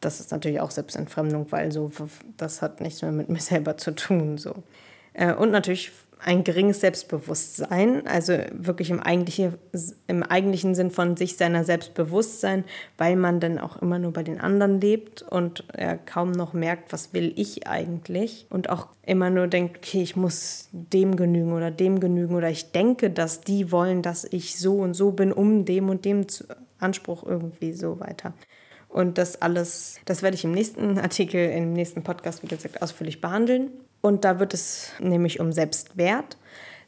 Das 0.01 0.19
ist 0.19 0.31
natürlich 0.31 0.59
auch 0.59 0.71
Selbstentfremdung, 0.71 1.51
weil 1.51 1.71
so 1.71 1.91
das 2.37 2.61
hat 2.61 2.81
nichts 2.81 3.01
mehr 3.01 3.11
mit 3.11 3.29
mir 3.29 3.39
selber 3.39 3.77
zu 3.77 3.91
tun. 3.91 4.37
So. 4.37 4.55
Äh, 5.13 5.33
und 5.33 5.51
natürlich 5.51 5.91
ein 6.21 6.43
geringes 6.43 6.81
Selbstbewusstsein, 6.81 8.05
also 8.05 8.33
wirklich 8.51 8.89
im 8.89 8.99
eigentlichen, 8.99 9.53
im 10.07 10.21
eigentlichen 10.21 10.75
Sinn 10.75 10.91
von 10.91 11.15
sich 11.15 11.37
seiner 11.37 11.63
Selbstbewusstsein, 11.63 12.65
weil 12.97 13.15
man 13.15 13.39
dann 13.39 13.57
auch 13.57 13.81
immer 13.81 13.99
nur 13.99 14.11
bei 14.11 14.23
den 14.23 14.39
anderen 14.39 14.81
lebt 14.81 15.21
und 15.21 15.63
er 15.73 15.97
kaum 15.97 16.31
noch 16.31 16.53
merkt, 16.53 16.91
was 16.91 17.13
will 17.13 17.33
ich 17.37 17.67
eigentlich 17.67 18.47
und 18.49 18.69
auch 18.69 18.87
immer 19.05 19.29
nur 19.29 19.47
denkt, 19.47 19.77
okay, 19.77 20.01
ich 20.01 20.17
muss 20.17 20.67
dem 20.73 21.15
genügen 21.15 21.53
oder 21.53 21.71
dem 21.71 22.01
genügen 22.01 22.35
oder 22.35 22.49
ich 22.49 22.71
denke, 22.71 23.09
dass 23.09 23.39
die 23.41 23.71
wollen, 23.71 24.01
dass 24.01 24.25
ich 24.25 24.59
so 24.59 24.79
und 24.79 24.95
so 24.95 25.11
bin, 25.11 25.31
um 25.31 25.63
dem 25.63 25.89
und 25.89 26.03
dem 26.03 26.25
Anspruch 26.79 27.23
irgendwie 27.25 27.71
so 27.71 27.99
weiter. 28.01 28.33
Und 28.89 29.17
das 29.17 29.41
alles, 29.41 29.99
das 30.05 30.21
werde 30.21 30.35
ich 30.35 30.43
im 30.43 30.51
nächsten 30.51 30.97
Artikel, 30.97 31.49
im 31.49 31.73
nächsten 31.73 32.03
Podcast, 32.03 32.43
wie 32.43 32.47
gesagt, 32.47 32.81
ausführlich 32.81 33.21
behandeln. 33.21 33.69
Und 34.01 34.25
da 34.25 34.39
wird 34.39 34.53
es 34.53 34.91
nämlich 34.99 35.39
um 35.39 35.51
Selbstwert, 35.51 36.37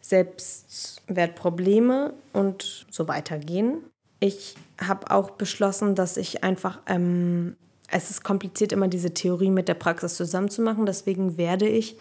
Selbstwertprobleme 0.02 2.14
und 2.34 2.86
so 2.90 3.08
weiter 3.08 3.38
gehen. 3.38 3.84
Ich 4.20 4.56
habe 4.80 5.12
auch 5.12 5.32
beschlossen, 5.32 5.96
dass 5.96 6.18
ich 6.18 6.44
einfach, 6.44 6.80
ähm, 6.88 7.56
es 7.90 8.10
ist 8.10 8.24
kompliziert, 8.24 8.72
immer 8.72 8.88
diese 8.88 9.14
Theorie 9.14 9.50
mit 9.50 9.68
der 9.68 9.74
Praxis 9.74 10.16
zusammenzumachen. 10.16 10.86
Deswegen 10.86 11.38
werde 11.38 11.68
ich 11.68 11.98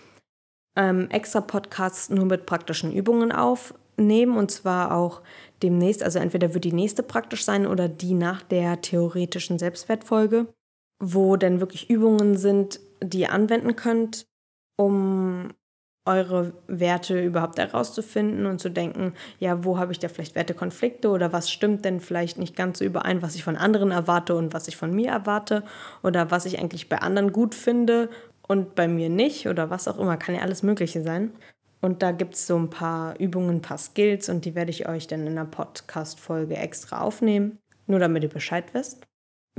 ähm, 0.77 1.09
extra 1.11 1.41
Podcasts 1.41 2.11
nur 2.11 2.27
mit 2.27 2.47
praktischen 2.47 2.93
Übungen 2.93 3.33
aufnehmen 3.33 4.37
und 4.37 4.51
zwar 4.51 4.97
auch 4.97 5.23
demnächst, 5.63 6.03
also 6.03 6.19
entweder 6.19 6.55
wird 6.55 6.65
die 6.65 6.73
nächste 6.73 7.03
praktisch 7.03 7.45
sein 7.45 7.67
oder 7.67 7.89
die 7.89 8.15
nach 8.15 8.43
der 8.43 8.81
theoretischen 8.81 9.59
Selbstwertfolge, 9.59 10.47
wo 11.03 11.37
dann 11.37 11.61
wirklich 11.61 11.91
Übungen 11.91 12.37
sind, 12.37 12.81
die 13.03 13.21
ihr 13.21 13.33
anwenden 13.33 13.77
könnt, 13.77 14.27
um 14.81 15.53
eure 16.07 16.55
Werte 16.67 17.23
überhaupt 17.23 17.59
herauszufinden 17.59 18.47
und 18.47 18.59
zu 18.59 18.71
denken, 18.71 19.13
ja, 19.39 19.63
wo 19.63 19.79
habe 19.79 19.93
ich 19.93 19.99
da 19.99 20.09
vielleicht 20.09 20.35
Wertekonflikte 20.35 21.11
oder 21.11 21.35
was 21.35 21.51
stimmt 21.51 21.85
denn 21.85 22.01
vielleicht 22.01 22.39
nicht 22.39 22.57
ganz 22.57 22.79
so 22.79 22.87
überein, 22.87 23.21
was 23.21 23.35
ich 23.35 23.45
von 23.45 23.57
anderen 23.57 23.91
erwarte 23.91 24.35
und 24.35 24.55
was 24.55 24.69
ich 24.69 24.79
von 24.79 24.95
mir 24.95 25.11
erwarte 25.11 25.63
oder 26.03 26.31
was 26.31 26.47
ich 26.47 26.59
eigentlich 26.59 26.89
bei 26.89 26.97
anderen 26.99 27.31
gut 27.31 27.55
finde 27.55 28.09
und 28.49 28.75
bei 28.75 28.89
mir 28.89 29.11
nicht 29.11 29.47
oder 29.47 29.69
was 29.69 29.87
auch 29.87 29.99
immer, 29.99 30.17
kann 30.17 30.35
ja 30.35 30.41
alles 30.41 30.63
Mögliche 30.63 31.03
sein. 31.03 31.33
Und 31.83 32.03
da 32.03 32.13
gibt 32.13 32.35
es 32.35 32.47
so 32.47 32.57
ein 32.57 32.71
paar 32.71 33.21
Übungen, 33.21 33.57
ein 33.57 33.63
paar 33.63 33.79
Skills 33.79 34.31
und 34.31 34.47
die 34.47 34.55
werde 34.55 34.71
ich 34.71 34.89
euch 34.89 35.07
dann 35.07 35.27
in 35.27 35.39
einer 35.39 35.45
Podcast-Folge 35.45 36.57
extra 36.57 37.03
aufnehmen, 37.03 37.59
nur 37.87 37.99
damit 37.99 38.23
ihr 38.23 38.31
Bescheid 38.31 38.65
wisst. 38.73 39.07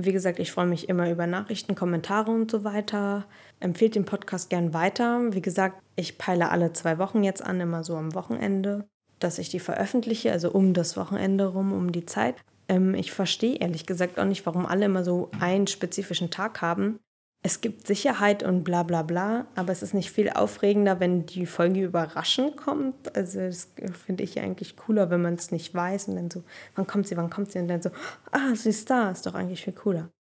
Wie 0.04 0.12
gesagt, 0.12 0.39
ich 0.39 0.52
freue 0.52 0.66
mich 0.66 0.89
immer 0.89 1.10
über 1.10 1.28
Nachrichten, 1.28 1.76
Kommentare 1.76 2.32
und 2.32 2.49
so 2.49 2.64
weiter. 2.64 3.26
Empfehlt 3.60 3.95
den 3.95 4.06
Podcast 4.06 4.49
gern 4.49 4.74
weiter. 4.74 5.34
Wie 5.34 5.41
gesagt, 5.41 5.82
ich 5.95 6.18
peile 6.18 6.49
alle 6.49 6.74
zwei 6.74 6.97
Wochen 6.97 7.24
jetzt 7.24 7.43
an, 7.43 7.60
immer 7.60 7.84
so 7.84 7.95
am 7.95 8.16
Wochenende, 8.16 8.88
dass 9.20 9.38
ich 9.38 9.49
die 9.49 9.60
veröffentliche, 9.60 10.32
also 10.32 10.52
um 10.52 10.74
das 10.74 10.97
Wochenende 10.97 11.45
rum, 11.45 11.72
um 11.72 11.91
die 11.91 12.06
Zeit. 12.06 12.36
Ähm, 12.68 12.95
ich 12.95 13.12
verstehe 13.12 13.58
ehrlich 13.58 13.86
gesagt 13.86 14.20
auch 14.20 14.26
nicht, 14.26 14.45
warum 14.45 14.66
alle 14.66 14.86
immer 14.86 15.04
so 15.04 15.30
einen 15.39 15.68
spezifischen 15.68 16.30
Tag 16.30 16.62
haben 16.62 16.99
es 17.44 17.62
gibt 17.62 17.88
Sicherheit 17.88 18.44
und 18.44 18.64
bla 18.64 18.84
bla 18.84 19.02
bla, 19.02 19.48
aber 19.56 19.72
es 19.72 19.82
ist 19.82 19.96
nicht 19.96 20.12
viel 20.12 20.30
aufregender, 20.30 21.00
wenn 21.00 21.26
die 21.26 21.48
Folge 21.48 21.84
überraschend 21.84 22.56
kommt. 22.56 23.16
Also 23.16 23.39
das 23.39 23.72
finde 24.06 24.24
ich 24.24 24.39
eigentlich 24.39 24.78
cooler, 24.78 25.10
wenn 25.10 25.24
man 25.24 25.34
es 25.34 25.50
nicht 25.50 25.74
weiß 25.74 26.10
und 26.10 26.18
dann 26.18 26.30
so, 26.30 26.44
wann 26.76 26.86
kommt 26.86 27.08
sie, 27.08 27.18
wann 27.18 27.32
kommt 27.32 27.52
sie 27.52 27.58
und 27.58 27.68
dann 27.68 27.82
so, 27.82 27.89
ah, 28.32 28.54
sie 28.54 28.70
ist 28.70 28.89
da, 28.92 29.10
ist 29.10 29.26
doch 29.26 29.34
eigentlich 29.34 29.64
viel 29.64 29.74
cooler. 29.74 30.12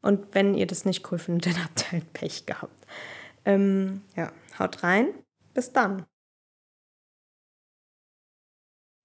Und 0.00 0.32
wenn 0.32 0.54
ihr 0.54 0.68
das 0.68 0.84
nicht 0.84 1.10
cool 1.10 1.18
findet, 1.18 1.46
dann 1.56 1.64
habt 1.64 1.80
ihr 1.80 1.92
halt 1.92 2.12
Pech 2.12 2.46
gehabt. 2.46 2.86
Ähm, 3.44 4.02
ja, 4.14 4.32
haut 4.60 4.84
rein. 4.84 5.08
Bis 5.54 5.72
dann. 5.72 6.06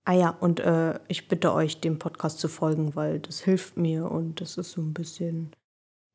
Ah 0.06 0.14
ja, 0.14 0.30
und 0.30 0.60
äh, 0.60 1.00
ich 1.08 1.30
bitte 1.30 1.54
euch, 1.54 1.80
dem 1.80 1.98
Podcast 1.98 2.40
zu 2.40 2.48
folgen, 2.48 2.94
weil 2.96 3.20
das 3.20 3.40
hilft 3.40 3.78
mir 3.78 4.12
und 4.12 4.40
das 4.42 4.58
ist 4.58 4.72
so 4.72 4.82
ein 4.82 4.94
bisschen 4.94 5.56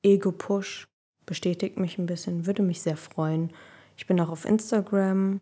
Ego-Push 0.05 0.87
bestätigt 1.29 1.79
mich 1.79 1.99
ein 1.99 2.07
bisschen, 2.07 2.47
würde 2.47 2.63
mich 2.63 2.81
sehr 2.81 2.97
freuen. 2.97 3.53
Ich 3.97 4.07
bin 4.07 4.19
auch 4.21 4.31
auf 4.31 4.47
Instagram 4.47 5.41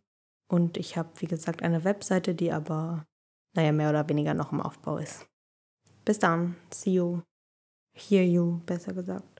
und 0.49 0.77
ich 0.77 0.97
habe, 0.97 1.09
wie 1.21 1.27
gesagt, 1.27 1.63
eine 1.63 1.85
Webseite, 1.85 2.35
die 2.35 2.53
aber, 2.53 3.07
naja, 3.55 3.73
mehr 3.73 3.91
oder 3.91 4.09
weniger 4.09 4.35
noch 4.35 4.53
im 4.53 4.61
Aufbau 4.61 4.99
ist. 4.99 5.27
Bis 6.05 6.19
dann. 6.19 6.57
See 6.73 6.95
you. 6.95 7.23
Hear 7.95 8.25
you, 8.25 8.59
besser 8.67 8.93
gesagt. 8.93 9.36